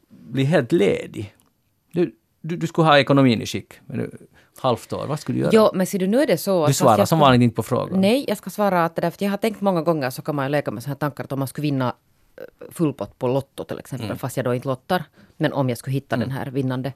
bli 0.09 0.43
helt 0.43 0.71
ledig. 0.71 1.35
Du, 1.93 2.15
du, 2.41 2.57
du 2.57 2.67
skulle 2.67 2.87
ha 2.87 2.99
ekonomin 2.99 3.41
i 3.41 3.45
skick. 3.45 3.73
Du, 3.85 4.11
halvt 4.61 4.93
år, 4.93 5.05
vad 5.07 5.19
skulle 5.19 5.37
du 5.37 5.41
göra? 5.41 5.51
Jo, 5.53 5.69
men 5.73 5.87
ser 5.87 5.99
du, 5.99 6.07
nu 6.07 6.21
är 6.21 6.27
det 6.27 6.37
så... 6.37 6.67
du 6.67 6.73
svarar 6.73 7.05
som 7.05 7.19
vanligt 7.19 7.41
inte 7.41 7.55
på 7.55 7.63
frågan. 7.63 8.01
Nej, 8.01 8.25
jag 8.27 8.37
ska 8.37 8.49
svara 8.49 8.85
att 8.85 8.95
det 8.95 9.01
där, 9.01 9.09
för 9.09 9.25
jag 9.25 9.29
har 9.31 9.37
tänkt 9.37 9.61
många 9.61 9.81
gånger 9.81 10.09
så 10.09 10.21
kan 10.21 10.35
man 10.35 10.45
ju 10.45 10.51
leka 10.51 10.71
med 10.71 10.83
sådana 10.83 10.93
här 10.93 10.99
tankar 10.99 11.23
att 11.23 11.31
om 11.31 11.39
man 11.39 11.47
skulle 11.47 11.63
vinna 11.63 11.95
full 12.71 12.93
pott 12.93 13.19
på 13.19 13.27
Lotto 13.27 13.63
till 13.63 13.79
exempel, 13.79 14.05
Mm. 14.05 14.17
fast 14.17 14.37
jag 14.37 14.45
då 14.45 14.53
inte 14.55 14.67
lottar, 14.67 15.03
men 15.37 15.53
om 15.53 15.69
jag 15.69 15.77
skulle 15.77 15.93
hitta 15.93 16.17
den 16.17 16.31
här 16.31 16.45
vinnande, 16.45 16.93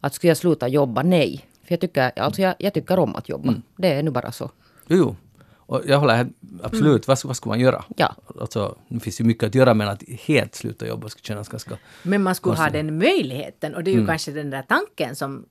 att 0.00 0.14
skulle 0.14 0.28
jag 0.30 0.36
sluta 0.36 0.68
jobba? 0.68 1.02
Nej. 1.02 1.46
För 1.64 1.72
jag 1.72 1.80
tycker, 1.80 2.18
alltså 2.18 2.42
jag, 2.42 2.54
jag 2.58 2.74
tycker 2.74 2.98
om 2.98 3.16
att 3.16 3.28
jobba. 3.28 3.48
Mm. 3.48 3.62
Det 3.76 3.88
är 3.92 4.02
nu 4.02 4.10
bara 4.10 4.32
så. 4.32 4.50
Jo, 4.86 4.96
jo. 4.96 5.16
Och 5.56 5.82
jag 5.86 5.98
håller 5.98 6.28
absolut, 6.62 7.08
vad, 7.08 7.18
vad 7.24 7.36
ska 7.36 7.48
man 7.48 7.60
göra? 7.60 7.84
Ja. 7.96 8.14
Alltså, 8.40 8.76
det 8.88 9.00
finns 9.00 9.20
ju 9.20 9.24
mycket 9.24 9.46
att 9.46 9.54
göra, 9.54 9.74
men 9.74 9.88
att 9.88 10.02
helt 10.08 10.54
sluta 10.54 10.86
jobba 10.86 11.08
skulle 11.08 11.22
kännas 11.24 11.48
ganska... 11.48 11.78
Men 12.02 12.22
man 12.22 12.34
skulle 12.34 12.52
ha 12.56 12.64
Konstigt. 12.64 12.72
den 12.86 12.98
möjligheten 12.98 13.74
och 13.74 13.84
det 13.84 13.90
är 13.90 13.92
ju 13.92 13.98
Mm. 13.98 14.06
kanske 14.08 14.30
den 14.32 14.50
där 14.50 14.62
tanken 14.62 15.16
som 15.16 15.46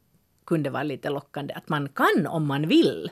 kunde 0.45 0.69
vara 0.69 0.83
lite 0.83 1.09
lockande. 1.09 1.53
Att 1.53 1.69
man 1.69 1.89
kan 1.89 2.27
om 2.27 2.45
man 2.45 2.67
vill. 2.67 3.11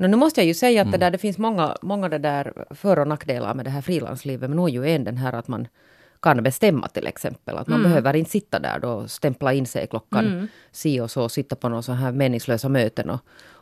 Nå, 0.00 0.08
nu 0.08 0.16
måste 0.16 0.40
jag 0.40 0.46
ju 0.46 0.54
säga 0.54 0.80
att 0.82 0.86
Mm. 0.86 0.92
det, 1.00 1.06
där, 1.06 1.10
det 1.10 1.18
finns 1.18 1.38
många, 1.38 1.76
många 1.82 2.08
det 2.08 2.18
där 2.18 2.64
för 2.70 2.98
och 2.98 3.08
nackdelar 3.08 3.54
med 3.54 3.64
det 3.64 3.70
här 3.70 3.80
frilanslivet. 3.82 4.50
Men 4.50 4.56
nu 4.58 4.64
är 4.64 4.68
ju 4.68 4.94
en 4.94 5.04
den 5.04 5.16
här 5.16 5.32
att 5.32 5.48
man 5.48 5.68
kan 6.22 6.42
bestämma 6.42 6.88
till 6.88 7.06
exempel. 7.06 7.56
Att 7.56 7.68
man 7.68 7.78
Mm. 7.80 7.90
behöver 7.90 8.16
inte 8.16 8.30
sitta 8.30 8.58
där 8.58 8.78
då 8.78 8.88
och 8.88 9.10
stämpla 9.10 9.52
in 9.52 9.66
sig 9.66 9.86
klockan 9.86 10.48
si 10.72 11.00
och 11.00 11.10
så, 11.10 11.28
sitta 11.28 11.56
på 11.56 11.68
några 11.68 11.82
så 11.82 11.92
här 11.92 12.12
meningslösa 12.12 12.68
möten 12.68 13.10
och, 13.10 13.20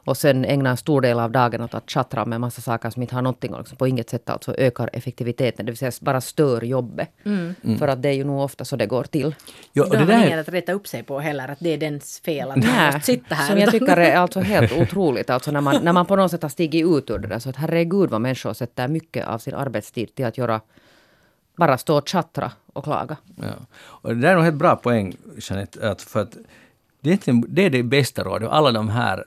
och 0.08 0.16
sen 0.16 0.44
ägna 0.44 0.70
en 0.70 0.76
stor 0.76 1.00
del 1.00 1.20
av 1.20 1.30
dagen 1.30 1.60
åt 1.60 1.74
att 1.74 1.90
tjattra 1.90 2.24
med 2.24 2.40
massa 2.40 2.60
saker 2.60 2.90
som 2.90 3.02
inte 3.02 3.14
har 3.14 3.22
någonting 3.22 3.52
och 3.54 3.58
liksom 3.58 3.76
på 3.76 3.86
inget 3.86 4.10
sätt 4.10 4.30
alltså 4.30 4.54
ökar 4.58 4.90
effektiviteten. 4.92 5.66
Det 5.66 5.72
vill 5.72 5.78
säga 5.78 5.92
bara 6.00 6.20
stör 6.20 6.62
jobbet. 6.64 7.08
För 7.78 7.88
att 7.88 8.02
det 8.02 8.08
är 8.08 8.12
ju 8.12 8.24
nog 8.24 8.40
ofta 8.40 8.64
så 8.64 8.76
det 8.76 8.86
går 8.86 9.04
till. 9.04 9.34
Jo, 9.72 9.84
och 9.84 9.90
det 9.90 9.98
har 9.98 10.06
man 10.06 10.20
där, 10.20 10.38
att 10.38 10.48
rätta 10.48 10.72
upp 10.72 10.86
sig 10.86 11.02
på 11.02 11.20
heller. 11.20 11.48
Att 11.48 11.58
det 11.60 11.70
är 11.70 11.78
dens 11.78 12.20
fel 12.24 12.50
att 12.50 12.56
man 12.56 12.84
måste 12.86 13.00
sitta 13.00 13.34
här. 13.34 13.48
som 13.48 13.58
jag 13.58 13.70
tycker 13.70 13.96
är 13.96 14.16
alltså 14.22 14.40
helt 14.40 14.72
otroligt. 14.72 15.30
Alltså 15.30 15.50
när 15.50 15.60
man, 15.60 15.84
när 15.84 15.92
man 15.92 16.06
på 16.06 16.16
något 16.16 16.30
sätt 16.30 16.42
har 16.42 16.50
stigit 16.50 16.86
ut 16.86 17.10
ur 17.10 17.18
det 17.18 17.28
där. 17.28 17.38
Så 17.38 17.50
att 17.50 17.56
herregud 17.56 18.10
vad 18.10 18.20
människor 18.20 18.52
sätter 18.52 18.88
mycket 18.88 19.26
av 19.26 19.38
sin 19.38 19.54
arbetstid 19.54 20.14
till 20.14 20.24
att 20.24 20.38
göra 20.38 20.60
bara 21.56 21.78
stå 21.78 21.98
och 21.98 22.08
tjattra 22.08 22.52
och 22.72 22.84
klaga. 22.84 23.16
ja. 23.36 23.66
och 23.76 24.14
det 24.14 24.20
där 24.20 24.30
är 24.30 24.34
nog 24.34 24.44
helt 24.44 24.56
bra 24.56 24.76
poäng, 24.76 25.16
Jeanette, 25.38 25.90
att 25.90 26.02
för 26.02 26.20
att 26.22 26.36
det 27.00 27.20
det 27.48 27.62
är 27.62 27.70
det 27.70 27.82
bästa 27.82 28.24
rådet. 28.24 28.48
Alla 28.48 28.72
de 28.72 28.88
här, 28.88 29.24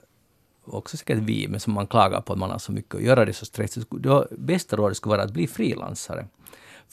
också 0.66 0.97
säkert 0.97 1.18
vi, 1.18 1.47
men 1.47 1.59
som 1.59 1.74
man 1.74 1.88
klagar 1.88 2.22
på 2.22 2.34
att 2.34 2.39
man 2.39 2.51
har 2.51 2.57
så 2.59 2.72
mycket 2.72 2.95
att 2.95 3.01
göra, 3.01 3.26
det 3.26 3.32
är 3.32 3.34
så 3.34 3.45
stressigt. 3.45 3.88
Det 3.99 4.28
bästa 4.32 4.76
rådet 4.76 4.97
skulle 4.97 5.12
vara 5.16 5.24
att 5.24 5.34
bli 5.34 5.47
frilansare. 5.47 6.26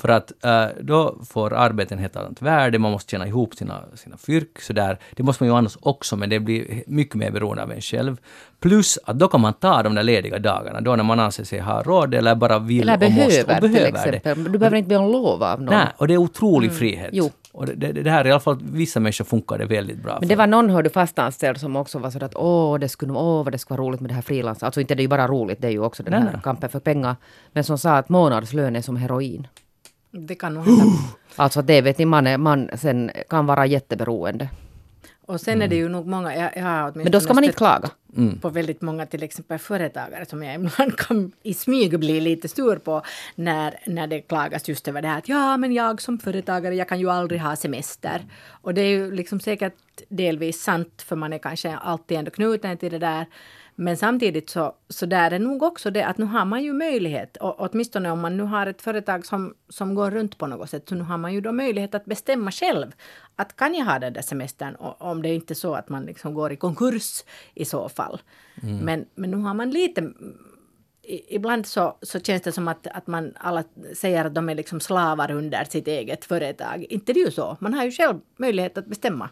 För 0.01 0.09
att 0.09 0.45
eh, 0.45 0.67
då 0.81 1.19
får 1.29 1.53
arbetet 1.55 1.93
ett 1.93 2.01
helt 2.01 2.17
annat 2.17 2.43
värde, 2.43 2.79
man 2.79 2.93
måste 2.93 3.11
tjäna 3.11 3.27
ihop 3.27 3.55
sina, 3.55 3.85
sina 3.95 4.17
fyrk 4.17 4.61
sådär. 4.61 4.99
Det 5.17 5.23
måste 5.23 5.43
man 5.45 5.49
ju 5.53 5.57
annars 5.59 5.77
också, 5.81 6.17
men 6.17 6.31
det 6.31 6.41
blir 6.41 6.83
mycket 6.87 7.15
mer 7.15 7.31
beroende 7.31 7.63
av 7.63 7.73
en 7.73 7.81
själv. 7.81 8.17
Plus 8.61 8.99
att 9.05 9.19
då 9.19 9.29
kan 9.29 9.41
man 9.41 9.53
ta 9.55 9.83
de 9.83 9.95
där 9.95 10.03
lediga 10.03 10.39
dagarna, 10.39 10.81
då 10.81 10.97
när 10.97 11.05
man 11.05 11.21
anser 11.21 11.45
sig 11.45 11.61
ha 11.61 11.83
råd 11.83 12.15
eller 12.15 12.35
bara 12.35 12.59
vill 12.59 12.89
Eller 12.89 13.07
och 13.07 13.13
måste 13.13 13.45
behöver 13.45 13.55
och 13.57 13.61
till 13.63 13.73
behöver 13.73 14.11
det. 14.13 14.17
exempel. 14.17 14.53
Du 14.53 14.59
behöver 14.59 14.77
inte 14.77 14.89
be 14.89 14.97
om 14.97 15.13
lov 15.13 15.43
av 15.43 15.63
någon. 15.63 15.75
Nej, 15.75 15.87
och 15.97 16.09
det 16.09 16.15
är 16.15 16.19
otrolig 16.19 16.73
frihet. 16.73 17.11
Jo. 17.13 17.31
Och 17.59 17.67
det, 17.67 17.75
det, 17.75 18.03
det 18.03 18.11
här 18.11 18.27
i 18.27 18.31
alla 18.31 18.41
fall, 18.41 18.59
vissa 18.63 19.01
människor 19.01 19.25
funkar 19.25 19.59
det 19.59 19.67
väldigt 19.67 20.03
bra 20.03 20.17
Men 20.21 20.29
det 20.29 20.35
för. 20.35 20.39
var 20.39 20.47
någon 20.47 20.71
hörde 20.71 20.91
fastanställd 20.91 21.59
som 21.59 21.77
också 21.77 21.99
var 21.99 22.11
sådär 22.11 22.27
att 22.27 22.37
åh, 22.37 22.79
det 22.79 22.89
skulle, 22.89 23.13
åh 23.13 23.45
vad 23.45 23.53
det 23.53 23.59
skulle 23.59 23.79
vara 23.79 23.89
roligt 23.89 24.01
med 24.01 24.11
det 24.11 24.15
här 24.15 24.23
frilans. 24.23 24.63
Alltså 24.63 24.81
inte 24.81 24.95
det 24.95 25.01
är 25.01 25.03
ju 25.03 25.09
bara 25.09 25.29
roligt, 25.29 25.61
det 25.61 25.67
är 25.69 25.71
ju 25.73 25.83
också 25.83 26.03
den 26.03 26.11
Nej, 26.11 26.21
här 26.21 26.33
nej. 26.33 26.41
kampen 26.45 26.69
för 26.69 26.81
pengar. 26.81 27.17
Men 27.53 27.65
som 27.65 27.79
sa 27.79 27.97
att 27.97 28.09
månadslön 28.09 28.77
är 28.77 28.81
som 28.81 28.97
heroin. 28.97 29.47
Det 30.11 30.35
kan 30.35 30.55
nog 30.55 30.67
hända. 30.67 30.85
Alltså 31.37 31.63
det 31.63 31.81
vet 31.81 31.99
ni, 31.99 32.05
man, 32.05 32.27
är, 32.27 32.39
man 32.39 32.71
sen 32.75 33.11
kan 33.29 33.47
vara 33.47 33.67
jätteberoende. 33.67 34.49
Och 35.27 35.41
sen 35.41 35.63
är 35.63 35.69
det 35.69 35.77
ju 35.77 35.89
nog 35.89 36.07
många, 36.07 36.37
jag, 36.37 36.57
jag 36.57 36.65
har 36.65 36.93
Men 36.95 37.13
då 37.13 37.21
ska 37.21 37.35
man 37.35 37.45
inte 37.45 37.57
klaga. 37.57 37.91
Mm. 38.17 38.39
på 38.39 38.49
väldigt 38.49 38.83
många 38.83 39.07
till 39.07 39.23
exempel 39.23 39.59
företagare 39.59 40.27
som 40.27 40.43
jag 40.43 40.55
ibland 40.55 40.97
kan 40.97 41.33
i 41.43 41.55
smyg 41.55 41.99
bli 41.99 42.21
lite 42.21 42.49
sur 42.49 42.77
på 42.77 43.03
när, 43.35 43.79
när 43.87 44.07
det 44.07 44.21
klagas 44.21 44.69
just 44.69 44.89
över 44.89 45.03
det 45.03 45.09
här 45.09 45.19
att 45.19 45.29
ja 45.29 45.57
men 45.57 45.73
jag 45.73 46.01
som 46.01 46.19
företagare 46.19 46.75
jag 46.75 46.89
kan 46.89 47.01
ju 47.01 47.11
aldrig 47.11 47.41
ha 47.41 47.57
semester. 47.57 48.23
Och 48.51 48.75
det 48.75 48.81
är 48.81 48.89
ju 48.89 49.11
liksom 49.11 49.41
säkert 49.41 49.75
delvis 50.09 50.63
sant 50.63 51.03
för 51.03 51.17
man 51.17 51.33
är 51.33 51.39
kanske 51.39 51.77
alltid 51.77 52.19
ändå 52.19 52.31
knuten 52.31 52.77
till 52.77 52.93
det 52.93 52.99
där. 52.99 53.27
Men 53.81 53.97
samtidigt 53.97 54.51
så, 54.51 54.73
så 54.89 55.07
där 55.07 55.31
är 55.31 55.39
nog 55.39 55.63
också 55.63 55.91
det 55.91 56.07
att 56.07 56.19
nu 56.19 56.25
har 56.25 56.45
man 56.45 56.63
ju 56.63 56.73
möjlighet, 56.73 57.37
och, 57.37 57.61
åtminstone 57.61 58.11
om 58.11 58.21
man 58.21 58.37
nu 58.37 58.43
har 58.43 58.67
ett 58.67 58.83
företag 58.83 59.27
som, 59.27 59.55
som 59.69 59.95
går 59.95 60.11
runt 60.11 60.39
på 60.39 60.47
något 60.47 60.71
sätt, 60.71 60.89
så 60.89 60.95
nu 60.95 61.05
har 61.05 61.19
man 61.19 61.35
ju 61.35 61.41
då 61.41 61.53
möjlighet 61.53 61.95
att 61.95 62.05
bestämma 62.05 62.53
själv 62.53 62.93
att 63.37 63.57
kan 63.57 63.75
jag 63.75 63.85
ha 63.85 63.99
den 63.99 64.13
där 64.13 64.23
semestern 64.23 64.75
och, 64.75 65.03
om 65.03 65.23
det 65.23 65.29
är 65.29 65.35
inte 65.35 65.53
är 65.53 65.55
så 65.55 65.75
att 65.75 65.89
man 65.89 66.05
liksom 66.05 66.35
går 66.35 66.53
i 66.53 66.57
konkurs 66.57 67.25
i 67.55 67.65
så 67.65 67.89
fall. 68.03 68.21
Men, 68.83 69.07
men 69.15 69.31
nu 69.31 69.37
har 69.37 69.55
man 69.55 69.71
lite 69.71 70.13
Ibland 71.29 71.67
så, 71.67 71.97
så 72.03 72.21
känns 72.21 72.43
det 72.43 72.53
som 72.53 72.69
att, 72.69 72.87
att 72.87 73.07
man 73.07 73.33
alla 73.37 73.65
säger 73.97 74.25
att 74.25 74.35
de 74.35 74.49
är 74.49 74.55
liksom 74.55 74.81
slavar 74.81 75.31
under 75.31 75.65
sitt 75.65 75.89
eget 75.89 76.25
företag. 76.25 76.87
Inte 76.91 77.13
det 77.13 77.21
är 77.21 77.25
ju 77.25 77.31
så. 77.31 77.57
Man 77.61 77.75
har 77.75 77.85
ju 77.85 77.91
själv 77.91 78.21
möjlighet 78.37 78.79
att 78.79 78.87
bestämma. 78.87 79.29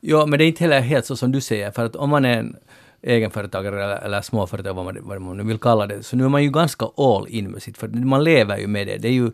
Ja, 0.00 0.26
men 0.26 0.38
det 0.38 0.44
är 0.44 0.46
inte 0.46 0.64
heller 0.64 0.80
helt 0.80 1.06
så 1.06 1.16
som 1.16 1.32
du 1.32 1.40
säger, 1.40 1.70
för 1.70 1.84
att 1.84 1.96
om 1.96 2.10
man 2.10 2.24
är 2.24 2.38
en 2.38 2.56
egenföretagare 3.02 3.84
eller, 3.84 3.96
eller 3.96 4.22
småföretagare, 4.22 4.74
vad 4.74 4.84
man, 4.84 4.98
vad 5.00 5.22
man 5.22 5.36
nu 5.36 5.42
vill 5.42 5.58
kalla 5.58 5.86
det, 5.86 6.02
så 6.02 6.16
nu 6.16 6.24
är 6.24 6.28
man 6.28 6.42
ju 6.42 6.50
ganska 6.50 6.86
all 6.96 7.28
in 7.28 7.50
med 7.50 7.62
sitt, 7.62 7.78
för 7.78 7.88
man 7.88 8.24
lever 8.24 8.58
ju 8.58 8.66
med 8.66 8.86
det. 8.86 8.96
Det 8.96 9.08
är 9.08 9.12
ju, 9.12 9.32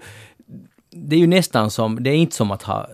det 0.96 1.16
är 1.16 1.20
ju 1.20 1.26
nästan 1.26 1.70
som, 1.70 2.02
det 2.02 2.10
är 2.10 2.14
inte 2.14 2.36
som 2.36 2.50
att 2.50 2.62
ha 2.62 2.88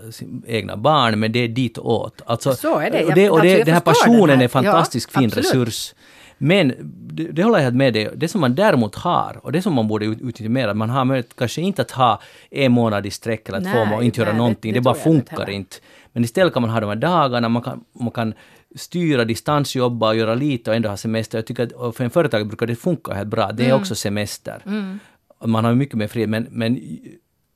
egna 0.46 0.76
barn, 0.76 1.20
men 1.20 1.32
det 1.32 1.38
är 1.38 1.48
ditåt. 1.48 2.22
Alltså, 2.26 2.54
Så 2.54 2.78
är 2.78 2.90
det. 2.90 3.04
Och 3.04 3.14
det, 3.14 3.30
och 3.30 3.42
det, 3.42 3.50
alltså, 3.50 3.64
den 3.64 3.74
här 3.74 3.80
passionen 3.80 4.28
den 4.28 4.36
här. 4.38 4.44
är 4.44 4.48
fantastiskt 4.48 5.10
Ja, 5.14 5.20
fin 5.20 5.28
absolut. 5.28 5.46
resurs. 5.54 5.94
Men 6.38 6.72
det, 7.12 7.24
det 7.24 7.42
håller 7.42 7.56
jag 7.58 7.64
helt 7.64 7.76
med 7.76 7.92
dig 7.94 8.10
Det 8.16 8.28
som 8.28 8.40
man 8.40 8.54
däremot 8.54 8.94
har, 8.94 9.40
och 9.42 9.52
det 9.52 9.62
som 9.62 9.74
man 9.74 9.88
borde 9.88 10.04
ut- 10.06 10.18
utnyttja 10.20 10.48
mer, 10.48 10.68
att 10.68 10.76
man 10.76 10.90
har 10.90 11.04
möjlighet 11.04 11.36
kanske 11.36 11.60
inte 11.62 11.82
att 11.82 11.90
ha 11.90 12.20
en 12.50 12.72
månad 12.72 13.06
i 13.06 13.10
sträck 13.10 13.48
eller 13.48 13.58
två 13.60 13.64
Nej, 13.64 13.74
månader 13.78 13.96
och 13.96 14.04
inte 14.04 14.20
göra 14.20 14.28
nej, 14.28 14.34
det- 14.34 14.38
någonting. 14.38 14.72
det 14.72 14.78
Det, 14.78 14.82
bara 14.82 14.94
funkar 14.94 15.50
inte. 15.50 15.76
Men 16.12 16.24
istället 16.24 16.52
kan 16.52 16.62
man 16.62 16.70
ha 16.70 16.80
de 16.80 16.86
här 16.88 16.96
dagarna, 16.96 17.48
man 17.48 17.62
kan, 17.62 17.84
man 18.00 18.10
kan 18.10 18.34
styra 18.76 19.24
distansjobba 19.24 20.08
och 20.08 20.16
göra 20.16 20.34
lite 20.34 20.70
och 20.70 20.76
ändå 20.76 20.88
ha 20.88 20.96
semester. 20.96 21.38
Jag 21.38 21.46
tycker 21.46 21.86
att 21.88 21.96
för 21.96 22.04
en 22.04 22.10
företag 22.10 22.46
brukar 22.46 22.66
det 22.66 22.76
funka 22.76 23.14
helt 23.14 23.28
bra. 23.28 23.52
Det 23.52 23.62
är 23.62 23.66
Mm. 23.66 23.80
också 23.80 23.94
semester. 23.94 24.62
Och 25.38 25.48
Man 25.48 25.64
har 25.64 25.74
mycket 25.74 25.94
mer 25.94 26.06
frihet, 26.06 26.28
men, 26.30 26.46
men 26.50 26.80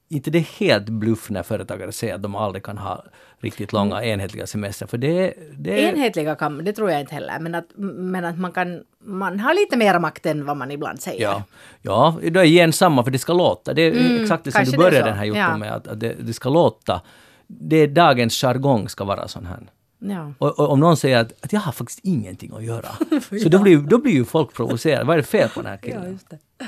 inte 0.09 0.31
det 0.31 0.39
är 0.39 0.43
helt 0.61 0.89
bluff 0.89 1.31
när 1.31 1.43
företagare 1.43 1.93
säger 1.93 2.15
att 2.15 2.23
de 2.23 2.35
aldrig 2.35 2.65
kan 2.65 2.79
ha 2.79 3.05
riktigt 3.41 3.73
långa 3.73 3.97
Mm. 3.97 4.09
enhetliga 4.11 4.47
semester. 4.47 4.87
För 4.87 4.99
det, 4.99 5.35
det. 5.59 5.81
Enhetliga 5.81 6.35
kan 6.35 6.65
det 6.65 6.73
tror 6.73 6.91
jag 6.91 7.01
inte 7.01 7.15
heller. 7.15 7.39
Men 7.41 7.55
att, 7.55 7.67
men 7.97 8.25
att 8.25 8.39
man 8.39 8.53
kan 8.53 8.83
man 9.05 9.41
har 9.41 9.55
lite 9.55 9.77
mer 9.77 9.99
makt 9.99 10.27
än 10.27 10.47
vad 10.47 10.57
man 10.57 10.71
ibland 10.71 11.01
säger. 11.01 11.23
Ja, 11.23 11.43
ja, 11.83 12.19
då 12.31 12.41
är 12.41 12.45
igen 12.45 12.73
samma, 12.73 13.05
för 13.05 13.11
det 13.11 13.19
ska 13.19 13.33
låta. 13.33 13.75
Det 13.75 13.83
är 13.83 13.91
Mm, 13.93 14.23
exakt 14.23 14.45
det 14.45 14.53
som 14.53 14.65
du 14.65 14.77
började 14.77 15.09
den 15.11 15.19
här 15.19 15.25
jobben 15.25 15.43
Ja. 15.43 15.57
med, 15.57 15.73
att, 15.73 15.89
att 15.89 16.01
det, 16.01 16.15
det 16.21 16.33
ska 16.33 16.49
låta. 16.49 17.01
Det 17.47 17.77
är 17.77 17.87
dagens 17.89 18.41
jargong 18.41 18.89
ska 18.89 19.05
vara 19.05 19.29
sån 19.29 19.47
här. 19.47 19.59
Ja. 19.99 20.33
Och, 20.39 20.59
och 20.59 20.71
om 20.71 20.81
någon 20.81 20.97
säger 20.97 21.19
att, 21.19 21.45
att 21.45 21.53
jag 21.53 21.61
har 21.61 21.73
faktiskt 21.73 22.01
ingenting 22.03 22.53
att 22.57 22.65
göra, 22.65 22.89
så 23.43 23.49
då 23.49 23.59
blir, 23.59 23.79
då 23.79 23.99
blir 23.99 24.13
ju 24.13 24.25
folk 24.25 24.53
provocerade. 24.55 25.05
Vad 25.05 25.15
är 25.15 25.17
det 25.19 25.29
fel 25.29 25.49
på 25.49 25.63
den 25.63 25.71
här 25.71 25.77
killen? 25.79 26.19
Ja, 26.31 26.67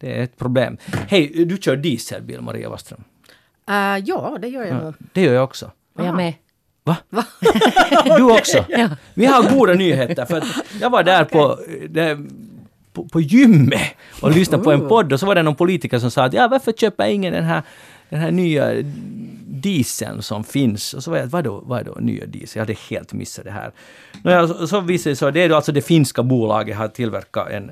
det. 0.00 0.18
Är 0.18 0.22
ett 0.22 0.38
problem. 0.38 0.76
Hej, 1.08 1.44
du 1.44 1.56
kör 1.56 1.76
dieselbil, 1.76 2.40
Maria 2.40 2.68
Waström. 2.68 3.04
Uh, 3.70 3.98
ja, 4.04 4.38
det 4.40 4.48
gör 4.48 4.64
jag 4.64 4.84
nog. 4.84 4.94
Det 5.12 5.22
gör 5.22 5.34
jag 5.34 5.44
också. 5.44 5.70
Och 5.94 6.06
jag 6.06 6.16
med. 6.16 6.34
Va? 6.84 6.96
Du 8.16 8.22
också? 8.22 8.64
Vi 9.14 9.26
har 9.26 9.50
goda 9.50 9.74
nyheter 9.74 10.24
för 10.24 10.36
att 10.36 10.44
jag 10.80 10.90
var 10.90 11.02
där 11.02 11.24
på, 11.24 11.58
där, 11.88 12.18
på, 12.92 13.04
på 13.08 13.20
gymmet 13.20 13.94
och 14.20 14.30
lyssnade 14.30 14.64
på 14.64 14.72
en 14.72 14.88
podd 14.88 15.12
och 15.12 15.20
så 15.20 15.26
var 15.26 15.34
det 15.34 15.42
någon 15.42 15.54
politiker 15.54 15.98
som 15.98 16.10
sa 16.10 16.24
att 16.24 16.32
ja, 16.32 16.48
varför 16.48 16.72
köper 16.72 17.06
ingen 17.06 17.32
den 17.32 17.44
här, 17.44 17.62
den 18.08 18.20
här 18.20 18.30
nya 18.30 18.82
dieseln 19.46 20.22
som 20.22 20.44
finns? 20.44 20.94
Och 20.94 21.04
så 21.04 21.10
var 21.10 21.18
jag, 21.18 21.26
vadå, 21.26 21.62
vadå 21.66 21.96
nya 22.00 22.26
diesel? 22.26 22.58
Jag 22.58 22.62
hade 22.62 22.78
helt 22.90 23.12
missat 23.12 23.44
det 23.44 23.50
här. 23.50 23.72
Nåja, 24.22 24.48
så, 24.48 24.66
så 24.66 24.80
visade 24.80 25.12
det 25.12 25.16
sig, 25.16 25.32
det 25.32 25.42
är 25.42 25.48
då 25.48 25.56
alltså 25.56 25.72
det 25.72 25.82
finska 25.82 26.22
bolaget 26.22 26.76
har 26.76 26.88
tillverkat 26.88 27.50
en 27.50 27.70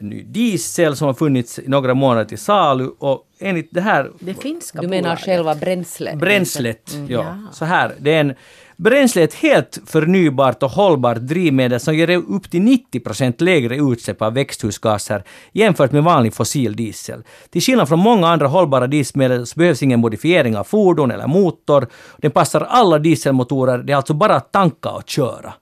ny 0.00 0.22
diesel 0.22 0.96
som 0.96 1.06
har 1.06 1.14
funnits 1.14 1.58
i 1.58 1.68
några 1.68 1.94
månader 1.94 2.24
till 2.24 2.38
salu 2.38 2.88
och 2.98 3.22
enligt 3.38 3.68
det 3.70 3.80
här 3.80 4.10
Det 4.20 4.34
finska 4.34 4.80
Du 4.80 4.88
menar 4.88 5.02
bolaget. 5.02 5.24
själva 5.24 5.54
bränslet? 5.54 6.18
Bränslet, 6.18 6.94
Mm. 6.94 7.10
ja. 7.10 7.22
Ja. 7.22 7.52
Så 7.52 7.64
här, 7.64 7.94
det 7.98 8.14
är 8.14 8.20
en 8.20 8.34
Bränsle 8.78 9.22
är 9.22 9.24
ett 9.24 9.34
helt 9.34 9.78
förnybart 9.86 10.62
och 10.62 10.70
hållbart 10.70 11.16
drivmedel 11.18 11.80
som 11.80 11.94
ger 11.96 12.10
upp 12.10 12.50
till 12.50 12.62
90 12.62 13.00
procent 13.00 13.40
lägre 13.40 13.76
utsläpp 13.76 14.22
av 14.22 14.34
växthusgaser 14.34 15.24
jämfört 15.52 15.92
med 15.92 16.04
vanlig 16.04 16.34
fossil 16.34 16.76
diesel. 16.76 17.22
Till 17.50 17.62
skillnad 17.62 17.88
från 17.88 17.98
många 17.98 18.28
andra 18.28 18.46
hållbara 18.46 18.86
dieselmedel 18.86 19.46
så 19.46 19.58
behövs 19.58 19.82
ingen 19.82 20.00
modifiering 20.00 20.56
av 20.56 20.64
fordon 20.64 21.10
eller 21.10 21.26
motor. 21.26 21.86
Den 22.18 22.30
passar 22.30 22.60
alla 22.60 22.98
dieselmotorer, 22.98 23.78
det 23.78 23.92
är 23.92 23.96
alltså 23.96 24.14
bara 24.14 24.34
att 24.36 24.52
tanka 24.52 24.90
och 24.90 25.08
köra. 25.08 25.54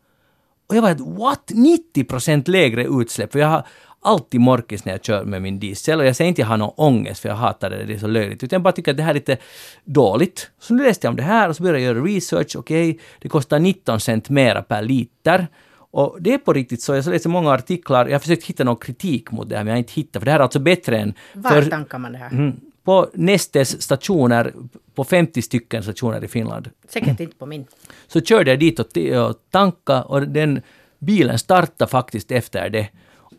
Och 0.68 0.76
jag 0.76 0.82
var 0.82 0.88
helt 0.88 1.00
what? 1.18 1.50
90 1.54 2.04
procent 2.04 2.48
lägre 2.48 2.84
utsläpp? 2.84 3.32
För 3.32 3.38
jag 3.38 3.48
har 3.48 3.66
alltid 4.04 4.40
morkis 4.40 4.84
när 4.84 4.92
jag 4.92 5.04
kör 5.04 5.24
med 5.24 5.42
min 5.42 5.58
diesel 5.60 6.00
och 6.00 6.06
jag 6.06 6.16
säger 6.16 6.28
inte 6.28 6.42
att 6.42 6.44
jag 6.44 6.50
har 6.50 6.56
någon 6.56 6.74
ångest 6.76 7.20
för 7.20 7.28
jag 7.28 7.36
hatar 7.36 7.70
det, 7.70 7.84
det 7.84 7.94
är 7.94 7.98
så 7.98 8.06
löjligt. 8.06 8.42
Utan 8.42 8.56
jag 8.56 8.62
bara 8.62 8.72
tycker 8.72 8.90
att 8.90 8.96
det 8.96 9.02
här 9.02 9.10
är 9.10 9.14
lite 9.14 9.36
dåligt. 9.84 10.50
Så 10.60 10.74
nu 10.74 10.82
läste 10.84 11.06
jag 11.06 11.10
om 11.12 11.16
det 11.16 11.22
här 11.22 11.48
och 11.48 11.56
så 11.56 11.62
började 11.62 11.80
jag 11.84 11.94
göra 11.96 12.04
research. 12.04 12.56
Okej, 12.56 12.98
det 13.18 13.28
kostar 13.28 13.58
19 13.58 14.00
cent 14.00 14.28
mera 14.28 14.62
per 14.62 14.82
liter. 14.82 15.46
Och 15.76 16.16
det 16.20 16.34
är 16.34 16.38
på 16.38 16.52
riktigt 16.52 16.82
så. 16.82 16.94
Jag 16.94 17.06
läste 17.06 17.28
många 17.28 17.50
artiklar. 17.50 18.06
Jag 18.06 18.14
har 18.14 18.18
försökt 18.18 18.44
hitta 18.44 18.64
någon 18.64 18.76
kritik 18.76 19.30
mot 19.30 19.48
det 19.48 19.56
här 19.56 19.64
men 19.64 19.68
jag 19.70 19.74
har 19.74 19.78
inte 19.78 19.92
hittat. 19.92 20.20
För 20.20 20.24
det 20.24 20.30
här 20.30 20.38
är 20.38 20.42
alltså 20.42 20.58
bättre 20.58 20.98
än... 20.98 21.14
Var 21.32 21.50
för- 21.50 21.70
tankar 21.70 21.98
man 21.98 22.12
det 22.12 22.18
här? 22.18 22.30
Mm. 22.30 22.52
På 22.84 23.10
Nestes 23.14 23.82
stationer, 23.82 24.52
på 24.94 25.04
50 25.04 25.42
stycken 25.42 25.82
stationer 25.82 26.24
i 26.24 26.28
Finland, 26.28 26.70
Säkert 26.88 27.20
inte 27.20 27.36
på 27.38 27.46
min. 27.46 27.66
så 28.06 28.20
körde 28.20 28.50
jag 28.50 28.60
dit 28.60 28.78
och, 28.78 28.96
och 29.28 29.36
tanka 29.50 30.02
och 30.02 30.22
den 30.28 30.62
bilen 30.98 31.38
startade 31.38 31.90
faktiskt 31.90 32.30
efter 32.30 32.68
det. 32.70 32.88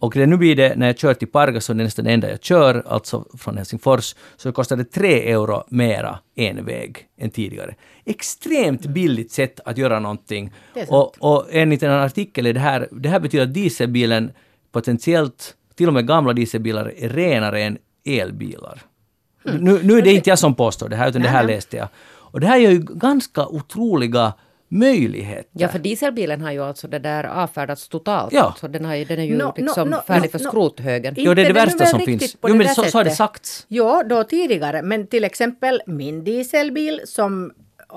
Och 0.05 0.13
det, 0.13 0.25
nu 0.25 0.37
blir 0.37 0.55
det, 0.55 0.75
när 0.75 0.87
jag 0.87 0.97
kör 0.97 1.13
till 1.13 1.27
Pargas, 1.27 1.67
det 1.67 1.73
är 1.73 1.75
nästan 1.75 2.05
det 2.05 2.11
enda 2.11 2.29
jag 2.29 2.43
kör, 2.43 2.83
alltså 2.87 3.25
från 3.37 3.57
Helsingfors, 3.57 4.15
så 4.37 4.51
kostar 4.51 4.75
det 4.75 4.83
3 4.83 5.31
euro 5.31 5.63
mera 5.67 6.19
en 6.35 6.65
väg 6.65 7.07
än 7.17 7.29
tidigare. 7.29 7.75
Extremt 8.05 8.85
billigt 8.85 9.31
sätt 9.31 9.59
att 9.65 9.77
göra 9.77 9.99
någonting. 9.99 10.53
Och, 10.87 11.15
och 11.19 11.47
enligt 11.51 11.83
en 11.83 11.91
artikel 11.91 12.45
är 12.45 12.53
det 12.53 12.59
här, 12.59 12.87
det 12.91 13.09
här 13.09 13.19
betyder 13.19 13.43
att 13.43 13.53
dieselbilen 13.53 14.31
potentiellt, 14.71 15.55
till 15.75 15.87
och 15.87 15.93
med 15.93 16.07
gamla 16.07 16.33
dieselbilar, 16.33 16.93
är 16.97 17.09
renare 17.09 17.63
än 17.63 17.77
elbilar. 18.05 18.81
Nu, 19.43 19.79
nu 19.83 19.97
är 19.97 20.01
det 20.01 20.13
inte 20.13 20.29
jag 20.29 20.39
som 20.39 20.55
påstår 20.55 20.89
det 20.89 20.95
här, 20.95 21.09
utan 21.09 21.21
det 21.21 21.27
här 21.27 21.37
Nej, 21.37 21.45
nej. 21.45 21.55
läste 21.55 21.77
jag. 21.77 21.87
Och 22.35 22.39
det 22.39 22.47
här 22.47 22.57
gör 22.57 22.71
ju 22.71 22.79
ganska 22.79 23.47
otroliga 23.47 24.33
möjligheter. 24.79 25.49
Ja, 25.51 25.67
för 25.67 25.79
dieselbilen 25.79 26.41
har 26.41 26.51
ju 26.51 26.63
alltså 26.63 26.87
det 26.87 26.99
där 26.99 27.23
avfärdats 27.23 27.87
totalt. 27.87 28.33
Ja. 28.33 28.55
Så 28.59 28.67
den, 28.67 28.85
har 28.85 28.95
ju, 28.95 29.05
den 29.05 29.19
är 29.19 29.23
ju 29.23 29.37
No, 29.37 29.53
liksom 29.57 29.89
no, 29.89 29.97
färdig 30.07 30.33
no, 30.33 30.37
för 30.37 30.39
no. 30.39 30.49
skrothögen. 30.49 31.13
Jo, 31.17 31.33
det 31.33 31.41
är 31.41 31.45
det 31.45 31.53
värsta 31.53 31.85
som 31.85 31.99
finns. 31.99 32.37
Jo, 32.47 32.55
men 32.55 32.67
så, 32.67 32.83
så 32.83 32.97
har 32.97 33.03
det 33.03 33.11
sagts. 33.11 33.65
Ja, 33.67 34.03
då 34.09 34.23
tidigare. 34.23 34.81
Men 34.81 35.07
till 35.07 35.23
exempel 35.23 35.81
min 35.85 36.23
dieselbil 36.23 37.01
som 37.05 37.51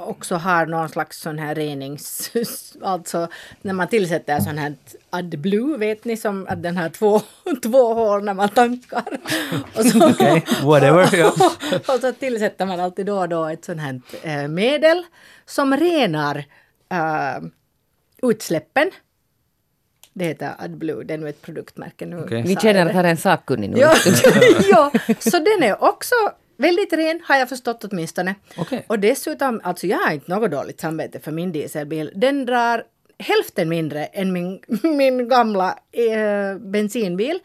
också 0.07 0.35
har 0.35 0.67
någon 0.67 0.89
slags 0.89 1.21
sån 1.21 1.39
här 1.39 1.55
renings... 1.55 2.31
Alltså 2.83 3.29
när 3.63 3.73
man 3.73 3.89
tillsätter 3.89 4.41
sån 4.41 4.59
här 4.59 4.75
AdBlue, 5.11 5.79
vet 5.79 6.05
ni 6.05 6.17
som 6.17 6.47
att 6.49 6.63
den 6.63 6.77
har 6.77 6.89
två, 6.89 7.21
två 7.63 7.95
hål 7.95 8.25
när 8.25 8.35
man 8.35 8.49
tankar. 8.49 9.05
Och 9.77 9.85
så, 9.85 10.11
Okej, 10.11 10.45
whatever, 10.65 11.17
ja. 11.17 11.33
och 11.95 12.01
så 12.01 12.13
tillsätter 12.13 12.67
man 12.67 12.81
alltid 12.81 13.07
då 13.07 13.19
och 13.19 13.29
då 13.29 13.45
ett 13.45 13.65
sånt 13.65 13.81
här 13.81 14.01
eh, 14.23 14.49
medel 14.49 15.05
som 15.47 15.77
renar 15.77 16.45
eh, 16.91 17.49
utsläppen. 18.23 18.91
Det 20.13 20.25
heter 20.25 20.55
AdBlue, 20.59 21.05
det 21.05 21.15
är 21.15 21.19
nu 21.19 21.29
ett 21.29 21.43
produktmärke. 21.43 22.07
Nu 22.07 22.21
Okej. 22.21 22.43
Vi 22.43 22.57
känner 22.57 22.81
att 22.81 22.89
det. 22.89 22.95
här 22.95 23.05
är 23.05 23.09
en 23.09 23.17
sakkunnig 23.17 23.71
nu. 23.71 23.79
Ja, 23.79 23.95
ja, 24.71 24.93
så 25.19 25.39
den 25.39 25.63
är 25.63 25.85
också 25.85 26.15
väldigt 26.57 26.93
ren 26.93 27.21
har 27.25 27.37
jag 27.37 27.49
förstått 27.49 27.85
åtminstone. 27.85 28.35
Okej. 28.57 28.85
Och 28.87 28.99
dessutom, 28.99 29.61
alltså 29.65 29.87
jag 29.87 29.99
har 29.99 30.13
inte 30.13 30.31
något 30.31 30.51
dåligt 30.51 30.81
samvete 30.81 31.21
för 31.21 31.33
min 31.33 31.53
dieselbil. 31.53 32.13
Den 32.15 32.47
drar 32.47 32.85
hälften 33.19 33.69
mindre 33.69 34.05
än 34.05 34.33
min, 34.33 34.61
min 34.83 35.29
gamla 35.29 35.79
eh, 35.93 36.59
bensinbil. 36.59 37.39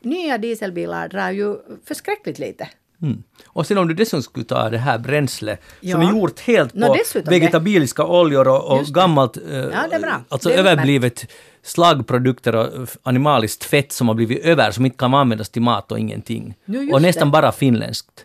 Nya 0.00 0.38
dieselbilar 0.38 1.08
drar 1.08 1.30
ju 1.30 1.56
förskräckligt 1.84 2.38
lite. 2.38 2.68
Mm. 3.02 3.22
Och 3.46 3.66
sen 3.66 3.78
om 3.78 3.88
du 3.88 3.94
dessutom 3.94 4.22
skulle 4.22 4.44
ta 4.44 4.70
det 4.70 4.78
här 4.78 4.98
bränslet 4.98 5.60
som 5.80 5.88
Ja. 5.88 6.08
är 6.08 6.10
gjort 6.12 6.40
helt 6.40 6.72
på 6.72 6.94
dessutom 6.94 7.22
det. 7.24 7.30
vegetabiliska 7.38 8.04
oljor 8.04 8.48
och, 8.48 8.64
och 8.78 8.84
det. 8.84 8.92
gammalt, 8.92 9.36
eh, 9.36 9.42
Ja, 9.56 9.86
det 9.90 9.96
är 9.96 10.00
bra. 10.00 10.20
alltså 10.28 10.48
Det 10.48 10.54
överblivet 10.54 11.26
slaggprodukter 11.62 12.54
och 12.54 12.64
eh, 12.82 12.86
animaliskt 13.02 13.64
fett 13.64 13.92
som 13.92 14.08
har 14.08 14.14
blivit 14.14 14.44
över, 14.44 14.70
som 14.70 14.84
inte 14.86 14.96
kan 14.98 15.14
användas 15.14 15.48
till 15.50 15.62
mat 15.62 15.92
och 15.92 15.98
ingenting. 15.98 16.54
Just 16.64 16.94
och 16.94 17.02
nästan 17.02 17.28
det. 17.28 17.32
bara 17.32 17.52
finländskt. 17.52 18.24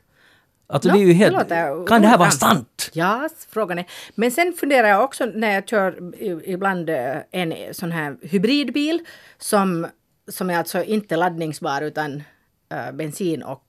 Alltså 0.67 0.89
Nå, 0.89 0.95
det 0.95 1.01
är 1.01 1.05
ju 1.05 1.13
helt... 1.13 1.33
låter 1.33 1.87
kan 1.87 2.01
det 2.01 2.07
här 2.07 2.17
vara 2.17 2.31
sant? 2.31 2.89
Ja, 2.93 3.29
frågan 3.49 3.79
är. 3.79 3.85
Men 4.15 4.31
sen 4.31 4.53
funderar 4.53 4.87
jag 4.87 5.03
också 5.03 5.25
när 5.25 5.53
jag 5.53 5.67
kör 5.69 6.13
ibland 6.45 6.89
eh, 6.89 7.15
en 7.31 7.53
sån 7.71 7.91
här 7.91 8.17
hybridbil 8.21 8.99
som, 9.37 9.87
som 10.31 10.49
är 10.49 10.57
alltså 10.57 10.83
inte 10.83 11.15
laddningsbar 11.15 11.81
utan 11.81 12.23
eh, 12.71 12.91
bensin 12.93 13.43
och 13.43 13.63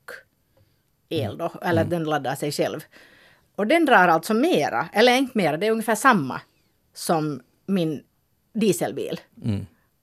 el 1.21 1.39
då, 1.39 1.53
eller 1.63 1.85
den 1.85 2.05
laddar 2.05 2.35
sig 2.35 2.53
själv. 2.53 2.81
Och 3.57 3.67
den 3.67 3.85
drar 3.85 4.09
alltså 4.09 4.35
mera, 4.35 4.89
eller 4.93 5.17
inte 5.17 5.39
mera, 5.39 5.57
det 5.57 5.67
är 5.67 5.71
ungefär 5.71 5.95
samma 5.95 6.41
som 6.95 7.41
min 7.67 8.03
dieselbil. 8.53 9.21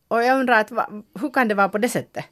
Och 0.07 0.23
jag 0.23 0.39
undrar 0.39 0.59
att, 0.59 0.71
hur 1.19 1.29
kan 1.29 1.47
det 1.47 1.55
vara 1.55 1.69
på 1.69 1.77
det 1.77 1.89
sättet? 1.89 2.25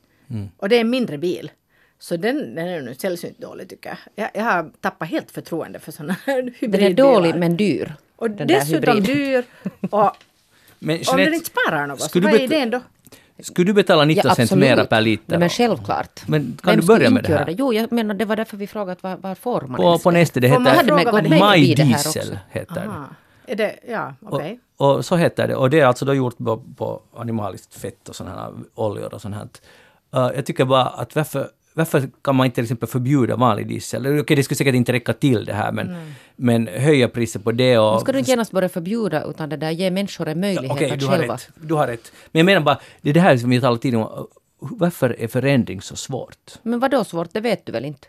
Och 0.58 0.70
det 0.70 0.76
är 0.76 0.82
en 0.82 0.90
mindre 0.90 1.18
bil. 1.18 1.52
Så 2.00 2.18
den, 2.18 2.56
den 2.56 2.68
är 2.68 2.82
nu 2.82 2.96
sällsynt 2.96 3.40
dålig 3.40 3.70
tycker 3.70 3.90
jag. 3.90 3.98
jag. 4.16 4.30
Jag 4.34 4.52
har 4.52 4.72
tappat 4.82 5.10
helt 5.10 5.32
förtroende 5.32 5.80
för 5.80 5.92
sådana 5.92 6.16
här 6.26 6.36
Den 6.44 6.54
hybridbilar. 6.60 6.90
är 6.90 6.94
dålig 6.94 7.36
men 7.36 7.58
dyr. 7.58 7.94
Och 8.16 8.32
den 8.32 8.48
dessutom 8.48 9.04
dyr. 9.04 9.44
Och 9.90 10.12
Men 10.80 10.96
om 10.96 11.02
Jeanette, 11.02 11.26
den 11.26 11.34
inte 11.34 11.46
sparar 11.46 11.88
något, 11.88 12.02
så 12.02 12.20
vad 12.20 12.34
är 12.34 12.40
idén 12.40 12.70
då? 12.70 12.82
Skulle 13.42 13.66
du 13.70 13.74
betala 13.74 14.06
19 14.06 14.36
cent 14.36 14.52
mera 14.52 14.86
per 14.86 15.02
liter? 15.02 15.24
Nej, 15.28 15.40
men 15.40 15.50
självklart. 15.50 16.28
Men 16.28 16.58
kan 16.64 16.72
Vem 16.72 16.80
du 16.80 16.88
börja 16.88 17.10
med 17.10 17.24
det 17.24 17.38
här? 17.38 17.56
Jo, 17.58 17.74
jag 17.74 17.92
menar 17.92 18.14
det 18.16 18.26
var 18.26 18.36
därför 18.36 18.58
vi 18.58 18.68
frågade 18.68 19.00
var, 19.02 19.18
var 19.18 19.36
får 19.36 19.62
man 19.62 19.78
På, 19.78 19.84
ens 19.84 20.04
på 20.04 20.12
det? 20.12 20.18
nästa, 20.18 20.40
det 20.40 20.48
heter 20.48 20.76
hade 20.76 20.94
med 20.94 21.06
gått 21.06 21.30
med 21.30 21.60
i 21.60 21.68
My 21.68 21.76
det 21.76 21.84
här 21.84 21.94
Diesel. 21.94 22.22
också. 22.22 22.38
Heter 22.50 22.76
det. 22.76 22.82
Aha. 22.82 23.06
Det, 23.58 23.76
ja, 23.88 24.14
okej. 24.22 24.60
Och, 24.78 24.96
och 24.96 25.06
så 25.06 25.16
heter 25.16 25.48
det. 25.48 25.56
Och 25.56 25.70
det 25.70 25.80
är 25.80 25.86
alltså 25.86 26.06
då 26.06 26.14
gjort 26.14 26.38
på, 26.38 26.64
på 26.78 27.02
animaliskt 27.18 27.76
fett 27.76 28.10
och 28.10 28.16
sådana 28.16 28.42
här 28.42 28.54
oljor 28.76 29.14
och 29.14 29.22
sånt 29.22 29.36
här. 29.36 29.48
Uh, 30.16 30.36
jag 30.36 30.46
tycker 30.46 30.66
bara 30.66 30.86
att 30.86 31.16
varför, 31.16 31.50
varför 31.80 32.10
kan 32.22 32.36
man 32.36 32.46
inte 32.46 32.56
till 32.56 32.64
exempel 32.64 32.90
förbjuda 32.90 33.36
vanlig 33.36 33.68
diesel? 33.68 34.20
Okej, 34.20 34.36
det 34.36 34.44
skulle 34.44 34.58
säkert 34.58 34.76
inte 34.76 34.94
räcka 34.94 35.14
till 35.14 35.46
det 35.46 35.54
här, 35.54 35.72
men, 35.72 36.14
men 36.36 36.68
höja 36.68 37.08
priset 37.10 37.44
på 37.44 37.52
det 37.52 37.78
och... 37.78 37.92
Men 37.94 38.00
ska 38.00 38.12
du 38.12 38.20
inte 38.20 38.32
genast 38.32 38.52
börja 38.52 38.70
förbjuda 38.70 39.24
utan 39.24 39.50
det 39.50 39.58
där 39.58 39.72
ge 39.72 39.92
människor 39.92 40.28
en 40.28 40.40
möjlighet 40.40 40.72
Okej, 40.72 40.92
att 40.92 41.00
du 41.00 41.06
har 41.06 41.18
själva... 41.18 41.34
rätt. 41.34 41.50
Du 41.56 41.74
har 41.74 41.88
rätt. 41.88 42.12
Men 42.32 42.40
jag 42.40 42.46
menar 42.46 42.62
bara, 42.62 42.80
det 43.02 43.10
är 43.10 43.14
det 43.14 43.20
här 43.20 43.38
som 43.38 43.50
vi 43.50 43.62
talar 43.62 43.78
tidigare 43.78 44.06
om. 44.06 44.28
Varför 44.60 45.16
är 45.20 45.28
förändring 45.28 45.82
så 45.82 45.96
svårt? 45.96 46.38
Men 46.64 46.80
vad 46.80 46.92
då 46.92 47.04
svårt, 47.04 47.34
det 47.34 47.42
vet 47.42 47.66
du 47.66 47.72
väl 47.72 47.86
inte? 47.86 48.08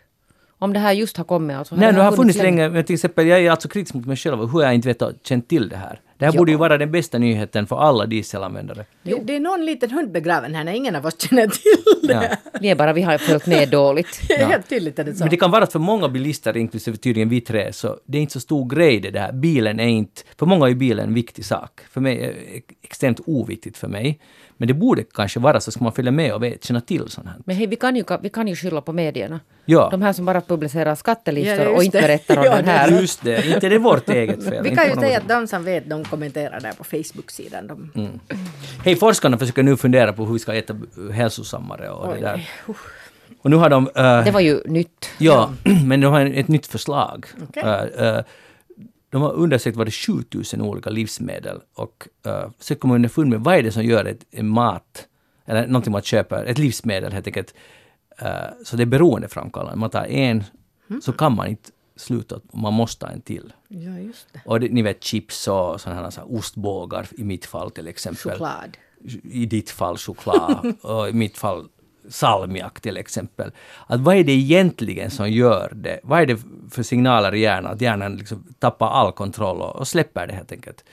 Om 0.59 0.73
det 0.73 0.79
här 0.79 0.91
just 0.91 1.17
har 1.17 1.23
kommit 1.23 1.57
alltså. 1.57 1.75
Nej, 1.75 1.93
det 1.93 2.01
har 2.01 2.11
funnits 2.11 2.37
länge. 2.37 2.61
länge. 2.61 2.69
Men 2.69 2.83
till 2.83 2.93
exempel, 2.93 3.27
jag 3.27 3.39
är 3.39 3.51
alltså 3.51 3.67
kritisk 3.67 3.93
mot 3.93 4.05
mig 4.05 4.17
själv. 4.17 4.51
Hur 4.51 4.61
jag 4.61 4.75
inte 4.75 4.87
vet 4.87 5.01
och 5.01 5.11
känt 5.23 5.47
till 5.47 5.69
det 5.69 5.75
här. 5.75 5.99
Det 6.21 6.25
här 6.25 6.33
Ja. 6.33 6.37
borde 6.37 6.51
ju 6.51 6.57
vara 6.57 6.77
den 6.77 6.91
bästa 6.91 7.17
nyheten 7.17 7.67
för 7.67 7.75
alla 7.79 8.05
dieselanvändare. 8.05 8.85
Det, 9.03 9.15
det 9.23 9.35
är 9.35 9.39
någon 9.39 9.65
liten 9.65 9.91
hund 9.91 10.11
begraven 10.11 10.55
här 10.55 10.63
när 10.63 10.73
ingen 10.73 10.95
av 10.95 11.05
oss 11.05 11.21
känner 11.21 11.47
till 11.47 12.07
det. 12.07 12.13
Ja. 12.13 12.51
Vi 12.61 12.69
är 12.69 12.75
bara, 12.75 12.93
vi 12.93 13.01
har 13.01 13.17
följt 13.17 13.45
med 13.45 13.69
dåligt. 13.71 14.21
Är 14.29 14.45
helt 14.45 14.69
tydligt 14.69 14.99
att 14.99 15.05
det 15.05 15.11
är 15.11 15.15
så. 15.15 15.23
Men 15.23 15.29
det 15.29 15.37
kan 15.37 15.51
vara 15.51 15.63
att 15.63 15.71
för 15.71 15.79
många 15.79 16.09
bilister, 16.09 16.57
inklusive 16.57 16.97
tydligen 16.97 17.29
vi 17.29 17.41
tre, 17.41 17.73
så 17.73 17.97
det 18.05 18.17
är 18.17 18.21
inte 18.21 18.33
så 18.33 18.39
stor 18.39 18.69
grej 18.75 18.99
det 18.99 19.11
där. 19.11 19.31
Bilen 19.31 19.79
är 19.79 19.87
inte... 19.87 20.21
För 20.39 20.45
många 20.45 20.69
är 20.69 20.73
bilen 20.73 21.07
en 21.07 21.13
viktig 21.13 21.45
sak. 21.45 21.81
För 21.91 22.01
mig 22.01 22.21
är 22.23 22.27
det 22.27 22.61
extremt 22.83 23.19
oviktigt 23.25 23.77
för 23.77 23.87
mig. 23.87 24.19
Men 24.61 24.67
det 24.67 24.73
borde 24.73 25.03
kanske 25.03 25.39
vara 25.39 25.59
så, 25.59 25.71
ska 25.71 25.83
man 25.83 25.93
följa 25.93 26.11
med 26.11 26.33
och 26.33 26.43
vet, 26.43 26.63
känna 26.63 26.81
till 26.81 27.09
sånt 27.09 27.27
här. 27.27 27.35
Men 27.45 27.55
hej, 27.55 27.67
vi 27.67 27.75
kan 27.75 27.95
ju, 27.95 28.03
vi 28.21 28.29
kan 28.29 28.47
ju 28.47 28.55
skylla 28.55 28.81
på 28.81 28.93
medierna. 28.93 29.39
Ja. 29.65 29.87
De 29.91 30.01
här 30.01 30.13
som 30.13 30.25
bara 30.25 30.41
publicerar 30.41 30.95
skattelistor 30.95 31.65
Ja, 31.65 31.69
och 31.75 31.83
inte 31.83 32.01
berättar 32.01 32.37
om 32.37 32.43
Ja, 32.45 32.55
den 32.55 32.65
här. 32.65 33.01
Just 33.01 33.23
det, 33.23 33.47
inte 33.47 33.69
det 33.69 33.75
är 33.75 33.79
vårt 33.79 34.09
eget 34.09 34.43
fel. 34.49 34.63
Vi 34.63 34.75
kan 34.75 34.87
ju 34.89 34.95
säga 34.95 35.17
att 35.17 35.27
de 35.27 35.47
som 35.47 35.63
vet, 35.63 35.89
de 35.89 36.03
kommenterar 36.05 36.59
där 36.59 36.71
på 36.71 36.83
Facebook-sidan. 36.83 37.67
De, 37.67 37.91
Mm. 37.95 38.19
Hej, 38.85 38.95
forskarna 38.95 39.37
försöker 39.37 39.63
nu 39.63 39.77
fundera 39.77 40.13
på 40.13 40.25
hur 40.25 40.33
vi 40.33 40.39
ska 40.39 40.53
äta 40.53 40.75
hälsosammare 41.13 41.89
och 41.89 42.07
Oj, 42.09 42.15
det 42.15 42.21
där. 42.21 42.49
Och 43.41 43.49
nu 43.49 43.55
har 43.55 43.69
de... 43.69 43.89
eh, 43.95 44.23
Det 44.25 44.31
var 44.31 44.39
ju 44.39 44.61
nytt. 44.65 45.09
Ja, 45.17 45.51
men 45.85 46.01
de 46.01 46.13
har 46.13 46.25
ett 46.25 46.47
nytt 46.47 46.67
förslag. 46.67 47.25
Okej. 47.49 47.63
Eh, 47.97 48.07
eh, 48.07 48.23
de 49.11 49.21
har 49.21 49.33
undersökt 49.33 49.77
var 49.77 49.85
det 49.85 49.91
7000 49.91 50.61
olika 50.61 50.89
livsmedel 50.89 51.59
och 51.73 52.07
uh, 52.27 52.49
så 52.59 52.75
kommer 52.75 52.93
man 52.93 52.95
underfund 52.95 53.29
med 53.29 53.39
vad 53.39 53.55
är 53.55 53.63
det 53.63 53.71
som 53.71 53.83
gör 53.83 54.05
ett, 54.05 54.25
en 54.31 54.47
mat, 54.47 55.07
eller 55.45 55.67
någonting 55.67 55.91
man 55.91 56.01
köper, 56.01 56.45
ett 56.45 56.57
livsmedel 56.57 57.13
helt 57.13 57.27
enkelt, 57.27 57.53
eh, 58.17 58.29
så 58.65 58.75
det 58.75 58.83
är 58.83 58.85
beroendeframkallande. 58.85 59.79
Man 59.79 59.89
tar 59.89 60.05
en, 60.05 60.43
så 61.01 61.13
kan 61.13 61.35
man 61.35 61.47
inte 61.47 61.69
sluta, 61.95 62.39
man 62.53 62.73
måste 62.73 63.05
ha 63.05 63.13
en 63.13 63.21
till. 63.21 63.53
ja, 63.67 63.99
just 63.99 64.33
det. 64.33 64.41
Och 64.45 64.59
det, 64.59 64.69
ni 64.69 64.81
vet 64.81 65.03
chips 65.03 65.47
och 65.47 65.81
sådana 65.81 66.01
här 66.01 66.09
så 66.09 66.21
här 66.21 66.37
ostbågar 66.37 67.07
i 67.17 67.23
mitt 67.23 67.45
fall 67.45 67.71
till 67.71 67.87
exempel 67.87 68.31
Choklad. 68.31 68.77
i 69.23 69.45
ditt 69.45 69.69
fall 69.69 69.97
choklad 69.97 70.73
och 70.81 71.09
i 71.09 71.13
mitt 71.13 71.37
fall 71.37 71.67
salmiak 72.09 72.79
till 72.81 72.97
exempel. 72.97 73.51
Att 73.87 73.99
vad 73.99 74.15
är 74.15 74.23
det 74.23 74.31
egentligen 74.31 75.11
som 75.11 75.31
gör 75.31 75.71
det? 75.75 75.99
Vad 76.03 76.21
är 76.21 76.25
det 76.25 76.37
för 76.71 76.83
signaler 76.83 77.35
i 77.35 77.39
hjärnan? 77.39 77.71
Att 77.71 77.81
hjärnan 77.81 78.15
liksom 78.15 78.43
tappar 78.59 78.87
all 78.87 79.11
kontroll 79.11 79.61
och, 79.61 79.75
och 79.75 79.87
släpper 79.87 80.27
det 80.27 80.33
helt 80.33 80.51
enkelt. 80.51 80.83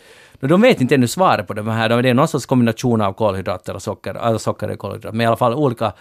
Men 0.40 0.50
de 0.50 0.60
vet 0.60 0.80
inte 0.80 0.94
ännu 0.94 1.08
svaret 1.08 1.46
på 1.46 1.54
det 1.54 1.72
här. 1.72 2.02
Det 2.02 2.08
är 2.08 2.14
någon 2.14 2.28
sorts 2.28 2.46
kombination 2.46 3.00
av 3.00 3.12
kolhydrater 3.12 3.74
och 3.74 3.82
socker, 3.82 4.14
alltså 4.14 4.38
socker 4.38 4.70
och 4.70 4.78
kolhydrater, 4.78 5.16
men 5.16 5.24
i 5.24 5.26
alla 5.26 5.36
fall 5.36 5.54
olika, 5.54 5.92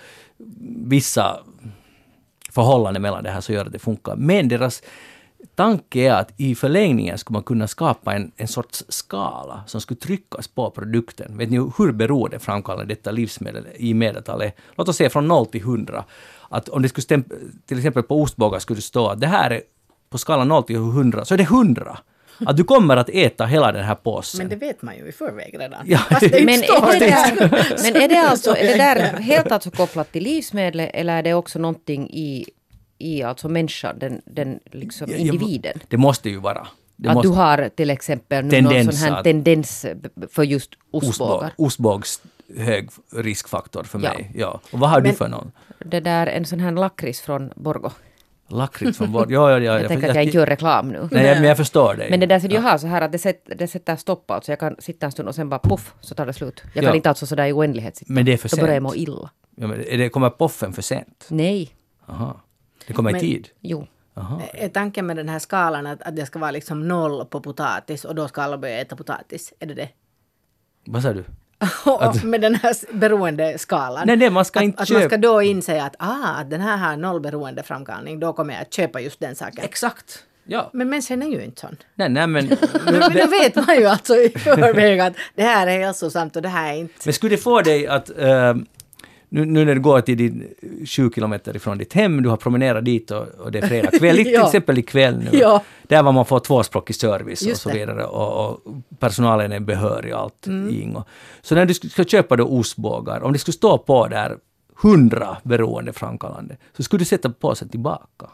vissa 0.86 1.40
förhållanden 2.52 3.02
mellan 3.02 3.24
det 3.24 3.30
här 3.30 3.42
som 3.42 3.56
gör 3.56 3.66
att 3.66 3.72
det 3.72 3.80
funkar. 3.80 4.16
Men 4.16 4.48
deras 4.48 4.84
tanke 5.56 6.00
är 6.00 6.14
att 6.14 6.32
i 6.38 6.56
förlängningen 6.56 7.18
skulle 7.18 7.34
man 7.34 7.44
kunna 7.44 7.68
skapa 7.68 8.14
en, 8.14 8.32
en 8.38 8.48
sorts 8.48 8.86
skala 8.90 9.64
som 9.68 9.82
skulle 9.82 10.00
tryckas 10.00 10.48
på 10.48 10.70
produkten. 10.70 11.38
Vet 11.38 11.50
ni 11.50 11.58
hur 11.58 11.92
beroendeframkallande 11.92 12.96
detta 12.96 13.12
livsmedel 13.12 13.68
i 13.76 13.94
medeltal 13.94 14.42
är? 14.42 14.52
Låt 14.76 14.90
oss 14.90 14.98
säga 14.98 15.10
från 15.10 15.28
0 15.28 15.46
till 15.46 15.62
100. 15.62 16.04
Att 16.50 16.70
om 16.70 16.82
det 16.82 16.90
skulle 16.90 17.24
till 17.66 17.78
exempel 17.78 18.04
på 18.04 18.22
ostbågar 18.22 18.60
skulle 18.60 18.78
det 18.78 18.82
stå 18.82 19.08
att 19.08 19.22
det 19.22 19.28
här 19.28 19.52
är 19.52 19.62
på 20.10 20.18
skalan 20.18 20.48
0 20.48 20.64
till 20.64 20.76
100, 20.76 21.26
så 21.26 21.34
är 21.34 21.38
det 21.38 21.44
100. 21.44 21.98
Att 22.46 22.58
du 22.58 22.64
kommer 22.64 22.98
att 22.98 23.10
äta 23.10 23.46
hela 23.46 23.72
den 23.72 23.84
här 23.84 23.96
påsen. 23.96 24.38
Men 24.38 24.50
det 24.50 24.56
vet 24.56 24.82
man 24.82 24.98
ju 24.98 25.08
i 25.08 25.12
förväg 25.12 25.60
redan. 25.60 25.86
Ja, 25.86 25.98
Fast 25.98 26.22
det 26.22 26.46
Men 26.46 26.64
är, 26.64 27.00
det 27.00 27.06
där, 27.06 27.84
men 27.84 28.02
är 28.02 28.08
det 28.08 28.30
alltså 28.30 28.56
är 28.56 28.64
det 28.64 28.78
där 28.78 28.96
helt 29.20 29.52
alltså 29.52 29.72
kopplat 29.72 30.12
till 30.12 30.24
livsmedlet 30.24 30.90
eller 30.94 31.18
är 31.18 31.24
det 31.24 31.34
också 31.34 31.60
någonting 31.60 32.10
i, 32.10 32.46
i 32.98 33.24
alltså 33.24 33.50
människan, 33.50 34.00
den, 34.00 34.22
den 34.26 34.60
liksom 34.66 35.08
Ja, 35.12 35.18
individen? 35.18 35.80
Det 35.88 35.98
måste 35.98 36.30
ju 36.30 36.38
vara. 36.40 36.68
Det 36.96 37.10
att 37.10 37.22
du 37.22 37.30
har 37.30 37.70
till 37.70 37.90
exempel 37.90 38.46
någon 38.46 38.94
sån 38.94 39.14
här 39.14 39.24
tendens 39.24 39.86
för 40.32 40.44
just 40.44 40.72
ostbåg, 40.92 41.10
ostbågar. 41.10 41.52
ostbågs 41.58 42.22
hög 42.58 42.90
riskfaktor 43.16 43.84
för 43.84 44.00
Ja. 44.04 44.14
mig. 44.14 44.32
Ja. 44.36 44.60
Och 44.72 44.80
vad 44.80 44.90
har 44.90 45.02
Men- 45.02 45.12
du 45.12 45.18
för 45.18 45.28
någon? 45.28 45.52
Det 45.80 46.00
där 46.00 46.28
en 46.28 46.46
sån 46.46 46.60
här 46.60 46.72
lakrits 46.72 47.22
från 47.22 47.52
Borgo. 47.56 47.90
Lakrits 48.50 48.98
från 48.98 49.12
bort? 49.12 49.30
Ja, 49.30 49.52
ja, 49.52 49.60
ja. 49.60 49.80
Jag 49.80 49.88
tänker 49.88 50.10
att 50.10 50.16
jag 50.16 50.24
inte 50.24 50.38
gör 50.38 50.46
reklam 50.46 50.90
nu. 50.90 51.08
Nej, 51.12 51.36
men 51.36 51.44
jag 51.44 51.58
förstår 51.58 51.94
dig. 51.94 52.10
Men 52.10 52.20
det 52.20 52.26
där 52.26 52.40
så 52.40 52.48
jag 52.50 52.62
har 52.62 52.78
så 52.78 52.88
här 52.88 53.02
att 53.02 53.12
det, 53.12 53.20
sätt, 53.20 53.50
det 53.58 53.68
sätter 53.68 53.96
stopp 53.96 54.32
alltså. 54.32 54.52
Jag 54.52 54.60
kan 54.60 54.76
sitta 54.80 55.06
en 55.06 55.12
stund 55.12 55.28
och 55.30 55.36
sen 55.36 55.50
bara 55.50 55.60
puff 55.60 55.94
så 56.02 56.16
tar 56.16 56.26
det 56.26 56.34
slut. 56.34 56.64
Jag 56.74 56.84
Ja. 56.84 56.88
kan 56.90 56.96
inte 56.96 57.10
alltså 57.10 57.26
sådär 57.26 57.46
i 57.46 57.54
oändlighet 57.54 57.98
sitta. 57.98 58.14
Men 58.14 58.26
det 58.26 58.34
är 58.34 58.38
för 58.38 58.50
Då 58.50 58.56
börjar 58.58 58.74
jag 58.74 58.84
sent. 58.84 58.84
må 58.84 58.96
illa. 58.96 59.30
Ja, 59.56 59.68
men 59.68 59.80
är 59.88 59.98
det, 59.98 60.10
kommer 60.10 60.30
poffen 60.30 60.74
för 60.74 60.82
sent? 60.82 61.26
Nej. 61.30 61.70
Aha. 62.10 62.42
Det 62.88 62.94
kommer 62.94 63.12
Men- 63.12 63.22
i 63.22 63.22
tid? 63.22 63.50
Jo. 63.62 63.88
Aha. 64.16 64.42
Är 64.54 64.70
tanken 64.70 65.06
med 65.06 65.16
den 65.18 65.30
här 65.30 65.40
skalan 65.40 65.88
att, 65.88 66.02
att 66.02 66.16
det 66.16 66.26
ska 66.26 66.40
vara 66.40 66.52
liksom 66.52 66.88
noll 66.88 67.26
på 67.26 67.42
potatis 67.42 68.06
och 68.06 68.16
då 68.16 68.28
ska 68.28 68.42
alla 68.42 68.58
börja 68.58 68.82
äta 68.82 68.96
potatis? 68.96 69.54
Är 69.60 69.66
det 69.68 69.74
det? 69.74 69.90
Vad 70.86 71.02
sa 71.04 71.14
du? 71.14 71.24
Och 71.86 72.24
med 72.24 72.42
den 72.42 72.56
här 72.56 72.94
beroendeskalan. 72.94 74.04
Nej, 74.08 74.16
nej, 74.18 74.30
man 74.30 74.46
ska 74.46 74.60
att, 74.60 74.64
inte 74.64 74.84
att 74.84 74.90
man 74.90 75.02
köpa- 75.02 75.10
ska 75.10 75.18
då 75.18 75.42
inse 75.42 75.84
att 75.84 75.96
ah, 76.00 76.34
att 76.34 76.50
den 76.50 76.62
här 76.62 76.78
har 76.78 76.98
noll 76.98 77.22
beroendeframkallning, 77.22 78.20
då 78.20 78.34
kommer 78.34 78.54
jag 78.54 78.62
att 78.62 78.74
köpa 78.74 79.00
just 79.02 79.20
den 79.20 79.36
saken. 79.36 79.64
Exakt! 79.66 80.24
Ja. 80.50 80.70
Men 80.74 80.90
människan 80.90 81.22
är 81.22 81.28
ju 81.28 81.44
inte 81.44 81.62
sån. 81.62 81.78
Nej, 81.96 82.10
nej, 82.10 82.28
men... 82.28 82.48
Men 82.86 83.14
då 83.14 83.28
vet 83.28 83.56
man 83.68 83.76
ju 83.76 83.86
alltså 83.86 84.16
i 84.16 84.30
förväg 84.30 85.00
att 85.00 85.14
det 85.36 85.44
här 85.44 85.68
är 85.68 85.80
hälsosamt 85.80 86.36
och 86.36 86.42
det 86.42 86.50
här 86.50 86.74
är 86.74 86.78
inte. 86.78 86.94
Men 87.04 87.14
skulle 87.14 87.36
det 87.36 87.42
få 87.42 87.62
dig 87.62 87.88
att... 87.88 88.10
eh, 88.20 88.56
nu, 89.30 89.46
nu 89.46 89.66
när 89.66 89.76
du 89.76 89.82
går 89.82 90.02
till 90.02 90.18
din 90.18 90.48
20 90.86 91.12
kilometer 91.16 91.56
ifrån 91.56 91.78
ditt 91.78 91.94
hem, 91.94 92.24
du 92.24 92.30
har 92.30 92.38
promenerat 92.38 92.86
dit 92.86 93.12
och, 93.12 93.28
och 93.28 93.52
det 93.52 93.60
är 93.60 93.68
fredag 93.68 93.92
kväll, 93.92 94.16
till 94.24 94.34
Ja. 94.34 94.46
exempel 94.46 94.78
ikväll 94.78 95.18
nu, 95.18 95.30
Ja. 95.40 95.64
där 95.84 96.04
var 96.04 96.12
man 96.12 96.26
får 96.26 96.40
tvåspråkig 96.40 96.96
service 96.96 97.42
och 97.42 97.48
Just 97.48 97.62
så 97.62 97.70
det. 97.70 97.76
vidare 97.76 98.06
och, 98.06 98.50
och 98.50 98.60
personalen 99.00 99.52
är 99.52 99.60
behörig 99.60 100.14
och 100.14 100.20
allt 100.20 100.48
Mm. 100.48 100.96
Så 101.42 101.56
när 101.56 101.66
du 101.66 101.74
ska 101.74 101.88
ska 101.90 102.04
köpa 102.04 102.36
då 102.36 102.44
ostbågar, 102.46 103.24
om 103.24 103.34
det 103.34 103.40
skulle 103.40 103.54
stå 103.54 103.78
på 103.78 104.08
där 104.08 104.38
100 104.84 105.38
beroendeframkallande, 105.44 106.58
så 106.78 106.84
skulle 106.84 107.00
du 107.02 107.06
sätta 107.06 107.30
påsen 107.30 107.70
tillbaka. 107.70 108.26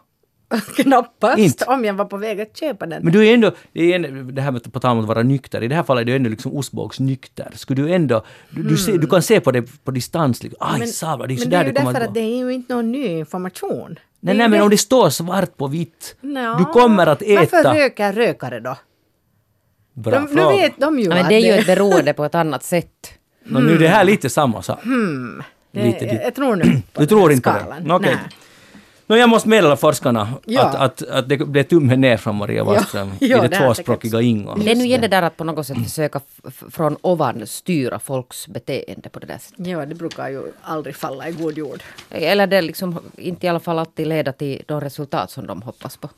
Knappast 0.75 1.37
Inte. 1.37 1.65
om 1.65 1.85
jag 1.85 1.93
var 1.93 2.05
på 2.05 2.17
väg 2.17 2.41
att 2.41 2.57
köpa 2.57 2.85
den. 2.85 3.03
Men 3.03 3.13
du 3.13 3.27
är 3.27 3.33
ändå, 3.33 3.51
det, 3.73 3.93
är 3.93 3.95
en, 3.95 4.35
det 4.35 4.41
här 4.41 4.51
med 4.51 4.73
på 4.73 4.79
tal 4.79 4.91
om 4.91 4.99
att 4.99 5.05
vara 5.07 5.23
nykter, 5.23 5.63
i 5.63 5.67
det 5.67 5.75
här 5.75 5.83
fallet 5.83 6.01
är 6.01 6.05
du 6.05 6.15
ändå 6.15 6.29
liksom 6.29 6.53
ostbågsnykter. 6.57 7.51
Skulle 7.55 7.81
du 7.81 7.93
ändå, 7.93 8.23
du, 8.49 8.63
du, 8.63 8.77
ser, 8.77 8.97
du 8.97 9.07
kan 9.07 9.21
se 9.21 9.39
på 9.39 9.51
det 9.51 9.61
på 9.83 9.91
distans, 9.91 10.43
liksom, 10.43 10.57
aj 10.67 10.79
men, 10.79 10.87
sablar, 10.87 11.27
det 11.27 11.33
är 11.33 11.35
men 11.35 11.43
så 11.43 11.49
det 11.49 11.55
är 11.55 11.59
där 11.59 11.65
ju 11.65 11.71
det 11.73 11.79
kommer 11.79 11.93
därför 11.93 12.01
att 12.05 12.09
att 12.09 12.13
gå. 12.13 12.19
det 12.19 12.25
är 12.25 12.37
ju 12.37 12.53
inte 12.53 12.73
någon 12.75 12.91
ny 12.91 13.05
information. 13.07 13.99
Nej, 14.19 14.33
är 14.33 14.37
nej, 14.37 14.45
ju 14.45 14.49
men 14.49 14.51
det- 14.59 14.63
om 14.63 14.69
det 14.69 14.77
står 14.77 15.09
svart 15.09 15.57
på 15.57 15.67
vitt, 15.67 16.15
Nå, 16.21 16.57
du 16.57 16.65
kommer 16.65 17.07
att 17.07 17.21
äta... 17.21 17.39
Varför 17.39 17.73
röker 17.79 18.13
rökare 18.13 18.59
då? 18.59 18.77
Bra 19.93 20.11
De, 20.19 20.21
nu 20.23 20.27
fråga. 20.41 20.49
vet 20.49 20.73
de 20.77 20.99
ju 20.99 21.03
Ja, 21.05 21.09
men 21.09 21.17
att 21.23 21.29
det 21.29 21.35
är 21.35 21.39
ju 21.39 21.51
ett 21.59 21.65
beroende 21.65 22.13
på 22.13 22.25
ett 22.25 22.35
annat 22.35 22.63
sätt. 22.63 23.13
Nå, 23.45 23.59
nu 23.59 23.73
är 23.75 23.79
det 23.79 23.87
här 23.87 24.03
lite 24.03 24.29
samma 24.29 24.61
sak. 24.61 24.79
det, 25.71 25.83
lite 25.85 26.05
dit. 26.05 26.19
jag 26.23 26.35
tror 26.35 26.55
nu 26.55 26.63
på 26.63 26.69
Du 26.69 26.81
den 26.95 27.07
tror 27.07 27.31
inte 27.31 27.49
på 27.51 27.57
det? 27.79 27.93
okej. 27.93 28.15
Nej. 28.15 28.29
No, 29.07 29.15
jag 29.15 29.29
måste 29.29 29.49
meddela 29.49 29.75
forskarna 29.77 30.33
Ja. 30.45 30.61
att, 30.61 30.75
att, 30.75 31.09
att 31.09 31.29
det 31.29 31.37
blev 31.37 31.63
tummen 31.63 32.01
ner 32.01 32.17
från 32.17 32.35
Maria 32.35 32.63
Wallström 32.63 33.11
Ja, 33.19 33.45
i 33.45 33.47
det 33.47 33.57
tvåspråkiga 33.57 34.21
Ingå. 34.21 34.55
Det 34.55 34.71
är 34.71 34.75
nu 34.75 34.83
igen 34.83 35.01
det 35.01 35.07
där 35.07 35.21
att 35.21 35.37
på 35.37 35.43
något 35.43 35.67
sätt 35.67 35.83
försöka 35.83 36.21
från 36.71 36.97
ovan 37.01 37.47
styra 37.47 37.99
folks 37.99 38.47
beteende 38.47 39.09
på 39.09 39.19
det 39.19 39.27
där 39.27 39.37
sättet. 39.37 39.67
Ja, 39.67 39.85
det 39.85 39.95
brukar 39.95 40.29
ju 40.29 40.41
aldrig 40.61 40.95
falla 40.95 41.29
i 41.29 41.31
god 41.31 41.57
jord. 41.57 41.83
Eller 42.09 42.47
det 42.47 42.61
liksom 42.61 42.99
inte 43.17 43.45
i 43.45 43.49
alla 43.49 43.59
fall 43.59 43.79
alltid 43.79 44.07
leda 44.07 44.31
till 44.31 44.63
de 44.67 44.81
resultat 44.81 45.31
som 45.31 45.47
de 45.47 45.61
hoppas 45.61 45.97
på. 45.97 46.09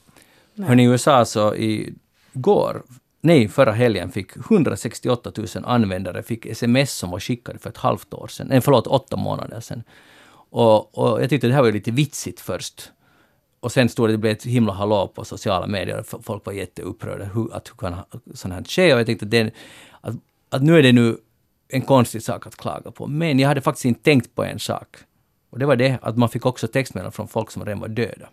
Hörni, 0.58 0.84
i 0.84 0.86
USA 0.86 1.26
så 1.26 1.56
i 1.56 1.94
går, 2.34 2.84
nej 3.22 3.48
förra 3.48 3.72
helgen 3.72 4.12
fick 4.12 4.38
168 4.38 5.32
000 5.38 5.48
användare 5.66 6.24
fick 6.24 6.46
sms 6.46 6.94
som 6.94 7.10
var 7.10 7.20
skickade 7.20 7.60
för 7.60 7.70
ett 7.70 7.78
halvt 7.78 8.14
år 8.14 8.28
sedan, 8.28 8.48
nej 8.50 8.62
förlåt 8.62 8.88
åtta 8.88 9.18
månader 9.18 9.60
sedan. 9.60 9.84
Och, 10.50 10.98
och 10.98 11.22
jag 11.22 11.30
tyckte 11.30 11.48
det 11.48 11.54
här 11.54 11.62
var 11.62 11.72
lite 11.72 11.92
vitsigt 11.92 12.40
först. 12.40 12.92
Och 13.60 13.72
sen 13.72 13.90
stod 13.90 14.10
det, 14.10 14.14
det 14.14 14.18
blev 14.18 14.34
ett 14.34 14.44
himla 14.44 14.74
hallå 14.74 15.08
på 15.08 15.26
sociala 15.26 15.68
medier. 15.68 16.04
Folk 16.22 16.46
var 16.46 16.54
jätteupprörda 16.54 17.26
hur, 17.26 17.56
att 17.56 17.70
hur 17.70 17.76
kan 17.76 17.96
sånt 18.34 18.54
här 18.54 18.64
ske? 18.64 18.94
Och 18.94 19.00
jag 19.00 19.06
tänkte 19.06 19.26
att, 19.26 19.32
det, 19.32 19.54
att, 20.02 20.16
att 20.50 20.64
nu 20.64 20.78
är 20.78 20.84
det 20.84 20.92
nu 20.92 21.18
en 21.68 21.82
konstig 21.82 22.24
sak 22.24 22.48
att 22.48 22.56
klaga 22.56 22.92
på. 22.92 23.08
Men 23.08 23.40
jag 23.40 23.48
hade 23.48 23.62
faktiskt 23.62 23.86
inte 23.86 24.04
tänkt 24.04 24.36
på 24.36 24.44
en 24.44 24.60
sak. 24.60 24.98
Och 25.50 25.60
det 25.60 25.66
var 25.66 25.76
det 25.76 26.00
att 26.02 26.18
man 26.18 26.30
fick 26.30 26.46
också 26.46 26.68
textmeddelanden 26.68 27.12
från 27.12 27.28
folk 27.28 27.52
som 27.52 27.66
redan 27.66 27.80
var 27.80 27.88
döda. 27.88 28.30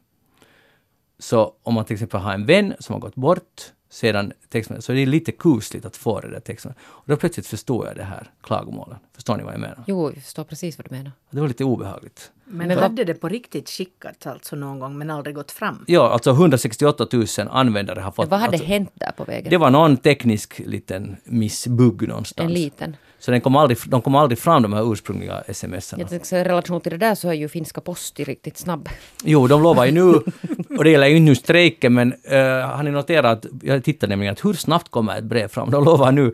Så 1.19 1.55
om 1.63 1.75
man 1.75 1.85
till 1.85 1.95
exempel 1.95 2.21
har 2.21 2.35
en 2.35 2.47
vän 2.47 2.75
som 2.79 2.93
har 2.93 3.01
gått 3.01 3.15
bort 3.15 3.73
sedan 3.93 4.33
textmeddelandet, 4.49 4.85
så 4.85 4.93
är 4.93 4.97
det 4.97 5.07
lite 5.07 5.33
kusligt 5.33 5.87
att 5.87 5.97
få 5.97 6.21
det 6.21 6.31
där 6.31 6.41
textmeddelandet. 6.41 6.85
Och 6.89 7.05
då 7.07 7.17
plötsligt 7.17 7.47
förstår 7.47 7.87
jag 7.87 7.97
det 7.97 8.03
här 8.05 8.31
klagomålen. 8.43 8.99
Förstår 9.15 9.37
ni 9.37 9.43
vad 9.43 9.53
jag 9.53 9.61
menar? 9.61 9.85
Jo, 9.87 10.13
jag 10.15 10.23
förstår 10.23 10.45
precis 10.45 10.79
vad 10.79 10.87
du 10.91 10.95
menar. 10.97 11.13
Det 11.31 11.41
var 11.41 11.49
lite 11.49 11.65
obehagligt. 11.65 12.31
Men, 12.45 12.69
Men 12.69 12.77
vad- 12.77 12.83
hade 12.83 13.05
det 13.05 13.15
på 13.15 13.29
riktigt 13.29 13.71
skickats 13.71 14.27
alltså 14.27 14.57
någon 14.57 14.79
gång 14.79 14.99
men 14.99 15.11
aldrig 15.11 15.35
gått 15.35 15.51
fram? 15.51 15.85
Ja, 15.87 16.11
alltså 16.11 16.31
168 16.31 17.07
000 17.13 17.27
användare 17.51 18.01
har 18.01 18.11
fått... 18.13 18.29
Vad 18.31 18.41
hade 18.41 18.53
alltså, 18.53 18.67
hänt 18.67 18.91
där 18.95 19.13
på 19.17 19.25
vägen? 19.25 19.51
Det 19.51 19.57
var 19.57 19.71
någon 19.71 19.97
teknisk 19.97 20.59
liten 20.59 21.17
missbugg 21.25 22.09
någonstans. 22.09 22.47
en 22.47 22.53
liten. 22.53 22.97
Så 23.25 23.31
den 23.31 23.41
kom 23.41 23.57
aldrig, 23.57 23.79
de 23.87 24.01
kom 24.01 24.15
aldrig 24.15 24.39
fram, 24.39 24.63
de 24.63 24.73
här 24.73 24.93
ursprungliga 24.93 25.43
smsen. 25.53 25.99
Jag 26.01 26.09
tänkte, 26.09 26.29
säga, 26.29 26.41
I 26.41 26.45
relation 26.45 26.81
till 26.81 26.93
det 26.93 26.99
där 26.99 27.15
så 27.15 27.29
är 27.29 27.33
ju 27.33 27.49
finska 27.49 27.81
posti 27.81 28.25
riktigt 28.25 28.59
snabb. 28.59 28.89
Jo, 29.25 29.47
de 29.47 29.63
lovar 29.63 29.85
ju 29.85 29.93
nu, 29.93 30.13
och 30.79 30.85
det 30.85 30.91
gäller 30.91 31.07
ju 31.07 31.21
nu 31.21 31.35
strejken, 31.35 31.95
men 31.95 32.13
uh, 32.13 32.39
har 32.67 32.83
ni 32.83 32.91
noterat, 32.91 33.47
jag 33.63 33.85
tittade 33.85 34.11
nämligen, 34.11 34.33
att 34.33 34.45
hur 34.45 34.53
snabbt 34.53 34.91
kommer 34.91 35.19
ett 35.19 35.25
brev 35.25 35.49
fram? 35.49 35.71
De 35.71 35.85
lovar 35.85 36.13
nu 36.13 36.33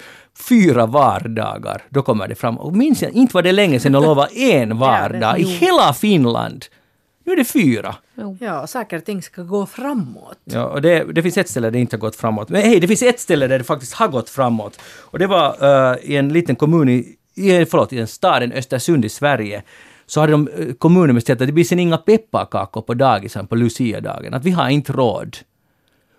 fyra 0.48 0.86
vardagar, 0.86 1.82
då 1.88 2.02
kommer 2.02 2.28
det 2.28 2.34
fram. 2.34 2.58
Och 2.58 2.76
minns 2.76 3.02
jag, 3.02 3.12
inte 3.12 3.34
var 3.34 3.42
det 3.42 3.52
länge 3.52 3.80
sedan 3.80 3.92
de 3.92 4.02
lovade 4.02 4.40
en 4.40 4.78
vardag 4.78 5.38
i 5.38 5.42
hela 5.42 5.92
Finland. 5.92 6.64
Nu 7.28 7.32
är 7.32 7.36
det 7.36 7.44
fyra. 7.44 7.96
Ja, 8.40 8.66
saker 8.66 8.96
och 8.96 9.04
ting 9.04 9.22
ska 9.22 9.42
gå 9.42 9.66
framåt. 9.66 10.38
Ja, 10.44 10.64
och 10.64 10.82
det, 10.82 11.04
det 11.04 11.22
finns 11.22 11.36
ett 11.36 11.48
ställe 11.48 11.66
där 11.66 11.72
det 11.72 11.78
inte 11.78 11.96
har 11.96 12.00
gått 12.00 12.16
framåt. 12.16 12.48
Men 12.48 12.62
hej, 12.62 12.80
det 12.80 12.88
finns 12.88 13.02
ett 13.02 13.20
ställe 13.20 13.46
där 13.46 13.58
det 13.58 13.64
faktiskt 13.64 13.94
har 13.94 14.08
gått 14.08 14.30
framåt. 14.30 14.80
Och 15.00 15.18
det 15.18 15.26
var 15.26 15.56
eh, 15.60 15.96
i 16.02 16.16
en 16.16 16.28
liten 16.28 16.56
kommun 16.56 16.88
i, 16.88 17.16
i, 17.34 17.66
förlåt, 17.66 17.92
i 17.92 17.98
en 17.98 18.06
staden 18.06 18.52
Östersund 18.52 19.04
i 19.04 19.08
Sverige. 19.08 19.62
Så 20.06 20.20
hade 20.20 20.32
de, 20.32 20.48
uh, 20.48 20.72
kommunen 20.72 21.14
bestämt 21.14 21.40
att 21.40 21.46
det 21.46 21.52
blir 21.52 21.64
sen 21.64 21.78
inga 21.78 21.96
pepparkakor 21.96 22.82
på 22.82 22.94
dagisen 22.94 23.46
på 23.46 23.56
Lucia-dagen. 23.56 24.34
Att 24.34 24.44
vi 24.44 24.50
har 24.50 24.68
inte 24.68 24.92
råd. 24.92 25.36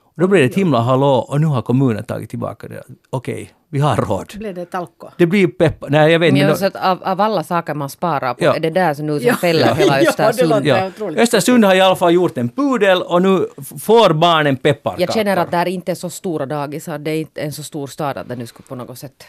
Och 0.01 0.22
då 0.22 0.28
blev 0.28 0.41
det 0.41 0.49
ett 0.49 0.57
himla 0.57 0.80
hallå 0.80 1.14
och 1.14 1.41
nu 1.41 1.47
har 1.47 1.62
kommunen 1.62 2.03
tagit 2.03 2.30
tillbaka 2.30 2.68
det. 2.68 2.84
Okej, 3.10 3.51
vi 3.72 3.80
har 3.80 3.95
råd. 3.95 4.34
Blev 4.38 4.55
det 4.55 4.65
talko? 4.65 5.07
Det 5.17 5.26
blir 5.26 5.47
peppar... 5.47 5.89
Nej, 5.89 6.11
jag 6.11 6.20
vet 6.20 6.34
Men 6.34 6.41
inte. 6.51 6.63
jag 6.63 6.67
att 6.67 6.86
av, 6.86 7.03
av 7.03 7.22
alla 7.22 7.43
saker 7.43 7.74
man 7.74 7.89
sparar 7.89 8.34
på, 8.34 8.43
Ja. 8.45 8.55
är 8.55 8.59
det 8.59 8.70
där 8.70 8.93
som 8.93 9.05
nu 9.05 9.20
som 9.20 9.28
Ja. 9.28 9.36
fäller 9.36 9.67
Ja. 9.67 9.74
hela 9.74 10.01
Ja, 10.01 10.09
Östersund? 10.09 10.65
Ja. 10.65 10.76
är 10.78 10.88
otroligt 10.88 11.20
Östersund 11.20 11.65
har 11.65 11.76
i 11.76 11.82
alla 11.82 11.95
fall 11.95 12.13
gjort 12.13 12.38
en 12.38 12.49
pudel 12.49 13.01
och 13.01 13.22
nu 13.22 13.47
får 13.80 14.13
barnen 14.13 14.55
pepparkakor. 14.55 15.01
Jag 15.01 15.13
känner 15.13 15.38
att 15.38 15.51
det 15.51 15.57
här 15.57 15.65
inte 15.67 15.91
är 15.91 15.95
så 15.95 16.09
stora 16.09 16.45
dagisar, 16.45 16.97
det 16.99 17.11
är 17.11 17.20
inte 17.20 17.41
en 17.41 17.53
så 17.53 17.63
stor 17.63 17.88
stad 17.88 18.17
att 18.17 18.28
det 18.30 18.36
nu 18.36 18.47
skulle 18.47 18.67
på 18.67 18.76
något 18.76 18.99
sätt... 18.99 19.24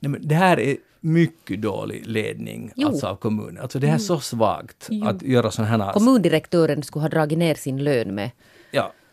Nej, 0.00 0.10
men 0.10 0.28
det 0.28 0.34
här 0.34 0.60
är 0.60 0.76
mycket 1.00 1.62
dålig 1.62 2.06
ledning 2.06 2.72
Jo. 2.76 2.88
alltså 2.88 3.06
av 3.06 3.16
kommunen. 3.16 3.58
Alltså 3.62 3.78
det 3.78 3.86
här 3.86 3.94
är 3.94 3.98
så 3.98 4.20
svagt 4.20 4.88
att 5.04 5.22
göra 5.22 5.50
sådana 5.50 5.84
här... 5.84 5.92
Kommundirektören 5.92 6.82
skulle 6.82 7.02
ha 7.02 7.08
dragit 7.08 7.38
ner 7.38 7.54
sin 7.54 7.84
lön 7.84 8.14
med 8.14 8.24
Ja, 8.24 8.30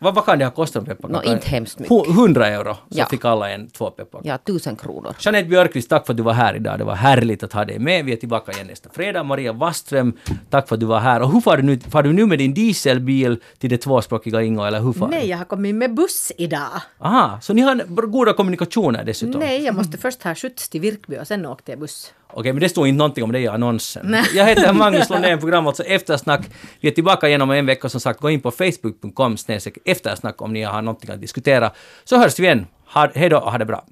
vad, 0.00 0.14
vad 0.14 0.24
kan 0.24 0.38
det 0.38 0.44
ha 0.44 0.52
kostat 0.52 0.84
pepparkakor? 0.86 1.26
Nå, 1.28 1.32
inte 1.34 1.48
hemskt 1.48 1.78
mycket. 1.78 1.92
Hu- 1.92 2.10
100 2.10 2.46
euro 2.46 2.74
så 2.74 2.80
Ja. 2.98 3.06
fick 3.06 3.24
alla 3.24 3.50
en 3.50 3.70
två 3.70 3.90
pepparkakor. 3.90 4.26
ja, 4.28 4.38
tusen 4.38 4.76
kronor. 4.76 5.14
Jeanette 5.20 5.48
Björkqvist, 5.48 5.88
tack 5.90 6.06
för 6.06 6.12
att 6.12 6.16
du 6.16 6.22
var 6.22 6.32
här 6.32 6.54
idag. 6.56 6.78
Det 6.78 6.84
var 6.84 6.94
härligt 6.94 7.42
att 7.42 7.52
ha 7.52 7.64
dig 7.64 7.78
med. 7.78 8.04
Vi 8.04 8.12
är 8.12 8.16
tillbaka 8.16 8.52
igen 8.52 8.66
nästa 8.66 8.90
fredag. 8.92 9.22
Maria 9.22 9.52
Wastström, 9.52 10.12
tack 10.50 10.68
för 10.68 10.74
att 10.76 10.80
du 10.80 10.86
var 10.86 11.00
här. 11.00 11.22
Och 11.22 11.32
hur 11.32 11.40
far 11.40 11.56
du 11.56 11.62
nu? 11.62 11.78
Far 11.80 12.02
du 12.02 12.12
nu 12.12 12.26
med 12.26 12.38
din 12.38 12.54
dieselbil 12.54 13.40
till 13.58 13.70
det 13.70 13.78
tvåspråkiga 13.78 14.42
Ingo, 14.42 14.62
eller 14.64 14.80
hur 14.80 14.92
far 14.92 15.08
Nej, 15.08 15.28
jag 15.28 15.38
har 15.38 15.44
kommit 15.44 15.74
med 15.74 15.94
buss 15.94 16.32
idag. 16.38 16.68
Aha, 16.98 17.38
så 17.42 17.52
ni 17.54 17.60
har 17.62 18.06
goda 18.06 18.32
kommunikationer 18.32 19.04
dessutom? 19.04 19.40
Nej, 19.40 19.64
jag 19.64 19.74
måste 19.74 19.98
först 19.98 20.22
ha 20.22 20.34
skjuts 20.34 20.68
till 20.68 20.80
Virkby 20.80 21.18
och 21.18 21.26
sen 21.26 21.46
åkte 21.46 21.72
jag 21.72 21.78
buss. 21.80 22.12
Okej, 22.32 22.52
men 22.52 22.60
det 22.60 22.68
står 22.68 22.86
inte 22.86 22.98
någonting 22.98 23.24
om 23.24 23.32
det 23.32 23.40
i 23.40 23.48
annonsen. 23.48 24.06
Nej. 24.06 24.24
Jag 24.34 24.46
heter 24.46 24.72
Magnus 24.82 25.10
Lundén, 25.10 25.38
program 25.38 25.66
alltså 25.66 25.82
Eftersnack. 25.82 26.40
Vi 26.80 26.88
är 26.88 26.92
tillbaka 26.92 27.28
igen 27.28 27.42
om 27.42 27.50
en 27.50 27.66
vecka. 27.66 27.88
Som 27.88 28.00
sagt, 28.00 28.20
gå 28.20 28.30
in 28.30 28.40
på 28.40 28.50
facebook.com 28.50 29.36
eftersnack 29.84 30.42
om 30.42 30.52
ni 30.52 30.62
har 30.62 30.82
någonting 30.82 31.10
att 31.10 31.20
diskutera. 31.20 31.70
Så 32.04 32.18
hörs 32.18 32.38
vi 32.38 32.44
igen. 32.44 32.66
Ha, 32.86 33.08
hej 33.14 33.28
då 33.28 33.38
och 33.38 33.50
ha 33.50 33.58
det 33.58 33.64
bra. 33.64 33.84